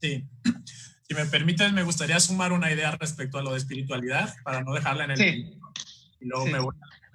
Sí, 0.00 0.24
si 1.12 1.18
me 1.18 1.26
permites, 1.26 1.72
me 1.72 1.82
gustaría 1.82 2.18
sumar 2.20 2.52
una 2.52 2.72
idea 2.72 2.90
respecto 2.92 3.38
a 3.38 3.42
lo 3.42 3.52
de 3.52 3.58
espiritualidad 3.58 4.34
para 4.44 4.62
no 4.62 4.72
dejarla 4.72 5.04
en 5.04 5.10
el 5.10 5.16
sí. 5.18 5.60
y 6.20 6.24
luego 6.24 6.46
me, 6.46 6.58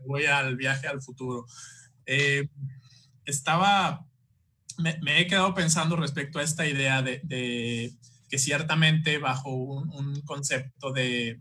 voy, 0.05 0.25
al 0.25 0.55
viaje 0.55 0.87
al 0.87 1.01
futuro. 1.01 1.47
Eh, 2.05 2.47
estaba, 3.25 4.05
me, 4.77 5.19
he 5.19 5.25
quedado 5.25 5.53
pensando 5.55 5.95
respecto 5.95 6.37
a 6.37 6.43
esta 6.43 6.67
idea 6.67 7.01
de, 7.01 7.91
que 8.29 8.37
ciertamente 8.37 9.17
bajo 9.17 9.49
un, 9.49 10.21
concepto 10.21 10.91
de, 10.91 11.39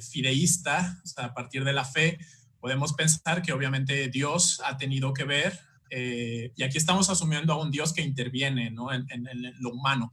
fideísta, 0.00 0.98
o 1.04 1.06
sea, 1.06 1.26
a 1.26 1.34
partir 1.34 1.62
de 1.64 1.74
la 1.74 1.84
fe, 1.84 2.18
podemos 2.58 2.94
pensar 2.94 3.42
que 3.42 3.52
obviamente 3.52 4.08
Dios 4.08 4.62
ha 4.64 4.78
tenido 4.78 5.12
que 5.12 5.24
ver, 5.24 5.60
eh, 5.90 6.52
y 6.56 6.62
aquí 6.62 6.78
estamos 6.78 7.10
asumiendo 7.10 7.52
a 7.52 7.62
un 7.62 7.70
Dios 7.70 7.92
que 7.92 8.02
interviene 8.02 8.70
¿no? 8.70 8.92
en, 8.92 9.06
en 9.10 9.54
lo 9.60 9.70
humano 9.70 10.10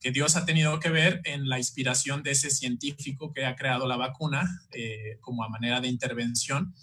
que 0.00 0.12
Dios 0.12 0.36
ha 0.36 0.44
tenido 0.44 0.78
que 0.80 0.90
ver 0.90 1.20
en 1.24 1.48
la 1.48 1.58
inspiración 1.58 2.22
de 2.22 2.32
ese 2.32 2.50
científico 2.50 3.32
que 3.32 3.46
ha 3.46 3.56
creado 3.56 3.86
la 3.86 3.96
vacuna 3.96 4.62
eh, 4.70 5.18
como 5.20 5.44
a 5.44 5.48
manera 5.48 5.80
de 5.80 5.88
intervención, 5.88 6.74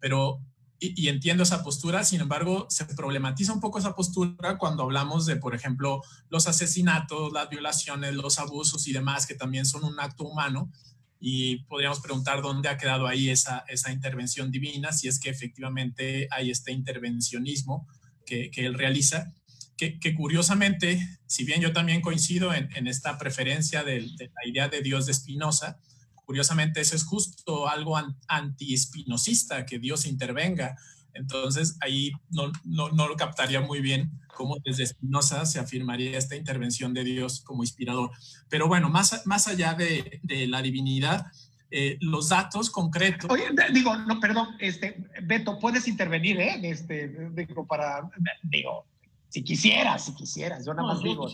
pero 0.00 0.40
y, 0.80 1.08
entiendo 1.08 1.44
esa 1.44 1.62
postura, 1.62 2.04
sin 2.04 2.20
embargo, 2.20 2.66
se 2.68 2.84
problematiza 2.84 3.52
un 3.52 3.60
poco 3.60 3.78
esa 3.78 3.94
postura 3.94 4.58
cuando 4.58 4.82
hablamos 4.82 5.24
de, 5.24 5.36
por 5.36 5.54
ejemplo, 5.54 6.02
los 6.28 6.46
asesinatos, 6.46 7.32
las 7.32 7.48
violaciones, 7.48 8.14
los 8.14 8.38
abusos 8.38 8.86
y 8.86 8.92
demás, 8.92 9.26
que 9.26 9.34
también 9.34 9.64
son 9.64 9.84
un 9.84 9.98
acto 9.98 10.24
humano, 10.24 10.70
y 11.18 11.64
podríamos 11.64 12.00
preguntar 12.00 12.42
dónde 12.42 12.68
ha 12.68 12.76
quedado 12.76 13.06
ahí 13.06 13.30
esa, 13.30 13.64
esa 13.68 13.92
intervención 13.92 14.50
divina, 14.50 14.92
si 14.92 15.08
es 15.08 15.18
que 15.18 15.30
efectivamente 15.30 16.28
hay 16.30 16.50
este 16.50 16.70
intervencionismo 16.72 17.88
que, 18.26 18.50
que 18.50 18.66
él 18.66 18.74
realiza 18.74 19.32
que, 19.76 20.14
curiosamente, 20.14 21.18
si 21.26 21.44
bien 21.44 21.60
yo 21.60 21.72
también 21.72 22.00
coincido 22.00 22.54
en, 22.54 22.86
esta 22.86 23.18
preferencia 23.18 23.82
de, 23.82 24.00
la 24.00 24.48
idea 24.48 24.68
de 24.68 24.82
Dios 24.82 25.06
de 25.06 25.14
Spinoza, 25.14 25.78
curiosamente 26.24 26.80
eso 26.80 26.96
es 26.96 27.04
justo 27.04 27.68
algo 27.68 28.00
anti-espinosista, 28.28 29.66
que 29.66 29.78
Dios 29.78 30.06
intervenga. 30.06 30.76
Entonces 31.12 31.76
ahí 31.80 32.12
no, 32.30 32.50
no, 32.64 32.90
no, 32.90 33.08
lo 33.08 33.16
captaría 33.16 33.60
muy 33.60 33.80
bien 33.80 34.10
cómo 34.34 34.58
desde 34.64 34.86
Spinoza 34.86 35.46
se 35.46 35.60
afirmaría 35.60 36.18
esta 36.18 36.36
intervención 36.36 36.92
de 36.92 37.04
Dios 37.04 37.40
como 37.40 37.62
inspirador. 37.62 38.10
Pero 38.48 38.68
bueno, 38.68 38.90
más, 38.90 39.26
más 39.26 39.48
allá 39.48 39.74
de, 39.74 40.20
la 40.48 40.60
divinidad, 40.60 41.26
eh, 41.70 41.96
los 42.00 42.28
datos 42.28 42.70
concretos. 42.70 43.30
Oye, 43.30 43.44
digo, 43.72 43.96
no, 43.96 44.20
perdón, 44.20 44.48
este, 44.58 45.04
Beto, 45.22 45.58
puedes 45.58 45.88
intervenir, 45.88 46.40
¿eh? 46.40 46.60
Este, 46.62 47.30
digo, 47.32 47.66
para, 47.66 48.10
digo, 48.42 48.86
si 49.34 49.42
quisieras, 49.42 50.04
si 50.04 50.14
quisieras, 50.14 50.64
yo 50.64 50.72
nada 50.74 50.94
más 50.94 51.02
digo. 51.02 51.28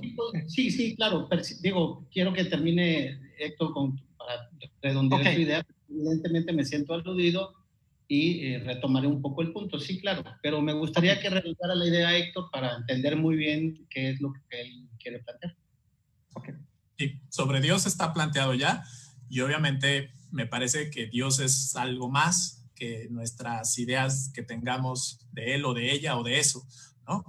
Sí, 0.47 0.71
sí, 0.71 0.97
claro, 0.97 1.29
digo, 1.61 2.09
quiero 2.11 2.33
que 2.33 2.47
termine 2.47 3.21
Héctor 3.39 3.75
con, 3.75 4.01
para 4.17 4.49
redondear 4.81 5.35
su 5.35 5.41
idea. 5.43 5.67
Evidentemente 5.87 6.51
me 6.55 6.65
siento 6.65 6.95
aludido 6.95 7.53
y 8.09 8.47
eh, 8.47 8.61
retomaré 8.61 9.07
un 9.07 9.21
poco 9.21 9.43
el 9.43 9.53
punto, 9.53 9.79
sí, 9.79 10.01
claro, 10.01 10.25
pero 10.43 10.63
me 10.63 10.73
gustaría 10.73 11.21
que 11.21 11.29
redondara 11.29 11.75
la 11.75 11.87
idea 11.87 12.17
Héctor 12.17 12.49
para 12.51 12.75
entender 12.75 13.17
muy 13.17 13.37
bien 13.37 13.87
qué 13.91 14.09
es 14.09 14.21
lo 14.23 14.33
que 14.49 14.63
él 14.63 14.89
quiere 14.99 15.19
plantear. 15.19 15.55
Okay. 16.33 16.55
Sí, 16.97 17.21
sobre 17.29 17.61
Dios 17.61 17.85
está 17.85 18.15
planteado 18.15 18.55
ya 18.55 18.83
y 19.29 19.41
obviamente 19.41 20.11
me 20.31 20.47
parece 20.47 20.89
que 20.89 21.07
Dios 21.07 21.39
es 21.39 21.77
algo 21.77 22.09
más 22.09 22.67
que 22.75 23.09
nuestras 23.11 23.79
ideas 23.79 24.33
que 24.35 24.43
tengamos 24.43 25.21
de 25.33 25.57
él 25.57 25.67
o 25.67 25.75
de 25.75 25.93
ella 25.93 26.17
o 26.17 26.23
de 26.23 26.39
eso, 26.39 26.67
¿no? 27.07 27.27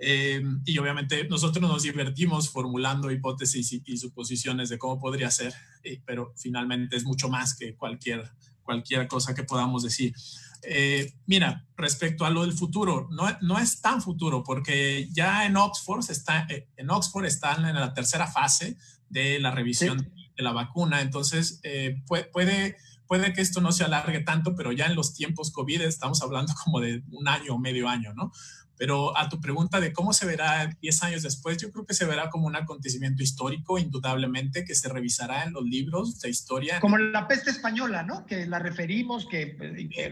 Eh, 0.00 0.40
y 0.64 0.78
obviamente 0.78 1.28
nosotros 1.28 1.68
nos 1.68 1.82
divertimos 1.82 2.48
formulando 2.48 3.10
hipótesis 3.10 3.82
y, 3.84 3.96
suposiciones 3.96 4.68
de 4.68 4.78
cómo 4.78 5.00
podría 5.00 5.30
ser, 5.30 5.52
eh, 5.82 6.00
pero 6.06 6.32
finalmente 6.36 6.96
es 6.96 7.04
mucho 7.04 7.28
más 7.28 7.56
que 7.56 7.74
cualquier, 7.74 8.30
cualquier 8.62 9.08
cosa 9.08 9.34
que 9.34 9.42
podamos 9.42 9.82
decir. 9.82 10.14
Eh, 10.62 11.14
mira, 11.26 11.66
respecto 11.76 12.24
a 12.24 12.30
lo 12.30 12.42
del 12.42 12.52
futuro, 12.52 13.08
no, 13.10 13.26
no, 13.42 13.58
es 13.58 13.80
tan 13.80 14.00
futuro 14.00 14.44
porque 14.44 15.08
ya 15.12 15.46
en 15.46 15.56
Oxford, 15.56 16.04
está, 16.10 16.46
en 16.48 16.90
Oxford 16.90 17.24
están 17.24 17.64
en 17.64 17.74
la 17.74 17.92
tercera 17.92 18.26
fase 18.26 18.76
de 19.08 19.40
la 19.40 19.50
revisión 19.50 20.12
de 20.36 20.42
la 20.42 20.52
vacuna, 20.52 21.00
entonces 21.00 21.60
puede, 22.06 22.24
puede, 22.24 22.76
puede 23.06 23.32
que 23.32 23.40
esto 23.40 23.60
no 23.60 23.72
se 23.72 23.84
alargue 23.84 24.20
tanto, 24.20 24.54
pero 24.54 24.70
ya 24.72 24.86
en 24.86 24.94
los 24.94 25.14
tiempos 25.14 25.50
COVID 25.50 25.80
estamos 25.82 26.22
hablando 26.22 26.52
como 26.64 26.80
de 26.80 27.02
un 27.10 27.26
año 27.26 27.54
o 27.54 27.58
medio 27.58 27.88
año, 27.88 28.12
¿no? 28.14 28.32
Pero 28.78 29.16
a 29.18 29.28
tu 29.28 29.40
pregunta 29.40 29.80
de 29.80 29.92
cómo 29.92 30.12
se 30.12 30.24
verá 30.24 30.70
10 30.80 31.02
años 31.02 31.22
después, 31.22 31.58
yo 31.58 31.70
creo 31.72 31.84
que 31.84 31.94
se 31.94 32.04
verá 32.04 32.30
como 32.30 32.46
un 32.46 32.56
acontecimiento 32.56 33.22
histórico, 33.22 33.78
indudablemente, 33.78 34.64
que 34.64 34.74
se 34.74 34.88
revisará 34.88 35.44
en 35.44 35.52
los 35.52 35.64
libros 35.64 36.20
de 36.20 36.30
historia. 36.30 36.80
Como 36.80 36.96
la 36.96 37.26
peste 37.26 37.50
española, 37.50 38.02
¿no? 38.02 38.24
Que 38.24 38.46
la 38.46 38.58
referimos, 38.58 39.26
que, 39.26 39.56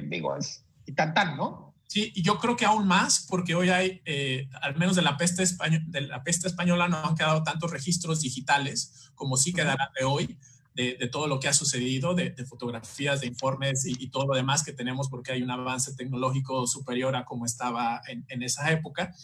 digo, 0.08 0.36
es 0.36 0.64
y 0.86 0.92
tan 0.92 1.14
tan, 1.14 1.36
¿no? 1.36 1.74
Sí, 1.88 2.12
y 2.14 2.22
yo 2.22 2.38
creo 2.38 2.56
que 2.56 2.64
aún 2.64 2.86
más, 2.86 3.26
porque 3.28 3.54
hoy 3.54 3.70
hay, 3.70 4.02
eh, 4.04 4.48
al 4.60 4.76
menos 4.76 4.96
de 4.96 5.02
la, 5.02 5.16
peste 5.16 5.44
de 5.86 6.00
la 6.00 6.24
peste 6.24 6.48
española, 6.48 6.88
no 6.88 6.96
han 6.96 7.14
quedado 7.14 7.44
tantos 7.44 7.70
registros 7.70 8.20
digitales 8.20 9.10
como 9.14 9.36
sí 9.36 9.52
quedarán 9.52 9.88
de 9.98 10.04
hoy 10.04 10.38
de, 10.76 11.08
todo 11.10 11.26
lo 11.26 11.40
que 11.40 11.48
ha 11.48 11.54
sucedido, 11.54 12.14
de, 12.14 12.32
fotografías, 12.44 13.22
de 13.22 13.26
informes 13.26 13.86
y, 13.86 14.08
todo 14.10 14.26
lo 14.26 14.34
demás 14.34 14.62
que 14.62 14.74
tenemos 14.74 15.08
porque 15.08 15.32
hay 15.32 15.42
un 15.42 15.50
avance 15.50 15.94
tecnológico 15.94 16.66
superior 16.66 17.16
a 17.16 17.24
como 17.24 17.46
estaba 17.46 18.02
en, 18.06 18.42
esa 18.42 18.70
época. 18.70 19.14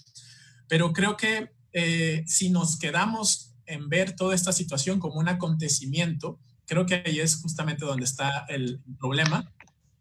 Pero 0.66 0.92
creo 0.92 1.16
que 1.16 1.50
eh, 1.74 2.24
si 2.26 2.48
nos 2.48 2.78
quedamos 2.78 3.54
en 3.66 3.88
ver 3.90 4.16
toda 4.16 4.34
esta 4.34 4.52
situación 4.52 4.98
como 4.98 5.20
un 5.20 5.28
acontecimiento, 5.28 6.40
creo 6.66 6.86
que 6.86 7.02
ahí 7.04 7.20
es 7.20 7.36
justamente 7.36 7.84
donde 7.84 8.04
está 8.04 8.46
el 8.48 8.80
problema. 8.98 9.52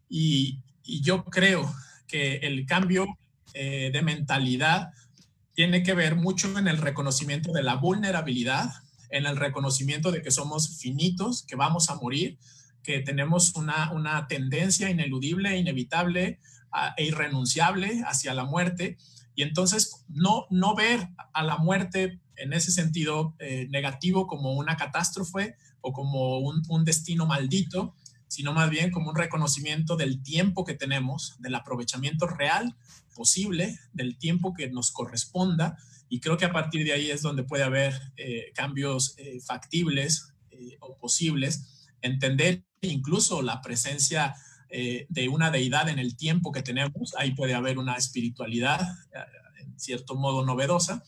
Y, 0.08 0.60
yo 0.84 1.24
creo 1.26 1.72
que 2.08 2.38
el 2.38 2.66
cambio 2.66 3.06
eh, 3.54 3.90
de 3.92 4.02
mentalidad 4.02 4.90
tiene 5.54 5.84
que 5.84 5.94
ver 5.94 6.16
mucho 6.16 6.58
en 6.58 6.66
el 6.66 6.78
reconocimiento 6.78 7.52
de 7.52 7.62
la 7.62 7.76
vulnerabilidad, 7.76 8.72
en 9.12 9.26
el 9.26 9.36
reconocimiento 9.36 10.10
de 10.10 10.22
que 10.22 10.30
somos 10.30 10.78
finitos, 10.78 11.44
que 11.46 11.54
vamos 11.54 11.90
a 11.90 11.94
morir, 11.94 12.38
que 12.82 13.00
tenemos 13.00 13.54
una, 13.54 13.92
una 13.92 14.26
tendencia 14.26 14.90
ineludible, 14.90 15.56
inevitable 15.56 16.40
e 16.96 17.04
irrenunciable 17.04 18.02
hacia 18.06 18.34
la 18.34 18.44
muerte. 18.44 18.96
Y 19.34 19.42
entonces 19.42 20.04
no, 20.08 20.46
no 20.50 20.74
ver 20.74 21.08
a 21.32 21.42
la 21.44 21.58
muerte 21.58 22.20
en 22.36 22.52
ese 22.52 22.72
sentido 22.72 23.36
eh, 23.38 23.68
negativo 23.70 24.26
como 24.26 24.54
una 24.54 24.76
catástrofe 24.76 25.56
o 25.80 25.92
como 25.92 26.38
un, 26.38 26.62
un 26.68 26.84
destino 26.84 27.26
maldito, 27.26 27.94
sino 28.32 28.54
más 28.54 28.70
bien 28.70 28.90
como 28.90 29.10
un 29.10 29.16
reconocimiento 29.16 29.94
del 29.94 30.22
tiempo 30.22 30.64
que 30.64 30.72
tenemos, 30.72 31.36
del 31.38 31.54
aprovechamiento 31.54 32.26
real 32.26 32.74
posible, 33.14 33.78
del 33.92 34.16
tiempo 34.16 34.54
que 34.54 34.70
nos 34.70 34.90
corresponda 34.90 35.76
y 36.08 36.18
creo 36.18 36.38
que 36.38 36.46
a 36.46 36.52
partir 36.52 36.82
de 36.86 36.94
ahí 36.94 37.10
es 37.10 37.20
donde 37.20 37.42
puede 37.42 37.62
haber 37.62 37.92
eh, 38.16 38.52
cambios 38.54 39.14
eh, 39.18 39.38
factibles 39.40 40.32
eh, 40.50 40.78
o 40.80 40.96
posibles. 40.96 41.90
Entender 42.00 42.64
incluso 42.80 43.42
la 43.42 43.60
presencia 43.60 44.34
de 44.70 45.28
una 45.28 45.50
deidad 45.50 45.90
en 45.90 45.98
el 45.98 46.16
tiempo 46.16 46.50
que 46.50 46.62
tenemos. 46.62 47.14
Ahí 47.18 47.34
puede 47.34 47.52
haber 47.52 47.76
una 47.76 47.96
espiritualidad, 47.96 48.80
en 49.58 49.78
cierto 49.78 50.14
modo 50.14 50.46
novedosa, 50.46 51.04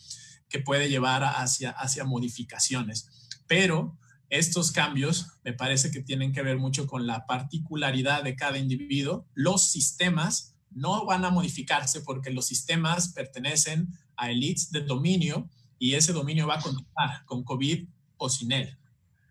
que 0.51 0.61
puede 0.61 0.91
llevar 0.91 1.25
hacia, 1.25 1.71
hacia 1.71 2.05
modificaciones. 2.05 3.09
Pero 3.47 3.97
estos 4.39 4.73
cambios 4.73 5.29
me 5.45 5.53
parece 5.53 5.91
que 5.91 6.03
tienen 6.03 6.33
que 6.33 6.43
ver 6.43 6.59
mucho 6.59 6.87
con 6.87 7.07
la 7.07 7.27
particularidad 7.27 8.23
de 8.23 8.37
cada 8.37 8.59
individuo. 8.59 9.27
Los 9.35 9.71
sistemas 9.71 10.55
no 10.71 11.07
van 11.07 11.25
a 11.25 11.31
modificarse 11.31 12.01
porque 12.01 12.31
los 12.31 12.47
sistemas 12.47 13.13
pertenecen 13.13 13.89
a 14.17 14.31
elites 14.31 14.71
de 14.73 14.81
dominio 14.81 15.49
y 15.79 15.95
ese 15.95 16.13
dominio 16.13 16.47
va 16.47 16.57
a 16.57 16.63
continuar 16.63 17.25
con 17.27 17.45
COVID 17.45 17.87
o 18.17 18.29
sin 18.29 18.53
él. 18.53 18.77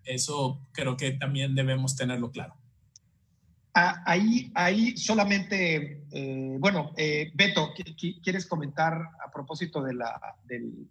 Eso 0.05 0.61
creo 0.71 0.97
que 0.97 1.11
también 1.11 1.55
debemos 1.55 1.95
tenerlo 1.95 2.31
claro. 2.31 2.55
Ah, 3.75 4.03
ahí, 4.05 4.51
ahí 4.53 4.95
solamente, 4.95 6.05
eh, 6.11 6.57
bueno, 6.59 6.91
eh, 6.95 7.31
Beto, 7.33 7.71
¿quieres 8.21 8.45
comentar 8.45 8.93
a 8.93 9.31
propósito 9.31 9.81
de 9.81 9.95
la, 9.95 10.37
del, 10.45 10.87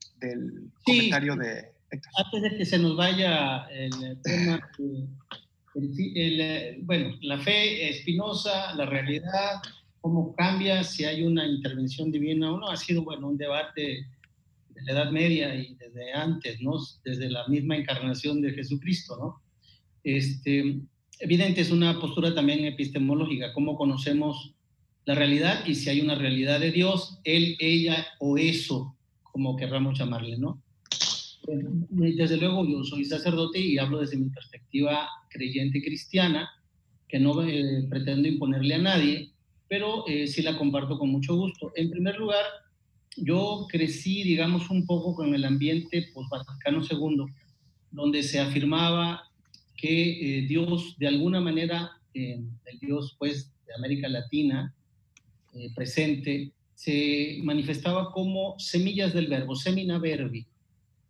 comentario 0.84 1.36
de 1.36 1.72
Antes 1.93 2.43
de 2.43 2.57
que 2.57 2.64
se 2.64 2.78
nos 2.78 2.97
vaya 2.97 3.66
el 3.70 4.20
tema, 4.22 4.70
bueno, 6.82 7.16
la 7.20 7.38
fe 7.38 7.90
espinosa, 7.90 8.74
la 8.74 8.86
realidad, 8.86 9.61
cómo 10.01 10.34
cambia 10.34 10.82
si 10.84 11.05
hay 11.05 11.22
una 11.22 11.47
intervención 11.47 12.11
divina 12.11 12.53
o 12.53 12.59
no. 12.59 12.68
Ha 12.68 12.76
sido, 12.76 13.03
bueno, 13.03 13.28
un 13.28 13.36
debate 13.36 14.07
de 14.70 14.82
la 14.82 14.93
Edad 14.93 15.11
Media 15.11 15.55
y 15.55 15.74
desde 15.74 16.12
antes, 16.12 16.61
¿no? 16.61 16.78
Desde 17.05 17.30
la 17.30 17.47
misma 17.49 17.76
encarnación 17.76 18.40
de 18.40 18.53
Jesucristo, 18.53 19.16
¿no? 19.16 19.43
Este, 20.03 20.80
evidente 21.20 21.61
es 21.61 21.70
una 21.70 22.01
postura 22.01 22.34
también 22.34 22.64
epistemológica, 22.64 23.53
cómo 23.53 23.76
conocemos 23.76 24.55
la 25.05 25.14
realidad 25.14 25.64
y 25.66 25.74
si 25.74 25.90
hay 25.90 26.01
una 26.01 26.14
realidad 26.14 26.61
de 26.61 26.72
Dios, 26.72 27.18
él, 27.24 27.57
ella 27.61 28.07
o 28.18 28.38
eso, 28.38 28.97
como 29.22 29.57
querramos 29.57 29.99
llamarle, 29.99 30.38
¿no? 30.38 30.62
Desde 31.47 32.36
luego 32.36 32.66
yo 32.66 32.84
soy 32.84 33.05
sacerdote 33.05 33.59
y 33.59 33.78
hablo 33.78 34.01
desde 34.01 34.16
mi 34.16 34.30
perspectiva 34.30 35.09
creyente 35.28 35.82
cristiana, 35.82 36.49
que 37.09 37.18
no 37.18 37.43
eh, 37.43 37.86
pretendo 37.90 38.28
imponerle 38.28 38.74
a 38.74 38.78
nadie, 38.78 39.32
pero 39.72 40.07
eh, 40.07 40.26
sí 40.26 40.43
la 40.43 40.59
comparto 40.59 40.99
con 40.99 41.09
mucho 41.09 41.34
gusto. 41.34 41.72
En 41.74 41.90
primer 41.90 42.18
lugar, 42.18 42.45
yo 43.16 43.66
crecí, 43.70 44.22
digamos, 44.22 44.68
un 44.68 44.84
poco 44.84 45.14
con 45.14 45.34
el 45.34 45.47
ambiente 45.47 46.11
post-Vaticano 46.12 46.82
II, 46.82 47.24
donde 47.90 48.22
se 48.22 48.38
afirmaba 48.38 49.22
que 49.74 50.40
eh, 50.40 50.43
Dios, 50.43 50.95
de 50.99 51.09
alguna 51.09 51.40
manera, 51.40 51.90
eh, 52.12 52.43
el 52.66 52.78
Dios, 52.80 53.16
pues, 53.18 53.51
de 53.66 53.74
América 53.74 54.11
Latina, 54.11 54.74
presente, 55.74 56.53
se 56.74 57.38
manifestaba 57.43 58.12
como 58.12 58.59
semillas 58.59 59.14
del 59.14 59.28
verbo, 59.28 59.57
semina 59.57 59.99
verbi, 59.99 60.47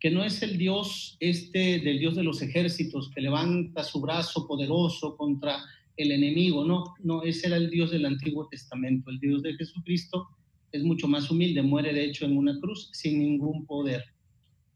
que 0.03 0.11
no 0.11 0.25
es 0.25 0.43
el 0.43 0.57
Dios 0.57 1.15
este 1.21 1.79
del 1.79 1.97
Dios 1.97 2.15
de 2.17 2.23
los 2.23 2.41
ejércitos 2.41 3.09
que 3.15 3.21
levanta 3.21 3.85
su 3.85 4.01
brazo 4.01 4.45
poderoso 4.45 5.15
contra 5.15 5.63
el 5.95 6.11
enemigo, 6.11 6.65
no, 6.65 6.93
no, 6.99 7.23
ese 7.23 7.47
era 7.47 7.55
el 7.55 7.69
Dios 7.69 7.91
del 7.91 8.05
Antiguo 8.05 8.49
Testamento, 8.49 9.09
el 9.09 9.19
Dios 9.21 9.41
de 9.43 9.53
Jesucristo 9.55 10.27
es 10.73 10.83
mucho 10.83 11.07
más 11.07 11.31
humilde, 11.31 11.61
muere 11.61 11.93
de 11.93 12.03
hecho 12.03 12.25
en 12.25 12.35
una 12.35 12.59
cruz 12.59 12.89
sin 12.91 13.17
ningún 13.17 13.65
poder. 13.65 14.03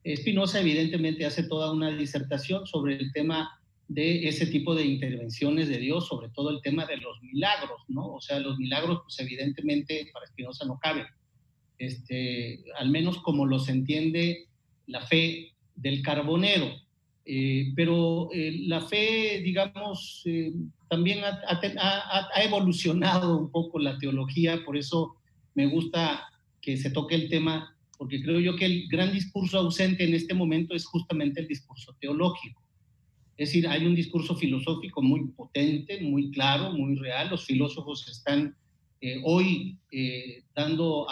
Espinosa 0.01 0.61
evidentemente 0.61 1.25
hace 1.25 1.43
toda 1.43 1.73
una 1.73 1.91
disertación 1.91 2.65
sobre 2.65 2.95
el 2.95 3.11
tema 3.11 3.49
de 3.89 4.29
ese 4.29 4.47
tipo 4.47 4.75
de 4.75 4.85
intervenciones 4.85 5.67
de 5.67 5.79
Dios, 5.79 6.07
sobre 6.07 6.29
todo 6.29 6.51
el 6.51 6.61
tema 6.61 6.85
de 6.85 6.95
los 6.97 7.21
milagros, 7.21 7.81
¿no? 7.89 8.13
O 8.13 8.21
sea, 8.21 8.39
los 8.39 8.57
milagros, 8.57 9.01
pues 9.03 9.19
evidentemente 9.19 10.09
para 10.13 10.25
Espinosa 10.25 10.65
no 10.65 10.79
caben, 10.79 11.05
este, 11.79 12.63
al 12.79 12.89
menos 12.89 13.17
como 13.17 13.45
los 13.45 13.67
entiende 13.67 14.47
la 14.87 15.01
fe 15.01 15.53
del 15.75 16.01
carbonero. 16.01 16.71
Eh, 17.29 17.73
pero 17.75 18.29
eh, 18.31 18.57
la 18.67 18.79
fe, 18.79 19.41
digamos, 19.43 20.21
eh, 20.23 20.53
también 20.89 21.19
ha, 21.25 22.29
evolucionado 22.41 23.37
un 23.37 23.51
poco 23.51 23.79
la 23.79 23.97
teología, 23.97 24.63
por 24.63 24.77
eso 24.77 25.17
me 25.53 25.65
gusta 25.65 26.25
que 26.61 26.77
se 26.77 26.89
toque 26.89 27.15
el 27.15 27.27
tema, 27.27 27.75
porque 27.97 28.21
creo 28.21 28.39
yo 28.39 28.55
que 28.55 28.65
el 28.65 28.87
gran 28.87 29.11
discurso 29.11 29.57
ausente 29.57 30.05
en 30.05 30.13
este 30.13 30.33
momento 30.33 30.73
es 30.73 30.85
justamente 30.85 31.41
el 31.41 31.47
discurso 31.47 31.93
teológico. 31.99 32.61
Es 33.35 33.49
decir, 33.49 33.67
hay 33.67 33.85
un 33.85 33.93
discurso 33.95 34.33
filosófico 34.35 35.01
muy 35.01 35.27
potente, 35.27 35.99
muy 36.01 36.31
claro, 36.31 36.71
muy 36.71 36.95
real. 36.95 37.29
Los 37.29 37.45
filósofos 37.45 38.07
están 38.07 38.55
hoy 39.23 39.77
dando 40.55 41.05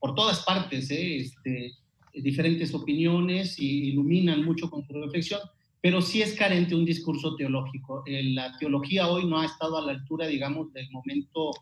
por 0.00 0.14
todas 0.14 0.42
partes 0.44 0.90
este, 0.90 1.74
diferentes 2.14 2.74
opiniones 2.74 3.58
y 3.58 3.90
iluminan 3.90 4.44
mucho 4.44 4.70
con 4.70 4.86
su 4.86 4.92
reflexión, 4.92 5.40
pero 5.80 6.02
sí 6.02 6.22
es 6.22 6.34
carente 6.34 6.74
un 6.74 6.84
discurso 6.84 7.36
teológico. 7.36 8.02
Eh, 8.06 8.22
la 8.34 8.56
teología 8.58 9.08
hoy 9.08 9.26
no 9.26 9.38
ha 9.38 9.46
estado 9.46 9.78
a 9.78 9.82
la 9.82 9.92
altura, 9.92 10.26
digamos, 10.26 10.72
del 10.72 10.90
momento 10.90 11.52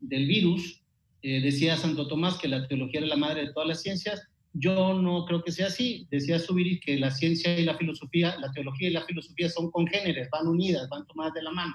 del 0.00 0.26
virus. 0.26 0.82
Eh, 1.22 1.40
decía 1.40 1.76
Santo 1.76 2.06
Tomás 2.06 2.36
que 2.36 2.48
la 2.48 2.66
teología 2.66 3.00
era 3.00 3.08
la 3.08 3.16
madre 3.16 3.46
de 3.46 3.52
todas 3.52 3.68
las 3.68 3.82
ciencias. 3.82 4.28
Yo 4.52 5.00
no 5.00 5.24
creo 5.24 5.42
que 5.42 5.52
sea 5.52 5.68
así. 5.68 6.06
Decía 6.10 6.38
Subiri 6.38 6.80
que 6.80 6.98
la 6.98 7.10
ciencia 7.10 7.58
y 7.58 7.64
la 7.64 7.78
filosofía, 7.78 8.36
la 8.38 8.52
teología 8.52 8.88
y 8.88 8.92
la 8.92 9.04
filosofía 9.04 9.48
son 9.48 9.70
congéneres, 9.70 10.28
van 10.30 10.48
unidas, 10.48 10.88
van 10.90 11.06
tomadas 11.06 11.32
de 11.32 11.42
la 11.42 11.52
mano. 11.52 11.74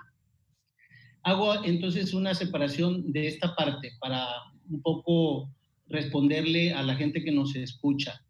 Hago 1.23 1.65
entonces 1.65 2.13
una 2.13 2.35
separación 2.35 3.11
de 3.11 3.27
esta 3.27 3.55
parte 3.55 3.91
para 3.99 4.27
un 4.69 4.81
poco 4.81 5.49
responderle 5.89 6.73
a 6.73 6.83
la 6.83 6.95
gente 6.95 7.23
que 7.23 7.31
nos 7.31 7.55
escucha. 7.55 8.21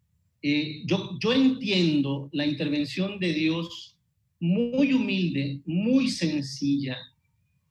Eh, 0.42 0.82
yo, 0.86 1.32
entiendo 1.32 2.28
la 2.32 2.46
intervención 2.46 3.18
de 3.18 3.32
Dios 3.32 3.96
muy 4.40 4.92
humilde, 4.92 5.60
muy 5.66 6.08
sencilla 6.08 6.96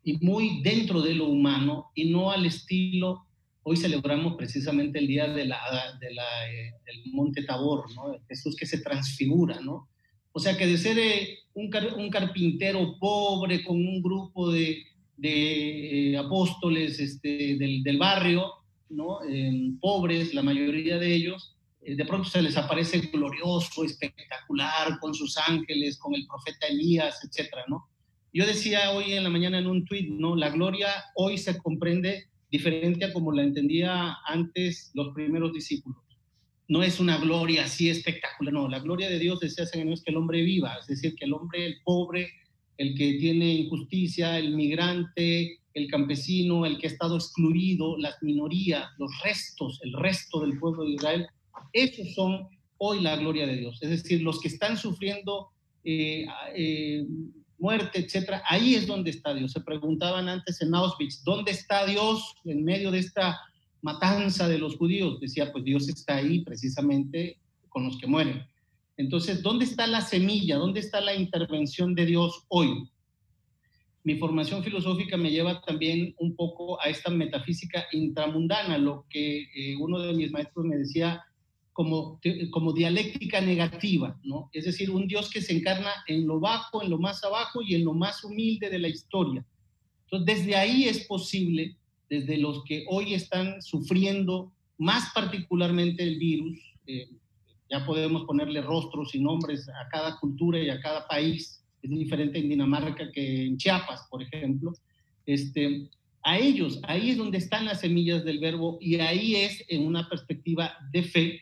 y 0.04 0.18
muy 0.18 0.62
dentro 0.62 1.02
de 1.02 1.16
lo 1.16 1.28
humano 1.28 1.92
y 1.96 2.10
no 2.10 2.32
al 2.32 2.46
estilo, 2.46 3.26
hoy 3.64 3.78
celebramos 3.78 4.36
precisamente 4.36 5.00
el 5.00 5.08
día 5.08 5.28
de 5.28 5.46
la, 5.46 5.60
de 6.00 6.08
eh, 6.08 6.74
del 6.86 7.14
Monte 7.14 7.44
Tabor, 7.44 7.86
¿no? 7.96 8.18
Jesús 8.28 8.56
que 8.56 8.66
se 8.66 8.80
transfigura, 8.80 9.60
¿no? 9.62 9.88
O 10.34 10.40
sea 10.40 10.58
que 10.58 10.68
de 10.68 10.78
ser 10.78 11.00
eh, 11.00 11.40
un, 11.54 12.10
carpintero 12.12 12.98
pobre 13.00 13.64
con 13.64 13.76
un 13.76 14.02
grupo 14.02 14.52
de, 14.52 14.84
apóstoles 16.18 17.00
este, 17.00 17.56
del, 17.58 17.98
barrio, 17.98 18.52
¿no? 18.90 19.20
pobres, 19.82 20.34
la 20.34 20.44
mayoría 20.44 20.98
de 20.98 21.14
ellos, 21.14 21.58
eh, 21.88 21.96
de 21.96 22.06
pronto 22.06 22.30
se 22.30 22.42
les 22.42 22.58
aparece 22.58 23.00
glorioso, 23.00 23.84
espectacular, 23.84 25.00
con 25.00 25.14
sus 25.14 25.38
ángeles, 25.38 25.98
con 25.98 26.14
el 26.16 26.26
profeta 26.28 26.68
Elías, 26.68 27.24
etcétera, 27.24 27.64
¿no? 27.68 27.88
Yo 28.34 28.46
decía 28.46 28.92
hoy 28.92 29.14
en 29.14 29.24
la 29.24 29.30
mañana 29.30 29.60
en 29.60 29.68
un 29.68 29.86
tuit, 29.86 30.10
¿no? 30.10 30.36
La 30.36 30.50
gloria 30.50 30.90
hoy 31.16 31.38
se 31.38 31.58
comprende 31.58 32.26
diferente 32.52 33.06
a 33.06 33.14
como 33.14 33.32
la 33.32 33.44
entendía 33.44 34.18
antes 34.26 34.92
los 34.94 35.14
primeros 35.14 35.54
discípulos. 35.54 36.02
No 36.68 36.84
es 36.84 37.00
una 37.00 37.18
gloria 37.18 37.64
así 37.64 37.90
espectacular, 37.90 38.54
no, 38.54 38.68
la 38.68 38.80
gloria 38.80 39.10
de 39.10 39.20
Dios, 39.20 39.40
San 39.40 39.90
es 39.90 40.04
que 40.04 40.12
el 40.12 40.18
hombre 40.18 40.42
viva, 40.42 40.76
es 40.82 40.88
decir, 40.88 41.16
que 41.16 41.24
el 41.24 41.34
hombre, 41.34 41.66
el 41.66 41.78
pobre, 41.86 42.30
el 42.78 42.96
que 42.96 43.14
tiene 43.14 43.54
injusticia, 43.54 44.38
el 44.38 44.54
migrante, 44.54 45.60
el 45.78 45.88
campesino, 45.90 46.66
el 46.66 46.80
que 46.80 46.88
ha 46.88 46.90
estado 46.90 47.16
excluido, 47.16 47.98
las 47.98 48.16
minorías, 48.24 48.90
los 48.98 49.12
restos, 49.24 49.80
el 49.84 49.94
resto 49.94 50.40
del 50.40 50.58
pueblo 50.58 50.84
de 50.84 50.94
Israel, 50.94 51.28
esos 51.72 52.16
son 52.16 52.48
hoy 52.78 53.02
la 53.02 53.16
gloria 53.16 53.46
de 53.46 53.58
Dios. 53.58 53.78
Es 53.82 53.90
decir, 53.92 54.24
los 54.24 54.40
que 54.40 54.48
están 54.48 54.76
sufriendo 54.76 55.50
eh, 55.84 56.26
eh, 56.56 57.06
muerte, 57.60 58.00
etcétera, 58.00 58.42
ahí 58.50 58.74
es 58.74 58.88
donde 58.88 59.12
está 59.12 59.36
Dios. 59.36 59.52
Se 59.52 59.62
preguntaban 59.62 60.28
antes 60.28 60.60
en 60.64 60.74
Auschwitz, 60.74 61.24
¿dónde 61.24 61.52
está 61.52 61.86
Dios 61.86 62.36
en 62.46 62.64
medio 62.64 62.90
de 62.90 63.00
esta 63.00 63.40
matanza 63.84 64.48
de 64.48 64.58
los 64.58 64.78
judíos? 64.78 65.20
Decía, 65.20 65.52
pues 65.52 65.64
Dios 65.64 65.88
está 65.90 66.16
ahí 66.16 66.44
precisamente 66.44 67.40
con 67.70 67.84
los 67.86 68.00
que 68.00 68.08
mueren. 68.08 68.44
Entonces, 68.98 69.44
¿dónde 69.44 69.66
está 69.66 69.86
la 69.86 70.02
semilla? 70.02 70.58
¿Dónde 70.58 70.80
está 70.80 71.02
la 71.02 71.14
intervención 71.14 71.94
de 71.94 72.08
Dios 72.08 72.46
hoy? 72.48 72.90
Mi 74.08 74.16
formación 74.16 74.64
filosófica 74.64 75.18
me 75.18 75.32
lleva 75.32 75.60
también 75.60 76.16
un 76.20 76.34
poco 76.34 76.82
a 76.82 76.86
esta 76.86 77.12
metafísica 77.12 77.88
intramundana, 77.92 78.78
lo 78.78 79.06
que 79.10 79.50
eh, 79.54 79.76
uno 79.78 80.00
de 80.00 80.14
mis 80.14 80.32
maestros 80.32 80.66
me 80.66 80.78
decía 80.78 81.26
como, 81.74 82.18
como 82.52 82.72
dialéctica 82.72 83.42
negativa, 83.42 84.18
¿no? 84.24 84.50
Es 84.54 84.64
decir, 84.64 84.92
un 84.92 85.10
Dios 85.10 85.30
que 85.30 85.42
se 85.42 85.58
encarna 85.58 85.92
en 86.08 86.26
lo 86.26 86.40
bajo, 86.40 86.82
en 86.82 86.90
lo 86.90 86.98
más 86.98 87.22
abajo 87.26 87.62
y 87.62 87.76
en 87.76 87.84
lo 87.84 87.94
más 87.94 88.24
humilde 88.24 88.70
de 88.70 88.80
la 88.80 88.88
historia. 88.88 89.46
Entonces, 90.06 90.38
desde 90.38 90.56
ahí 90.56 90.86
es 90.86 91.06
posible, 91.06 91.76
desde 92.10 92.38
los 92.38 92.64
que 92.64 92.86
hoy 92.88 93.14
están 93.14 93.62
sufriendo 93.62 94.54
más 94.78 95.12
particularmente 95.14 96.04
el 96.04 96.18
virus, 96.18 96.58
eh, 96.86 97.10
ya 97.70 97.86
podemos 97.86 98.24
ponerle 98.24 98.62
rostros 98.62 99.14
y 99.14 99.20
nombres 99.20 99.68
a 99.68 99.90
cada 99.90 100.18
cultura 100.18 100.64
y 100.64 100.70
a 100.70 100.80
cada 100.80 101.06
país, 101.10 101.62
es 101.94 102.00
diferente 102.00 102.40
en 102.40 102.50
Dinamarca 102.50 103.12
que 103.12 103.46
en 103.46 103.58
Chiapas, 103.58 104.08
por 104.10 104.22
ejemplo, 104.22 104.74
este, 105.26 105.90
a 106.24 106.38
ellos, 106.38 106.80
ahí 106.84 107.12
es 107.12 107.18
donde 107.18 107.38
están 107.38 107.66
las 107.66 107.82
semillas 107.82 108.24
del 108.26 108.40
verbo 108.40 108.78
y 108.82 108.96
ahí 108.96 109.36
es 109.36 109.64
en 109.70 109.86
una 109.86 110.10
perspectiva 110.10 110.74
de 110.92 111.04
fe, 111.04 111.42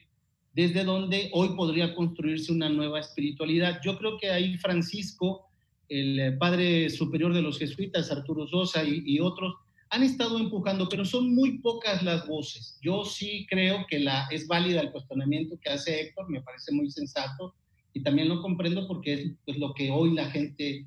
desde 0.53 0.83
donde 0.83 1.29
hoy 1.33 1.49
podría 1.55 1.93
construirse 1.95 2.51
una 2.51 2.69
nueva 2.69 2.99
espiritualidad. 2.99 3.79
Yo 3.83 3.97
creo 3.97 4.17
que 4.17 4.29
ahí 4.29 4.57
Francisco, 4.57 5.47
el 5.89 6.37
padre 6.37 6.89
superior 6.89 7.33
de 7.33 7.41
los 7.41 7.59
jesuitas, 7.59 8.11
Arturo 8.11 8.47
Sosa 8.47 8.83
y, 8.83 9.03
y 9.05 9.19
otros, 9.19 9.55
han 9.89 10.03
estado 10.03 10.39
empujando, 10.39 10.89
pero 10.89 11.05
son 11.05 11.33
muy 11.33 11.59
pocas 11.59 12.01
las 12.03 12.27
voces. 12.27 12.79
Yo 12.81 13.05
sí 13.05 13.45
creo 13.49 13.85
que 13.87 13.99
la, 13.99 14.27
es 14.31 14.47
válida 14.47 14.81
el 14.81 14.91
cuestionamiento 14.91 15.59
que 15.61 15.69
hace 15.69 16.01
Héctor, 16.01 16.29
me 16.29 16.41
parece 16.41 16.71
muy 16.73 16.89
sensato 16.89 17.53
y 17.95 18.03
también 18.03 18.27
lo 18.27 18.41
comprendo 18.41 18.87
porque 18.87 19.13
es 19.13 19.31
pues, 19.45 19.57
lo 19.57 19.73
que 19.73 19.89
hoy 19.89 20.13
la 20.13 20.29
gente, 20.29 20.85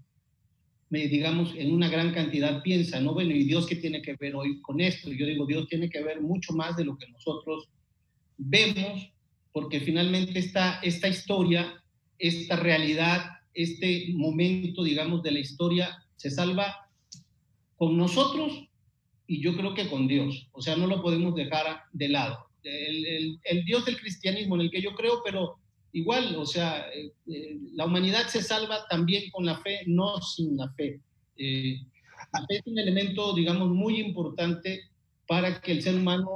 digamos, 0.90 1.54
en 1.56 1.72
una 1.72 1.88
gran 1.88 2.12
cantidad 2.12 2.62
piensa, 2.62 3.00
¿no? 3.00 3.14
Bueno, 3.14 3.34
¿y 3.34 3.44
Dios 3.44 3.66
qué 3.66 3.76
tiene 3.76 4.02
que 4.02 4.14
ver 4.20 4.36
hoy 4.36 4.60
con 4.60 4.78
esto? 4.78 5.10
Yo 5.10 5.24
digo, 5.24 5.46
Dios 5.46 5.66
tiene 5.68 5.88
que 5.88 6.02
ver 6.02 6.20
mucho 6.20 6.52
más 6.52 6.76
de 6.76 6.84
lo 6.84 6.98
que 6.98 7.08
nosotros 7.08 7.70
vemos, 8.36 9.10
porque 9.52 9.80
finalmente 9.80 10.38
esta, 10.38 10.80
esta 10.80 11.08
historia, 11.08 11.82
esta 12.18 12.56
realidad, 12.56 13.24
este 13.54 14.08
momento, 14.12 14.84
digamos, 14.84 15.22
de 15.22 15.30
la 15.30 15.38
historia 15.38 15.96
se 16.16 16.30
salva 16.30 16.90
con 17.76 17.96
nosotros 17.96 18.68
y 19.26 19.40
yo 19.40 19.56
creo 19.56 19.72
que 19.72 19.88
con 19.88 20.06
Dios. 20.06 20.46
O 20.52 20.60
sea, 20.60 20.76
no 20.76 20.86
lo 20.86 21.00
podemos 21.00 21.34
dejar 21.34 21.84
de 21.90 22.08
lado. 22.10 22.48
El, 22.62 23.64
Dios 23.64 23.86
del 23.86 23.98
cristianismo 23.98 24.56
en 24.56 24.60
el 24.60 24.70
que 24.70 24.82
yo 24.82 24.94
creo, 24.94 25.22
pero 25.24 25.56
igual, 25.92 26.36
o 26.36 26.46
sea, 26.46 26.86
eh, 26.92 27.12
eh, 27.26 27.58
la 27.72 27.86
humanidad 27.86 28.26
se 28.28 28.42
salva 28.42 28.86
también 28.88 29.30
con 29.30 29.44
la 29.44 29.58
fe, 29.60 29.80
no 29.86 30.20
sin 30.20 30.56
la 30.56 30.70
fe. 30.72 31.00
Eh, 31.36 31.80
la 32.32 32.46
fe 32.46 32.56
es 32.56 32.66
un 32.66 32.78
elemento, 32.78 33.34
digamos, 33.34 33.68
muy 33.70 34.00
importante 34.00 34.82
para 35.26 35.60
que 35.60 35.72
el 35.72 35.82
ser 35.82 35.94
humano 35.94 36.30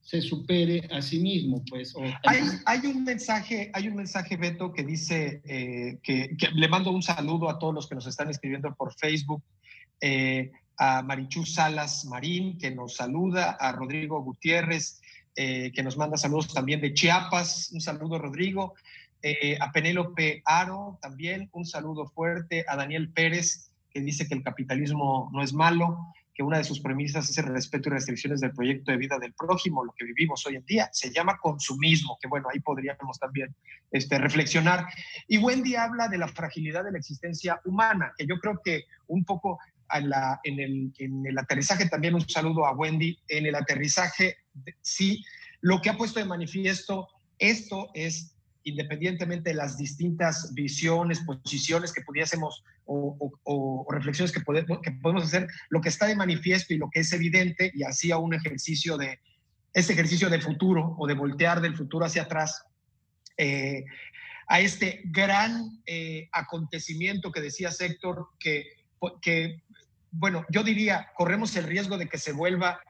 se 0.00 0.20
supere 0.20 0.86
a 0.90 1.00
sí 1.00 1.18
mismo, 1.18 1.64
pues. 1.64 1.94
hay, 2.24 2.42
hay, 2.66 2.80
un 2.86 3.04
mensaje, 3.04 3.70
hay 3.72 3.88
un 3.88 3.94
mensaje, 3.94 4.36
Beto, 4.36 4.72
que 4.72 4.82
dice 4.82 5.40
que, 6.02 6.36
que, 6.36 6.50
le 6.52 6.68
mando 6.68 6.90
un 6.90 7.02
saludo 7.02 7.48
a 7.48 7.58
todos 7.58 7.72
los 7.72 7.88
que 7.88 7.94
nos 7.94 8.06
están 8.06 8.28
escribiendo 8.28 8.74
por 8.74 8.92
Facebook 8.94 9.42
a 10.78 11.02
Marichú 11.02 11.44
Salas 11.46 12.04
Marín, 12.04 12.58
que 12.58 12.70
nos 12.70 12.96
saluda, 12.96 13.52
a 13.52 13.72
Rodrigo 13.72 14.22
Gutiérrez, 14.22 15.00
eh, 15.36 15.72
que 15.72 15.82
nos 15.82 15.96
manda 15.96 16.16
saludos 16.16 16.52
también 16.52 16.80
de 16.80 16.94
Chiapas, 16.94 17.70
un 17.72 17.80
saludo 17.80 18.18
Rodrigo, 18.18 18.74
eh, 19.22 19.56
a 19.60 19.72
Penélope 19.72 20.42
Aro 20.44 20.98
también, 21.00 21.48
un 21.52 21.64
saludo 21.64 22.06
fuerte, 22.06 22.64
a 22.68 22.76
Daniel 22.76 23.10
Pérez, 23.10 23.70
que 23.90 24.00
dice 24.00 24.28
que 24.28 24.34
el 24.34 24.42
capitalismo 24.42 25.30
no 25.32 25.42
es 25.42 25.52
malo, 25.52 26.12
que 26.34 26.42
una 26.42 26.58
de 26.58 26.64
sus 26.64 26.80
premisas 26.80 27.30
es 27.30 27.38
el 27.38 27.46
respeto 27.46 27.88
y 27.88 27.92
restricciones 27.92 28.40
del 28.40 28.52
proyecto 28.52 28.90
de 28.90 28.98
vida 28.98 29.18
del 29.18 29.32
prójimo, 29.32 29.84
lo 29.84 29.94
que 29.96 30.04
vivimos 30.04 30.44
hoy 30.46 30.56
en 30.56 30.66
día. 30.66 30.88
Se 30.92 31.12
llama 31.12 31.38
consumismo, 31.40 32.18
que 32.20 32.28
bueno, 32.28 32.48
ahí 32.52 32.60
podríamos 32.60 33.18
también 33.18 33.54
este, 33.92 34.18
reflexionar. 34.18 34.84
Y 35.28 35.38
Wendy 35.38 35.76
habla 35.76 36.08
de 36.08 36.18
la 36.18 36.28
fragilidad 36.28 36.84
de 36.84 36.90
la 36.92 36.98
existencia 36.98 37.60
humana, 37.64 38.12
que 38.18 38.26
yo 38.26 38.38
creo 38.40 38.60
que 38.64 38.84
un 39.06 39.24
poco 39.24 39.58
en, 39.92 40.60
el, 40.60 40.92
en, 40.98 41.26
el, 41.26 41.38
aterrizaje 41.38 41.88
también 41.88 42.14
un 42.14 42.28
saludo 42.28 42.66
a 42.66 42.72
Wendy. 42.72 43.16
En 43.28 43.46
el 43.46 43.54
aterrizaje, 43.54 44.36
sí, 44.82 45.24
lo 45.60 45.80
que 45.80 45.90
ha 45.90 45.96
puesto 45.96 46.20
de 46.20 46.26
manifiesto 46.26 47.08
esto 47.38 47.90
es, 47.94 48.36
independientemente 48.64 49.50
de 49.50 49.56
las 49.56 49.76
distintas 49.76 50.52
visiones, 50.54 51.20
posiciones 51.20 51.92
que 51.92 52.02
pudiésemos 52.02 52.64
o, 52.86 53.86
reflexiones 53.90 54.32
que 54.32 54.40
podemos, 54.40 55.24
hacer, 55.24 55.48
lo 55.70 55.80
que 55.80 55.88
está 55.88 56.06
de 56.06 56.16
manifiesto 56.16 56.74
y 56.74 56.78
lo 56.78 56.90
que 56.90 57.00
es 57.00 57.12
evidente, 57.12 57.72
y 57.74 57.82
hacía 57.82 58.18
un 58.18 58.34
ejercicio 58.34 58.96
de, 58.96 59.18
ese 59.72 59.92
ejercicio 59.92 60.30
de 60.30 60.40
futuro 60.40 60.94
o 60.98 61.06
de 61.06 61.14
voltear 61.14 61.60
del 61.60 61.76
futuro 61.76 62.06
hacia 62.06 62.22
atrás, 62.22 62.64
eh, 63.36 63.84
a 64.46 64.60
este 64.60 65.02
gran 65.06 65.82
eh, 65.86 66.28
acontecimiento 66.32 67.32
que 67.32 67.40
decía 67.40 67.70
Héctor, 67.78 68.28
que 68.38 68.64
bueno, 70.16 70.44
yo 70.48 70.62
diría, 70.62 71.08
corremos 71.16 71.56
el 71.56 71.64
riesgo 71.64 71.98
de 71.98 72.08
que 72.08 72.18
se 72.18 72.32
vuelva 72.32 72.80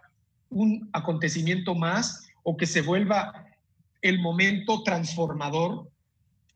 un 0.50 0.88
acontecimiento 0.92 1.74
más 1.74 2.26
o 2.42 2.56
que 2.56 2.66
se 2.66 2.82
vuelva 2.82 3.46
el 4.02 4.20
momento 4.20 4.82
transformador 4.82 5.90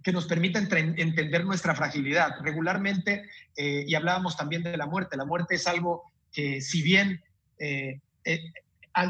que 0.03 0.13
nos 0.13 0.27
permita 0.27 0.59
entender 0.59 1.45
nuestra 1.45 1.75
fragilidad. 1.75 2.31
Regularmente, 2.43 3.29
eh, 3.57 3.85
y 3.87 3.95
hablábamos 3.95 4.37
también 4.37 4.63
de 4.63 4.77
la 4.77 4.87
muerte, 4.87 5.17
la 5.17 5.25
muerte 5.25 5.57
es 5.57 5.67
algo 5.67 6.05
que 6.33 6.61
si 6.61 6.83
bien, 6.83 7.23
eh, 7.59 8.01
eh, 8.25 8.41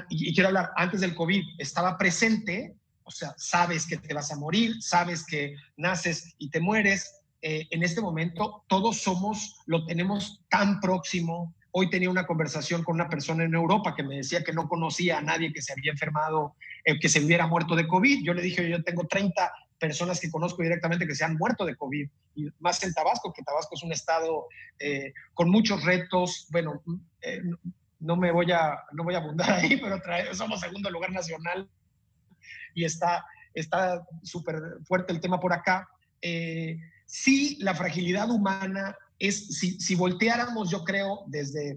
y 0.09 0.35
quiero 0.35 0.49
hablar, 0.49 0.71
antes 0.77 1.01
del 1.01 1.15
COVID 1.15 1.43
estaba 1.59 1.99
presente, 1.99 2.75
o 3.05 3.11
sea, 3.11 3.35
sabes 3.37 3.87
que 3.87 3.97
te 3.97 4.15
vas 4.15 4.33
a 4.33 4.37
morir, 4.37 4.83
sabes 4.83 5.25
que 5.25 5.57
naces 5.77 6.35
y 6.39 6.51
te 6.51 6.61
mueres, 6.61 7.15
en 7.41 7.85
este 7.85 8.01
momento 8.01 8.65
todos 8.69 9.01
somos, 9.01 9.61
lo 9.67 9.87
tenemos 9.87 10.41
tan 10.49 10.81
próximo. 10.81 11.55
Hoy 11.79 11.91
tenía 11.91 12.11
una 12.11 12.27
conversación 12.27 12.83
con 12.83 12.97
una 12.97 13.09
persona 13.09 13.45
en 13.45 13.55
Europa 13.55 13.95
que 13.95 14.03
me 14.03 14.17
decía 14.17 14.43
que 14.43 14.53
no 14.53 14.69
conocía 14.69 15.19
a 15.19 15.23
nadie 15.23 15.53
que 15.53 15.63
se 15.63 15.73
había 15.73 15.93
enfermado, 15.93 16.57
eh, 16.85 16.99
que 16.99 17.09
se 17.09 17.25
hubiera 17.25 17.47
muerto 17.47 17.77
de 17.77 17.87
COVID. 17.87 18.25
Yo 18.25 18.35
le 18.35 18.43
dije, 18.43 18.69
yo 18.69 18.83
tengo 18.83 19.07
30 19.07 19.53
personas 19.79 20.19
que 20.19 20.29
conozco 20.29 20.65
directamente 20.65 21.07
que 21.07 21.15
se 21.15 21.25
han 21.25 21.37
muerto 21.37 21.65
de 21.65 21.77
COVID, 21.77 22.09
y 22.35 22.49
más 22.59 22.83
en 22.83 22.93
Tabasco, 22.93 23.33
que 23.33 23.45
Tabasco 23.45 23.77
es 23.77 23.85
un 23.85 23.93
estado 23.93 24.47
eh, 24.81 25.13
con 25.35 25.51
muchos 25.51 25.85
retos. 25.85 26.49
Bueno, 26.51 26.83
no 28.01 28.17
me 28.17 28.33
voy 28.33 28.51
a, 28.51 28.77
no 28.93 29.05
voy 29.05 29.15
a 29.15 29.19
abundar 29.19 29.53
ahí, 29.53 29.77
pero 29.81 30.35
somos 30.35 30.59
segundo 30.59 30.91
lugar 30.91 31.13
nacional 31.13 31.71
y 32.75 32.85
está 32.85 33.25
súper 34.25 34.57
fuerte 34.85 35.13
el 35.13 35.21
tema 35.21 35.39
por 35.39 35.53
acá. 35.53 35.89
Eh, 36.21 36.77
Sí, 37.11 37.57
la 37.61 37.75
fragilidad 37.75 38.31
humana 38.31 38.95
es, 39.19 39.59
si, 39.59 39.95
volteáramos, 39.95 40.71
yo 40.71 40.85
creo, 40.85 41.25
desde 41.27 41.71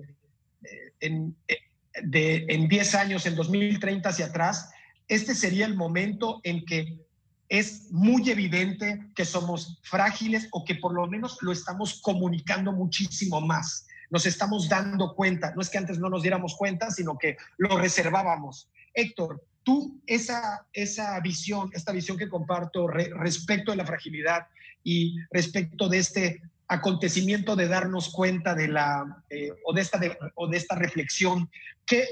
eh, 0.63 0.93
en, 0.99 1.35
eh, 1.47 1.57
de, 2.03 2.45
en 2.49 2.67
10 2.67 2.95
años, 2.95 3.25
en 3.25 3.35
2030 3.35 4.09
hacia 4.09 4.27
atrás, 4.27 4.69
este 5.07 5.35
sería 5.35 5.65
el 5.65 5.75
momento 5.75 6.39
en 6.43 6.63
que 6.65 6.99
es 7.49 7.91
muy 7.91 8.29
evidente 8.29 9.07
que 9.13 9.25
somos 9.25 9.77
frágiles 9.83 10.47
o 10.51 10.63
que 10.63 10.75
por 10.75 10.93
lo 10.93 11.05
menos 11.07 11.37
lo 11.41 11.51
estamos 11.51 11.99
comunicando 12.01 12.71
muchísimo 12.71 13.41
más. 13.41 13.87
Nos 14.09 14.25
estamos 14.25 14.69
dando 14.69 15.13
cuenta, 15.15 15.53
no 15.53 15.61
es 15.61 15.69
que 15.69 15.77
antes 15.77 15.99
no 15.99 16.09
nos 16.09 16.21
diéramos 16.21 16.55
cuenta, 16.55 16.91
sino 16.91 17.17
que 17.17 17.35
lo 17.57 17.77
reservábamos. 17.77 18.69
Héctor, 18.93 19.43
tú 19.63 20.01
esa, 20.07 20.65
esa 20.71 21.19
visión, 21.19 21.69
esta 21.73 21.91
visión 21.91 22.17
que 22.17 22.29
comparto 22.29 22.87
respecto 22.87 23.71
de 23.71 23.77
la 23.77 23.85
fragilidad 23.85 24.47
y 24.83 25.17
respecto 25.29 25.89
de 25.89 25.97
este 25.97 26.41
acontecimiento 26.71 27.57
de 27.57 27.67
darnos 27.67 28.13
cuenta 28.13 28.55
de 28.55 28.69
la, 28.69 29.23
eh, 29.29 29.51
o, 29.65 29.73
de 29.73 29.81
esta 29.81 29.99
o 30.35 30.47
de 30.47 30.55
esta 30.55 30.75
reflexión, 30.75 31.49
¿qué, 31.85 32.07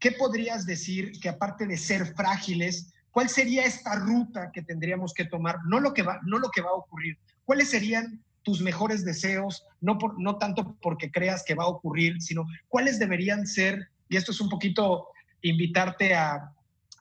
¿qué 0.00 0.10
podrías 0.10 0.66
decir 0.66 1.12
que 1.20 1.28
aparte 1.28 1.64
de 1.64 1.76
ser 1.76 2.12
frágiles, 2.16 2.92
cuál 3.12 3.28
sería 3.28 3.64
esta 3.64 3.94
ruta 3.94 4.50
que 4.52 4.62
tendríamos 4.62 5.14
que 5.14 5.26
tomar? 5.26 5.58
No 5.64 5.78
lo 5.78 5.94
que 5.94 6.02
va, 6.02 6.18
no 6.24 6.40
lo 6.40 6.50
que 6.50 6.60
va 6.60 6.70
a 6.70 6.80
ocurrir. 6.82 7.18
¿Cuáles 7.44 7.70
serían 7.70 8.20
tus 8.42 8.60
mejores 8.60 9.04
deseos, 9.04 9.64
no, 9.80 9.96
por, 9.96 10.20
no 10.20 10.38
tanto 10.38 10.76
porque 10.82 11.12
creas 11.12 11.44
que 11.44 11.54
va 11.54 11.62
a 11.62 11.68
ocurrir, 11.68 12.20
sino 12.20 12.48
cuáles 12.66 12.98
deberían 12.98 13.46
ser, 13.46 13.90
y 14.08 14.16
esto 14.16 14.32
es 14.32 14.40
un 14.40 14.48
poquito 14.48 15.06
invitarte 15.42 16.16
a, 16.16 16.52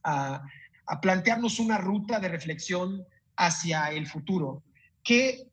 a, 0.03 0.43
a 0.85 1.01
plantearnos 1.01 1.57
una 1.57 1.79
ruta 1.79 2.19
de 2.19 2.27
reflexión 2.27 3.03
hacia 3.35 3.89
el 3.89 4.05
futuro. 4.05 4.61
¿Qué, 5.01 5.47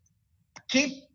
qué 0.68 1.05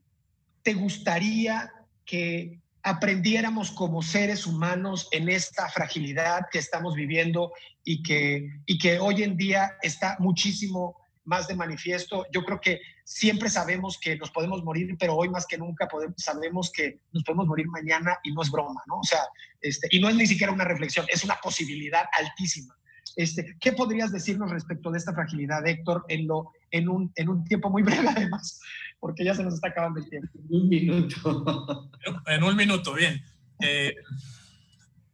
te 0.64 0.74
gustaría 0.74 1.72
que 2.06 2.60
aprendiéramos 2.84 3.72
como 3.72 4.02
seres 4.02 4.46
humanos 4.46 5.08
en 5.12 5.30
esta 5.30 5.70
fragilidad 5.70 6.48
que 6.52 6.60
estamos 6.60 6.96
viviendo 6.96 7.54
y 7.84 8.02
que, 8.02 8.50
y 8.66 8.78
que 8.78 9.00
hoy 9.00 9.24
en 9.24 9.38
día 9.38 9.78
está 9.82 10.18
muchísimo 10.20 10.98
más 11.26 11.48
de 11.48 11.56
manifiesto. 11.56 12.26
Yo 12.34 12.44
creo 12.44 12.60
que 12.60 12.82
siempre 13.04 13.50
sabemos 13.50 14.00
que 14.00 14.16
nos 14.18 14.32
podemos 14.32 14.64
morir, 14.64 14.96
pero 15.00 15.16
hoy 15.16 15.30
más 15.30 15.46
que 15.46 15.58
nunca 15.58 15.88
podemos, 15.88 16.16
sabemos 16.18 16.72
que 16.72 17.00
nos 17.12 17.24
podemos 17.24 17.48
morir 17.48 17.68
mañana 17.68 18.18
y 18.24 18.32
no 18.32 18.42
es 18.42 18.50
broma, 18.50 18.82
¿no? 18.88 19.00
O 19.00 19.04
sea, 19.04 19.22
este, 19.62 19.88
y 19.92 20.00
no 20.00 20.10
es 20.10 20.16
ni 20.16 20.26
siquiera 20.26 20.52
una 20.52 20.66
reflexión, 20.66 21.06
es 21.10 21.24
una 21.24 21.36
posibilidad 21.36 22.06
altísima. 22.18 22.76
Este, 23.16 23.58
¿Qué 23.60 23.74
podrías 23.74 24.12
decirnos 24.12 24.52
respecto 24.52 24.92
de 24.92 24.98
esta 24.98 25.14
fragilidad, 25.14 25.66
Héctor, 25.68 26.06
en, 26.08 26.28
lo, 26.28 26.52
en, 26.72 26.90
un, 26.90 27.12
en 27.16 27.30
un 27.30 27.44
tiempo 27.44 27.70
muy 27.70 27.84
breve 27.84 28.08
además? 28.16 28.60
Porque 29.00 29.26
ya 29.26 29.36
se 29.36 29.44
nos 29.44 29.56
está 29.56 29.70
acabando 29.70 30.00
el 30.00 30.10
tiempo. 30.10 30.30
Un 30.50 30.70
minuto. 30.70 31.90
En 32.28 32.44
un 32.44 32.56
minuto, 32.56 32.94
bien. 32.94 33.24
Eh, 33.60 33.96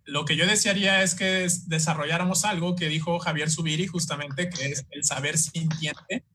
lo 0.05 0.25
que 0.25 0.37
yo 0.37 0.45
desearía 0.45 1.03
es 1.03 1.15
que 1.15 1.47
desarrolláramos 1.65 2.45
algo 2.45 2.75
que 2.75 2.87
dijo 2.87 3.19
Javier 3.19 3.49
Subiri 3.49 3.87
justamente, 3.87 4.49
que 4.49 4.67
es 4.67 4.85
el 4.91 5.03
saber 5.03 5.37
sintiente. 5.37 6.25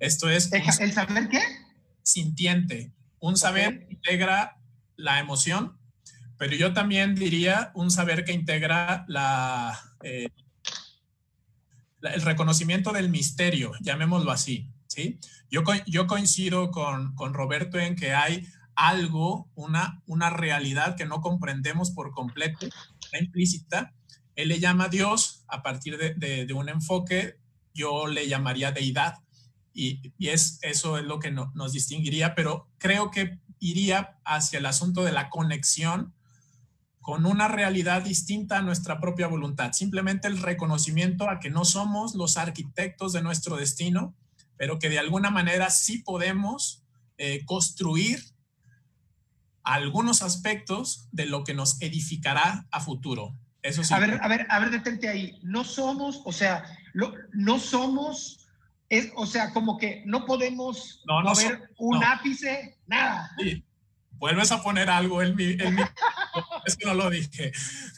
Esto 0.00 0.28
es... 0.28 0.50
¿El, 0.52 0.92
saber 0.92 1.28
qué? 1.28 1.40
Sintiente. 2.02 2.92
Un 3.18 3.36
saber 3.36 3.86
que 3.86 3.94
integra 3.94 4.56
la 4.96 5.18
emoción, 5.18 5.78
pero 6.38 6.54
yo 6.54 6.72
también 6.72 7.14
diría 7.14 7.70
un 7.74 7.90
saber 7.90 8.24
que 8.24 8.32
integra 8.32 9.04
la, 9.08 9.78
eh, 10.02 10.30
el 12.14 12.22
reconocimiento 12.22 12.92
del 12.92 13.08
misterio, 13.08 13.72
llamémoslo 13.80 14.30
así. 14.30 14.70
¿sí? 14.86 15.18
Yo, 15.50 15.62
yo 15.86 16.06
coincido 16.06 16.70
con, 16.70 17.14
con 17.14 17.34
Roberto 17.34 17.78
en 17.78 17.96
que 17.96 18.12
hay 18.12 18.46
algo, 18.76 19.50
una, 19.54 20.02
una 20.06 20.30
realidad 20.30 20.96
que 20.96 21.06
no 21.06 21.20
comprendemos 21.20 21.90
por 21.90 22.12
completo, 22.12 22.66
está 23.00 23.18
implícita. 23.18 23.94
Él 24.36 24.48
le 24.48 24.60
llama 24.60 24.88
Dios 24.88 25.44
a 25.48 25.62
partir 25.62 25.96
de, 25.96 26.52
un 26.52 26.68
enfoque, 26.68 27.38
yo 27.74 28.06
le 28.06 28.28
llamaría 28.28 28.70
deidad, 28.70 29.14
y, 29.72 30.12
es, 30.18 30.58
eso 30.62 30.98
es 30.98 31.04
lo 31.04 31.18
que 31.18 31.30
nos 31.30 31.72
distinguiría, 31.72 32.34
pero 32.34 32.70
creo 32.78 33.10
que 33.10 33.38
iría 33.58 34.18
hacia 34.24 34.58
el 34.58 34.66
asunto 34.66 35.04
de 35.04 35.12
la 35.12 35.30
conexión 35.30 36.14
con 37.06 37.24
una 37.24 37.46
realidad 37.46 38.02
distinta 38.02 38.58
a 38.58 38.62
nuestra 38.62 38.98
propia 38.98 39.28
voluntad. 39.28 39.70
Simplemente 39.74 40.26
el 40.26 40.42
reconocimiento 40.42 41.30
a 41.30 41.38
que 41.38 41.50
no 41.50 41.64
somos 41.64 42.16
los 42.16 42.36
arquitectos 42.36 43.12
de 43.12 43.22
nuestro 43.22 43.54
destino, 43.54 44.16
pero 44.56 44.80
que 44.80 44.88
de 44.88 44.98
alguna 44.98 45.30
manera 45.30 45.70
sí 45.70 45.98
podemos 45.98 46.82
eh, 47.16 47.44
construir 47.44 48.18
algunos 49.62 50.20
aspectos 50.20 51.06
de 51.12 51.26
lo 51.26 51.44
que 51.44 51.54
nos 51.54 51.80
edificará 51.80 52.66
a 52.72 52.80
futuro. 52.80 53.38
Eso 53.62 53.84
sí. 53.84 53.94
A 53.94 54.00
ver, 54.00 54.18
a 54.20 54.26
ver, 54.26 54.44
a 54.50 54.58
ver, 54.58 54.70
detente 54.72 55.08
ahí. 55.08 55.38
No 55.44 55.62
somos, 55.62 56.22
o 56.24 56.32
sea, 56.32 56.64
no 56.92 57.60
somos, 57.60 58.48
es, 58.88 59.12
o 59.14 59.26
sea, 59.26 59.52
como 59.52 59.78
que 59.78 60.02
no 60.06 60.26
podemos 60.26 61.04
no, 61.06 61.22
mover 61.22 61.70
un 61.78 62.02
ápice, 62.02 62.76
nada. 62.84 63.30
Sí. 63.38 63.62
Vuelves 64.18 64.50
a 64.50 64.62
poner 64.62 64.88
algo 64.88 65.22
en 65.22 65.36
mi, 65.36 65.56
es 66.66 66.76
que 66.76 66.86
no 66.86 66.94
lo 66.94 67.08
dije. 67.08 67.52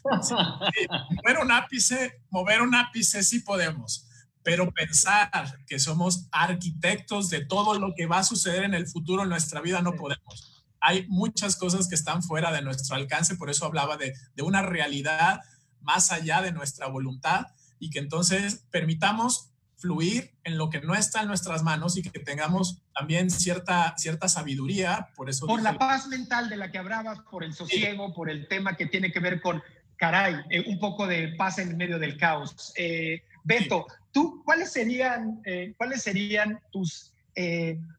mover 0.04 1.38
un 1.42 1.50
ápice, 1.50 2.22
mover 2.30 2.62
un 2.62 2.74
ápice 2.74 3.22
sí 3.22 3.40
podemos, 3.40 4.06
pero 4.42 4.70
pensar 4.72 5.58
que 5.66 5.78
somos 5.78 6.28
arquitectos 6.30 7.30
de 7.30 7.44
todo 7.44 7.78
lo 7.78 7.94
que 7.96 8.06
va 8.06 8.18
a 8.18 8.24
suceder 8.24 8.62
en 8.64 8.74
el 8.74 8.86
futuro 8.86 9.24
en 9.24 9.30
nuestra 9.30 9.60
vida 9.60 9.82
no 9.82 9.94
podemos 9.94 10.58
hay 10.80 11.06
muchas 11.08 11.56
cosas 11.56 11.88
que 11.88 11.94
están 11.94 12.22
fuera 12.22 12.52
de 12.52 12.62
nuestro 12.62 12.96
alcance, 12.96 13.36
por 13.36 13.50
eso 13.50 13.66
hablaba 13.66 13.96
de, 13.96 14.14
una 14.42 14.62
realidad 14.62 15.40
más 15.80 16.12
allá 16.12 16.42
de 16.42 16.52
nuestra 16.52 16.86
voluntad 16.86 17.46
y 17.78 17.90
que 17.90 17.98
entonces 17.98 18.66
permitamos 18.70 19.50
fluir 19.78 20.32
en 20.42 20.58
lo 20.58 20.70
que 20.70 20.80
no 20.80 20.94
está 20.94 21.22
en 21.22 21.28
nuestras 21.28 21.62
manos 21.62 21.96
y 21.96 22.02
que 22.02 22.18
tengamos 22.18 22.82
también 22.94 23.30
cierta, 23.30 23.94
cierta 23.96 24.28
sabiduría. 24.28 25.08
Por 25.14 25.30
eso... 25.30 25.46
Por 25.46 25.62
la 25.62 25.78
paz 25.78 26.08
mental 26.08 26.48
de 26.48 26.56
la 26.56 26.70
que 26.70 26.78
hablabas, 26.78 27.20
por 27.30 27.44
el 27.44 27.54
sosiego, 27.54 28.12
por 28.12 28.28
el 28.28 28.48
tema 28.48 28.76
que 28.76 28.86
tiene 28.86 29.12
que 29.12 29.20
ver 29.20 29.40
con, 29.40 29.62
caray, 29.96 30.34
eh, 30.50 30.64
un 30.66 30.78
poco 30.80 31.06
de 31.06 31.28
paz 31.36 31.58
en 31.58 31.76
medio 31.76 31.98
del 31.98 32.16
caos. 32.16 32.72
Eh, 32.76 33.22
Beto, 33.44 33.86
¿tú 34.10 34.42
cuáles 34.44 34.72
serían, 34.72 35.40
eh, 35.44 35.74
cuáles 35.76 36.02
serían 36.02 36.60
tus, 36.70 37.14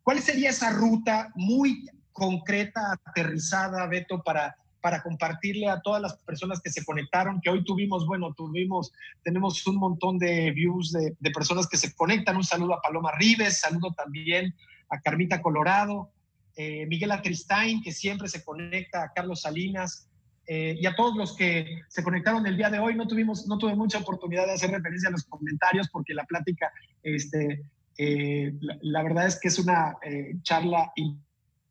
cuál 0.03 0.19
sería 0.19 0.49
esa 0.49 0.71
ruta 0.71 1.31
muy 1.35 1.89
concreta, 2.11 2.99
aterrizada, 3.05 3.87
Beto, 3.87 4.21
para, 4.21 4.57
para 4.81 5.01
compartirle 5.03 5.69
a 5.69 5.81
todas 5.81 6.01
las 6.01 6.17
personas 6.17 6.61
que 6.61 6.69
se 6.69 6.85
conectaron, 6.85 7.41
que 7.41 7.49
hoy 7.49 7.63
tuvimos, 7.63 8.05
bueno, 8.05 8.33
tuvimos, 8.33 8.91
tenemos 9.23 9.65
un 9.67 9.77
montón 9.77 10.17
de 10.17 10.51
views 10.51 10.91
de, 10.91 11.31
personas 11.31 11.67
que 11.67 11.77
se 11.77 11.93
conectan. 11.93 12.37
Un 12.37 12.43
saludo 12.43 12.75
a 12.75 12.81
Paloma 12.81 13.11
Rives, 13.17 13.59
saludo 13.59 13.93
también 13.93 14.55
a 14.89 14.99
Carmita 15.01 15.41
Colorado, 15.41 16.11
eh, 16.55 16.85
Miguel 16.87 17.11
Atristain, 17.11 17.81
que 17.81 17.91
siempre 17.91 18.27
se 18.27 18.43
conecta, 18.43 19.03
a 19.03 19.13
Carlos 19.13 19.41
Salinas, 19.41 20.07
eh, 20.47 20.75
y 20.79 20.85
a 20.87 20.95
todos 20.95 21.15
los 21.15 21.35
que 21.35 21.83
se 21.89 22.03
conectaron 22.03 22.45
el 22.47 22.57
día 22.57 22.69
de 22.69 22.79
hoy. 22.79 22.95
No, 22.95 23.07
tuvimos, 23.07 23.47
no 23.47 23.57
tuve 23.57 23.75
mucha 23.75 23.99
oportunidad 23.99 24.45
de 24.45 24.53
hacer 24.53 24.71
referencia 24.71 25.09
a 25.09 25.11
los 25.11 25.25
comentarios 25.25 25.89
porque 25.89 26.13
la 26.13 26.25
plática, 26.25 26.71
este, 27.03 27.61
eh, 27.97 28.53
la, 28.81 29.03
verdad 29.03 29.27
es 29.27 29.39
que 29.39 29.49
es 29.49 29.59
una 29.59 29.95
charla 30.41 30.91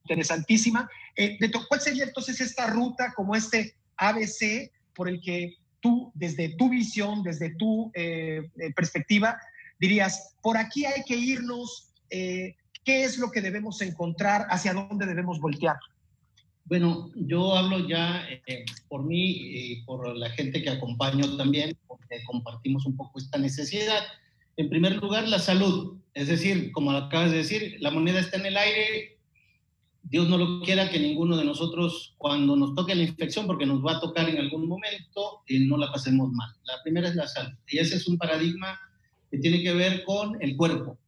interesantísima. 0.04 0.88
Eh, 1.18 1.36
¿Cuál 1.68 1.80
sería 1.80 2.04
entonces 2.04 2.40
esta 2.40 2.68
ruta 2.68 3.12
como 3.14 3.34
este 3.34 3.74
ABC 3.96 4.70
por 4.94 5.08
el 5.08 5.20
que 5.20 5.56
tú, 5.80 6.12
desde 6.14 6.50
tu 6.50 6.70
visión, 6.70 7.24
desde 7.24 7.56
tu 7.56 7.90
eh, 7.94 8.48
eh, 8.60 8.72
perspectiva, 8.72 9.36
dirías, 9.80 10.36
por 10.42 10.56
aquí 10.56 10.84
hay 10.84 11.02
que 11.02 11.16
irnos, 11.16 11.90
¿qué 12.08 12.54
es 12.84 13.18
lo 13.18 13.32
que 13.32 13.40
debemos 13.40 13.82
encontrar, 13.82 14.46
hacia 14.48 14.72
dónde 14.72 15.06
debemos 15.06 15.40
voltear? 15.40 15.76
Bueno, 16.64 17.10
yo 17.16 17.56
hablo 17.56 17.88
ya 17.88 18.24
por 18.88 19.02
mí 19.04 19.30
y 19.30 19.82
por 19.82 20.16
la 20.16 20.30
gente 20.30 20.62
que 20.62 20.70
acompaño 20.70 21.36
también, 21.36 21.76
porque 21.88 22.22
compartimos 22.26 22.86
un 22.86 22.96
poco 22.96 23.18
esta 23.18 23.38
necesidad. 23.38 24.02
En 24.56 24.68
primer 24.68 24.96
lugar, 24.96 25.26
la 25.28 25.38
salud. 25.38 25.98
Es 26.14 26.28
decir, 26.28 26.70
como 26.72 26.92
acabas 26.92 27.30
de 27.30 27.38
decir, 27.38 27.76
la 27.80 27.90
moneda 27.90 28.20
está 28.20 28.36
en 28.36 28.46
el 28.46 28.56
aire, 28.56 29.17
Dios 30.03 30.28
no 30.28 30.38
lo 30.38 30.61
quiera 30.62 30.88
que 30.90 30.99
ninguno 30.99 31.36
de 31.36 31.44
nosotros, 31.44 32.14
cuando 32.16 32.57
nos 32.57 32.74
toque 32.74 32.94
la 32.94 33.03
infección, 33.03 33.46
porque 33.46 33.66
nos 33.66 33.84
va 33.84 33.96
a 33.96 34.01
tocar 34.01 34.28
en 34.28 34.38
algún 34.38 34.66
momento, 34.66 35.42
eh, 35.46 35.61
no 35.61 35.76
la 35.76 35.92
pasemos 35.92 36.30
mal. 36.32 36.51
La 36.64 36.82
primera 36.82 37.09
es 37.09 37.14
la 37.14 37.26
salud. 37.26 37.53
Y 37.68 37.78
ese 37.78 37.96
es 37.96 38.09
un 38.09 38.16
paradigma 38.16 38.78
que 39.30 39.38
tiene 39.38 39.62
que 39.62 39.74
ver 39.74 40.05
con 40.05 40.40
el 40.40 40.57
cuerpo, 40.57 40.99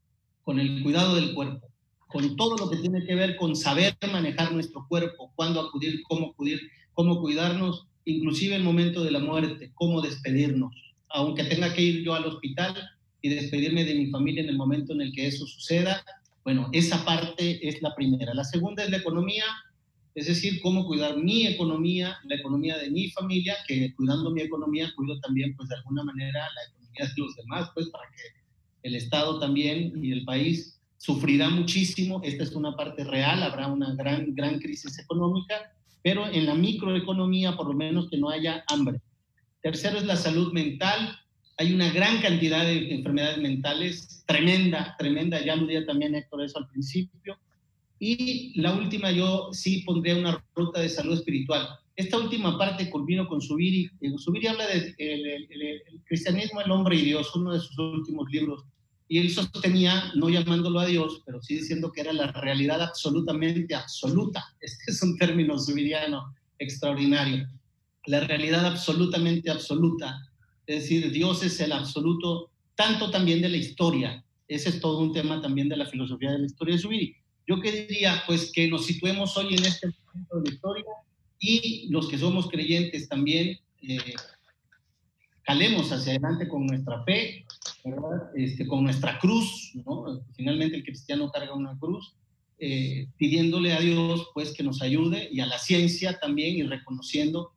con 0.42 0.58
el 0.58 0.82
cuidado 0.82 1.14
del 1.14 1.34
cuerpo, 1.34 1.68
con 2.08 2.36
todo 2.36 2.56
lo 2.56 2.68
que 2.68 2.76
tiene 2.76 3.06
que 3.06 3.14
ver 3.14 3.36
con 3.36 3.56
saber 3.56 3.96
manejar 4.12 4.52
nuestro 4.52 4.86
cuerpo, 4.88 5.32
cuándo 5.34 5.60
acudir, 5.60 6.02
cómo 6.02 6.30
acudir, 6.30 6.60
cómo 6.92 7.20
cuidarnos, 7.20 7.86
inclusive 8.04 8.56
el 8.56 8.64
momento 8.64 9.02
de 9.02 9.12
la 9.12 9.20
muerte, 9.20 9.70
cómo 9.74 10.02
despedirnos. 10.02 10.74
Aunque 11.08 11.44
tenga 11.44 11.72
que 11.72 11.82
ir 11.82 12.04
yo 12.04 12.14
al 12.14 12.26
hospital 12.26 12.74
y 13.22 13.30
despedirme 13.30 13.84
de 13.84 13.94
mi 13.94 14.06
familia 14.10 14.42
en 14.42 14.50
el 14.50 14.56
momento 14.56 14.92
en 14.92 15.02
el 15.02 15.12
que 15.12 15.26
eso 15.26 15.46
suceda, 15.46 16.04
bueno, 16.44 16.68
esa 16.72 17.04
parte 17.04 17.66
es 17.66 17.82
la 17.82 17.94
primera. 17.94 18.34
La 18.34 18.44
segunda 18.44 18.84
es 18.84 18.90
la 18.90 18.98
economía, 18.98 19.44
es 20.14 20.26
decir, 20.26 20.60
cómo 20.62 20.86
cuidar 20.86 21.16
mi 21.16 21.46
economía, 21.46 22.16
la 22.24 22.36
economía 22.36 22.78
de 22.78 22.90
mi 22.90 23.10
familia, 23.10 23.56
que 23.68 23.94
cuidando 23.94 24.30
mi 24.30 24.42
economía 24.42 24.92
cuido 24.96 25.20
también, 25.20 25.54
pues 25.56 25.68
de 25.68 25.76
alguna 25.76 26.02
manera, 26.02 26.40
la 26.54 26.62
economía 26.68 27.04
de 27.04 27.22
los 27.22 27.36
demás, 27.36 27.70
pues 27.74 27.88
para 27.90 28.04
que 28.10 28.40
el 28.82 28.94
Estado 28.94 29.38
también 29.38 29.92
y 30.02 30.12
el 30.12 30.24
país 30.24 30.80
sufrirá 30.96 31.50
muchísimo. 31.50 32.20
Esta 32.24 32.44
es 32.44 32.52
una 32.52 32.76
parte 32.76 33.04
real, 33.04 33.42
habrá 33.42 33.68
una 33.68 33.94
gran, 33.94 34.34
gran 34.34 34.58
crisis 34.58 34.98
económica, 34.98 35.72
pero 36.02 36.26
en 36.26 36.46
la 36.46 36.54
microeconomía, 36.54 37.56
por 37.56 37.68
lo 37.68 37.74
menos 37.74 38.08
que 38.08 38.18
no 38.18 38.30
haya 38.30 38.64
hambre. 38.68 39.00
Tercero 39.62 39.98
es 39.98 40.06
la 40.06 40.16
salud 40.16 40.52
mental, 40.52 41.18
hay 41.60 41.74
una 41.74 41.90
gran 41.90 42.22
cantidad 42.22 42.64
de 42.64 42.90
enfermedades 42.90 43.36
mentales, 43.36 44.24
tremenda, 44.26 44.96
tremenda, 44.98 45.44
ya 45.44 45.52
aludía 45.52 45.84
también 45.84 46.14
Héctor 46.14 46.42
eso 46.42 46.58
al 46.58 46.66
principio. 46.68 47.38
Y 47.98 48.58
la 48.58 48.72
última, 48.72 49.10
yo 49.10 49.50
sí 49.52 49.82
pondría 49.82 50.16
una 50.16 50.42
ruta 50.54 50.80
de 50.80 50.88
salud 50.88 51.12
espiritual. 51.12 51.68
Esta 51.96 52.16
última 52.16 52.56
parte 52.56 52.88
culmino 52.88 53.28
con 53.28 53.42
Subiri. 53.42 53.90
Subiri 54.16 54.46
habla 54.46 54.66
del 54.68 54.96
de, 54.96 55.36
el, 55.50 56.00
cristianismo, 56.06 56.62
el 56.62 56.70
hombre 56.70 56.96
y 56.96 57.02
Dios, 57.02 57.30
uno 57.36 57.52
de 57.52 57.60
sus 57.60 57.78
últimos 57.78 58.30
libros. 58.30 58.64
y 59.06 59.18
él 59.18 59.28
sostenía, 59.28 60.12
no 60.14 60.30
llamándolo 60.30 60.80
a 60.80 60.86
Dios, 60.86 61.20
pero 61.26 61.42
sí 61.42 61.56
diciendo 61.56 61.92
que 61.92 62.00
era 62.00 62.14
la 62.14 62.32
realidad 62.32 62.80
absolutamente 62.80 63.74
absoluta. 63.74 64.42
Este 64.62 64.92
es 64.92 65.02
un 65.02 65.18
término 65.18 65.58
subiriano 65.58 66.34
extraordinario. 66.58 67.46
La 68.06 68.20
realidad 68.20 68.64
absolutamente 68.64 69.50
absoluta. 69.50 70.29
Es 70.70 70.82
decir, 70.82 71.10
Dios 71.10 71.42
es 71.42 71.58
el 71.58 71.72
absoluto, 71.72 72.48
tanto 72.76 73.10
también 73.10 73.42
de 73.42 73.48
la 73.48 73.56
historia. 73.56 74.24
Ese 74.46 74.68
es 74.68 74.80
todo 74.80 75.00
un 75.00 75.12
tema 75.12 75.42
también 75.42 75.68
de 75.68 75.76
la 75.76 75.84
filosofía 75.84 76.30
de 76.30 76.38
la 76.38 76.46
historia 76.46 76.76
de 76.76 76.80
Subiri. 76.80 77.16
Yo 77.44 77.60
que 77.60 77.88
diría, 77.88 78.22
pues 78.24 78.52
que 78.52 78.68
nos 78.68 78.86
situemos 78.86 79.36
hoy 79.36 79.56
en 79.56 79.64
este 79.64 79.88
momento 79.88 80.36
de 80.36 80.48
la 80.48 80.54
historia 80.54 80.84
y 81.40 81.88
los 81.90 82.08
que 82.08 82.18
somos 82.18 82.48
creyentes 82.48 83.08
también 83.08 83.58
eh, 83.82 84.14
calemos 85.42 85.90
hacia 85.90 86.12
adelante 86.12 86.46
con 86.46 86.64
nuestra 86.68 87.02
fe, 87.02 87.44
este, 88.36 88.64
con 88.64 88.84
nuestra 88.84 89.18
cruz, 89.18 89.72
¿no? 89.74 90.22
Finalmente 90.36 90.76
el 90.76 90.84
cristiano 90.84 91.32
carga 91.32 91.52
una 91.52 91.76
cruz, 91.80 92.14
eh, 92.60 93.08
pidiéndole 93.16 93.72
a 93.72 93.80
Dios 93.80 94.28
pues 94.34 94.52
que 94.52 94.62
nos 94.62 94.82
ayude 94.82 95.30
y 95.32 95.40
a 95.40 95.46
la 95.46 95.58
ciencia 95.58 96.20
también 96.20 96.54
y 96.54 96.62
reconociendo 96.62 97.54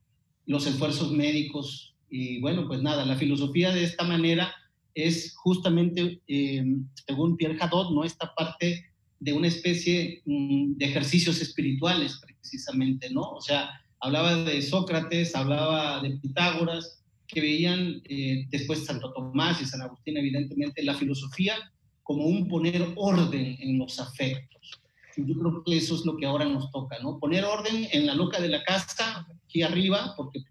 los 0.47 0.65
esfuerzos 0.65 1.11
médicos. 1.11 1.92
Y 2.15 2.39
bueno, 2.41 2.67
pues 2.67 2.83
nada, 2.83 3.03
la 3.07 3.15
filosofía 3.15 3.71
de 3.71 3.83
esta 3.83 4.03
manera 4.03 4.53
es 4.93 5.33
justamente, 5.35 6.21
eh, 6.27 6.63
según 7.07 7.35
Pierre 7.35 7.57
Hadot, 7.59 7.91
¿no? 7.91 8.03
esta 8.03 8.35
parte 8.35 8.85
de 9.19 9.33
una 9.33 9.47
especie 9.47 10.21
mm, 10.23 10.73
de 10.75 10.85
ejercicios 10.85 11.41
espirituales 11.41 12.21
precisamente, 12.23 13.09
¿no? 13.09 13.21
O 13.31 13.41
sea, 13.41 13.67
hablaba 13.99 14.35
de 14.43 14.61
Sócrates, 14.61 15.35
hablaba 15.35 16.03
de 16.03 16.11
Pitágoras, 16.17 17.01
que 17.25 17.41
veían 17.41 18.03
eh, 18.07 18.45
después 18.51 18.85
Santo 18.85 19.11
Tomás 19.11 19.59
y 19.63 19.65
San 19.65 19.81
Agustín, 19.81 20.15
evidentemente, 20.15 20.83
la 20.83 20.93
filosofía 20.93 21.55
como 22.03 22.27
un 22.27 22.47
poner 22.47 22.93
orden 22.95 23.57
en 23.59 23.79
los 23.79 23.99
afectos. 23.99 24.81
Yo 25.17 25.33
creo 25.33 25.63
que 25.63 25.77
eso 25.77 25.95
es 25.95 26.05
lo 26.05 26.15
que 26.17 26.27
ahora 26.27 26.45
nos 26.45 26.69
toca, 26.69 26.99
¿no? 27.01 27.17
Poner 27.17 27.43
orden 27.43 27.87
en 27.91 28.05
la 28.05 28.13
loca 28.13 28.39
de 28.39 28.49
la 28.49 28.63
casa, 28.63 29.25
aquí 29.47 29.63
arriba, 29.63 30.13
porque, 30.15 30.43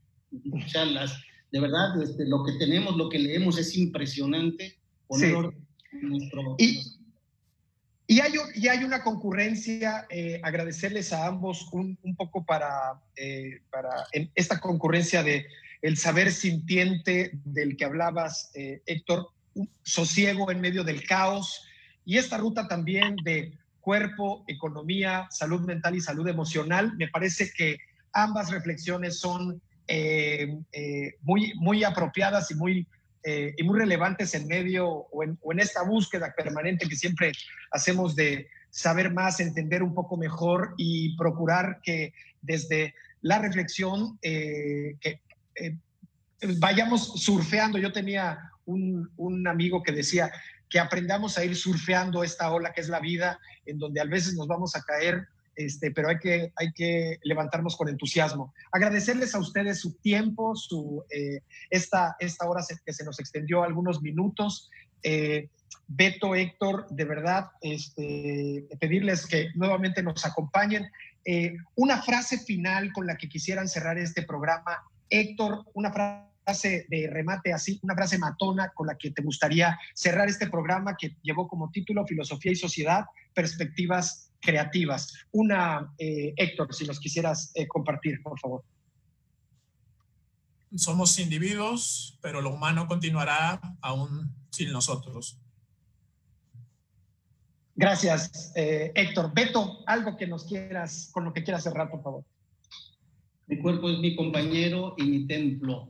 o 0.51 0.69
sea, 0.69 0.85
las, 0.87 1.23
de 1.53 1.61
verdad, 1.61 2.03
este, 2.03 2.27
lo 2.27 2.43
que 2.45 2.53
tenemos, 2.53 2.97
lo 2.97 3.09
que 3.09 3.19
leemos 3.19 3.59
es 3.59 3.77
impresionante. 3.77 4.79
En 5.11 6.09
nuestro... 6.09 6.57
Y, 6.59 6.81
y 8.07 8.21
hay, 8.21 8.33
y 8.55 8.69
hay 8.69 8.83
una 8.85 9.03
concurrencia, 9.03 10.07
eh, 10.11 10.41
agradecerles 10.43 11.13
a 11.13 11.27
ambos 11.27 11.69
un, 11.73 11.99
un 12.03 12.17
poco 12.17 12.45
para, 12.45 13.01
eh, 13.17 13.61
para 13.71 13.91
esta 14.35 14.59
concurrencia 14.61 15.23
de 15.23 15.47
el 15.83 15.99
saber 15.99 16.33
sintiente 16.33 17.33
del 17.45 17.77
que 17.77 17.85
hablabas, 17.85 18.51
eh, 18.55 18.83
Héctor, 18.87 19.29
sosiego 19.83 20.51
en 20.51 20.61
medio 20.61 20.85
del 20.85 21.05
caos 21.05 21.67
y 22.07 22.17
esta 22.17 22.39
ruta 22.39 22.67
también 22.67 23.17
de 23.25 23.53
cuerpo, 23.81 24.45
economía, 24.47 25.27
salud 25.31 25.61
mental 25.63 25.97
y 25.97 26.01
salud 26.01 26.27
emocional. 26.29 26.97
Me 26.97 27.09
parece 27.09 27.53
que 27.55 27.77
ambas 28.13 28.51
reflexiones 28.51 29.19
son 29.19 29.61
eh, 29.89 30.59
eh, 30.73 31.15
muy, 31.23 31.55
muy 31.57 31.85
apropiadas 31.85 32.51
y 32.51 32.55
muy, 32.55 32.87
y 33.25 33.63
muy 33.63 33.79
relevantes 33.79 34.35
en 34.35 34.49
medio 34.49 34.89
o 34.89 35.23
en, 35.23 35.39
esta 35.61 35.85
búsqueda 35.85 36.35
permanente 36.37 36.89
que 36.89 36.97
siempre 36.97 37.31
hacemos 37.71 38.17
de 38.17 38.49
saber 38.69 39.13
más, 39.13 39.39
entender 39.39 39.85
un 39.85 39.95
poco 39.95 40.17
mejor 40.17 40.75
y 40.77 41.17
procurar 41.17 41.79
que 41.85 42.15
desde 42.41 42.95
la 43.21 43.39
reflexión 43.39 44.19
que, 44.21 45.21
eh, 46.43 46.57
vayamos 46.59 47.23
surfeando. 47.23 47.79
Yo 47.79 47.93
tenía 47.93 48.51
un, 48.65 49.11
un, 49.17 49.47
amigo 49.47 49.83
que 49.83 49.93
decía 49.93 50.31
que 50.69 50.81
aprendamos 50.81 51.39
a 51.39 51.45
ir 51.45 51.55
surfeando 51.55 52.25
esta 52.25 52.51
ola 52.51 52.73
que 52.73 52.81
es 52.81 52.89
la 52.89 53.01
vida, 53.01 53.39
en 53.65 53.79
donde 53.79 54.01
a 54.01 54.05
veces 54.05 54.35
nos 54.35 54.49
vamos 54.49 54.75
a 54.75 54.83
caer, 54.83 55.29
este, 55.57 55.91
pero 55.91 56.09
hay 56.09 56.19
que, 56.19 56.53
hay 56.57 56.73
que 56.73 57.19
levantarnos 57.23 57.77
con 57.77 57.89
entusiasmo. 57.89 58.53
Agradecerles 58.71 59.35
a 59.35 59.39
ustedes 59.39 59.81
su 59.81 59.95
tiempo, 59.99 60.55
su, 60.57 61.05
eh, 61.11 61.41
esta, 61.71 62.17
esta 62.19 62.49
hora 62.49 62.63
que 62.85 62.93
se 62.93 63.05
nos 63.05 63.19
extendió 63.21 63.63
algunos 63.63 64.03
minutos. 64.03 64.71
Eh, 65.03 65.49
Beto, 65.89 66.35
Héctor, 66.35 66.87
de 66.91 67.05
verdad, 67.05 67.51
este, 67.61 68.67
pedirles 68.81 69.27
que 69.27 69.49
nuevamente 69.55 70.03
nos 70.03 70.25
acompañen. 70.25 70.91
una 71.77 72.03
frase 72.03 72.39
final 72.39 72.93
con 72.93 73.07
la 73.07 73.17
que 73.17 73.29
quisieran 73.29 73.69
cerrar 73.69 73.99
este 73.99 74.23
programa 74.23 74.83
Héctor, 75.13 75.67
una 75.75 75.93
frase 75.93 76.87
de 76.89 77.09
remate 77.09 77.53
así, 77.53 77.79
una 77.83 77.95
frase 77.95 78.19
matona 78.19 78.73
con 78.75 78.87
la 78.87 78.97
que 78.97 79.11
te 79.11 79.23
gustaría 79.23 79.79
cerrar 79.95 80.29
este 80.29 80.49
programa 80.49 80.97
que 80.99 81.17
llevó 81.23 81.47
como 81.47 81.71
título 81.71 82.07
Filosofía 82.07 82.53
y 82.53 82.57
Sociedad, 82.57 83.05
Perspectivas 83.35 84.32
Creativas. 84.43 85.15
Una, 85.31 85.95
eh, 85.97 86.35
Héctor, 86.37 86.75
si 86.75 86.85
nos 86.85 86.99
quisieras 86.99 87.53
eh, 87.55 87.67
compartir, 87.69 88.21
por 88.23 88.39
favor. 88.39 88.65
Somos 90.75 91.19
individuos, 91.19 92.19
pero 92.21 92.41
lo 92.41 92.51
humano 92.51 92.87
continuará 92.89 93.61
aún 93.81 94.35
sin 94.51 94.73
nosotros. 94.73 95.39
Gracias, 97.75 98.53
eh, 98.57 98.93
Héctor. 98.95 99.33
Beto, 99.33 99.83
algo 99.87 100.17
que 100.17 100.27
nos 100.27 100.45
quieras, 100.45 101.11
con 101.13 101.25
lo 101.25 101.33
que 101.33 101.45
quieras 101.45 101.63
cerrar, 101.63 101.91
por 101.91 102.03
favor. 102.03 102.25
Mi 103.47 103.59
cuerpo 103.59 103.91
es 103.91 103.99
mi 103.99 104.17
compañero 104.17 104.95
y 104.99 105.05
mi 105.05 105.27
templo. 105.27 105.89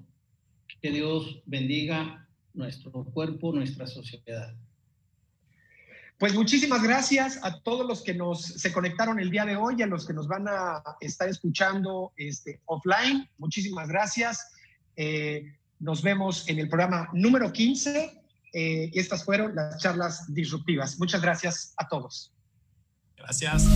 Que 0.81 0.91
Dios 0.91 1.43
bendiga 1.47 2.29
nuestro 2.55 2.93
cuerpo, 3.05 3.53
nuestra 3.53 3.87
sociedad. 3.87 4.55
Pues 6.19 6.35
muchísimas 6.35 6.83
gracias 6.83 7.41
a 7.43 7.61
todos 7.61 7.87
los 7.87 8.03
que 8.03 8.15
nos 8.15 8.43
se 8.43 8.73
conectaron 8.73 9.19
el 9.19 9.31
día 9.31 9.45
de 9.45 9.57
hoy, 9.57 9.83
a 9.83 9.87
los 9.87 10.07
que 10.07 10.13
nos 10.13 10.29
van 10.29 10.47
a 10.49 10.83
estar 11.01 11.29
escuchando 11.29 12.13
este, 12.17 12.61
offline. 12.67 13.29
Muchísimas 13.39 13.89
gracias. 13.89 14.53
Eh, 14.97 15.57
nos 15.81 16.03
vemos 16.03 16.49
en 16.49 16.61
el 16.61 16.69
programa 16.69 17.09
número 17.13 17.53
15 17.53 18.23
eh, 18.53 18.91
estas 18.93 19.25
fueron 19.25 19.55
las 19.55 19.79
charlas 19.79 20.33
disruptivas. 20.33 20.99
Muchas 20.99 21.23
gracias 21.23 21.73
a 21.77 21.89
todos. 21.89 22.33
Gracias. 23.17 23.67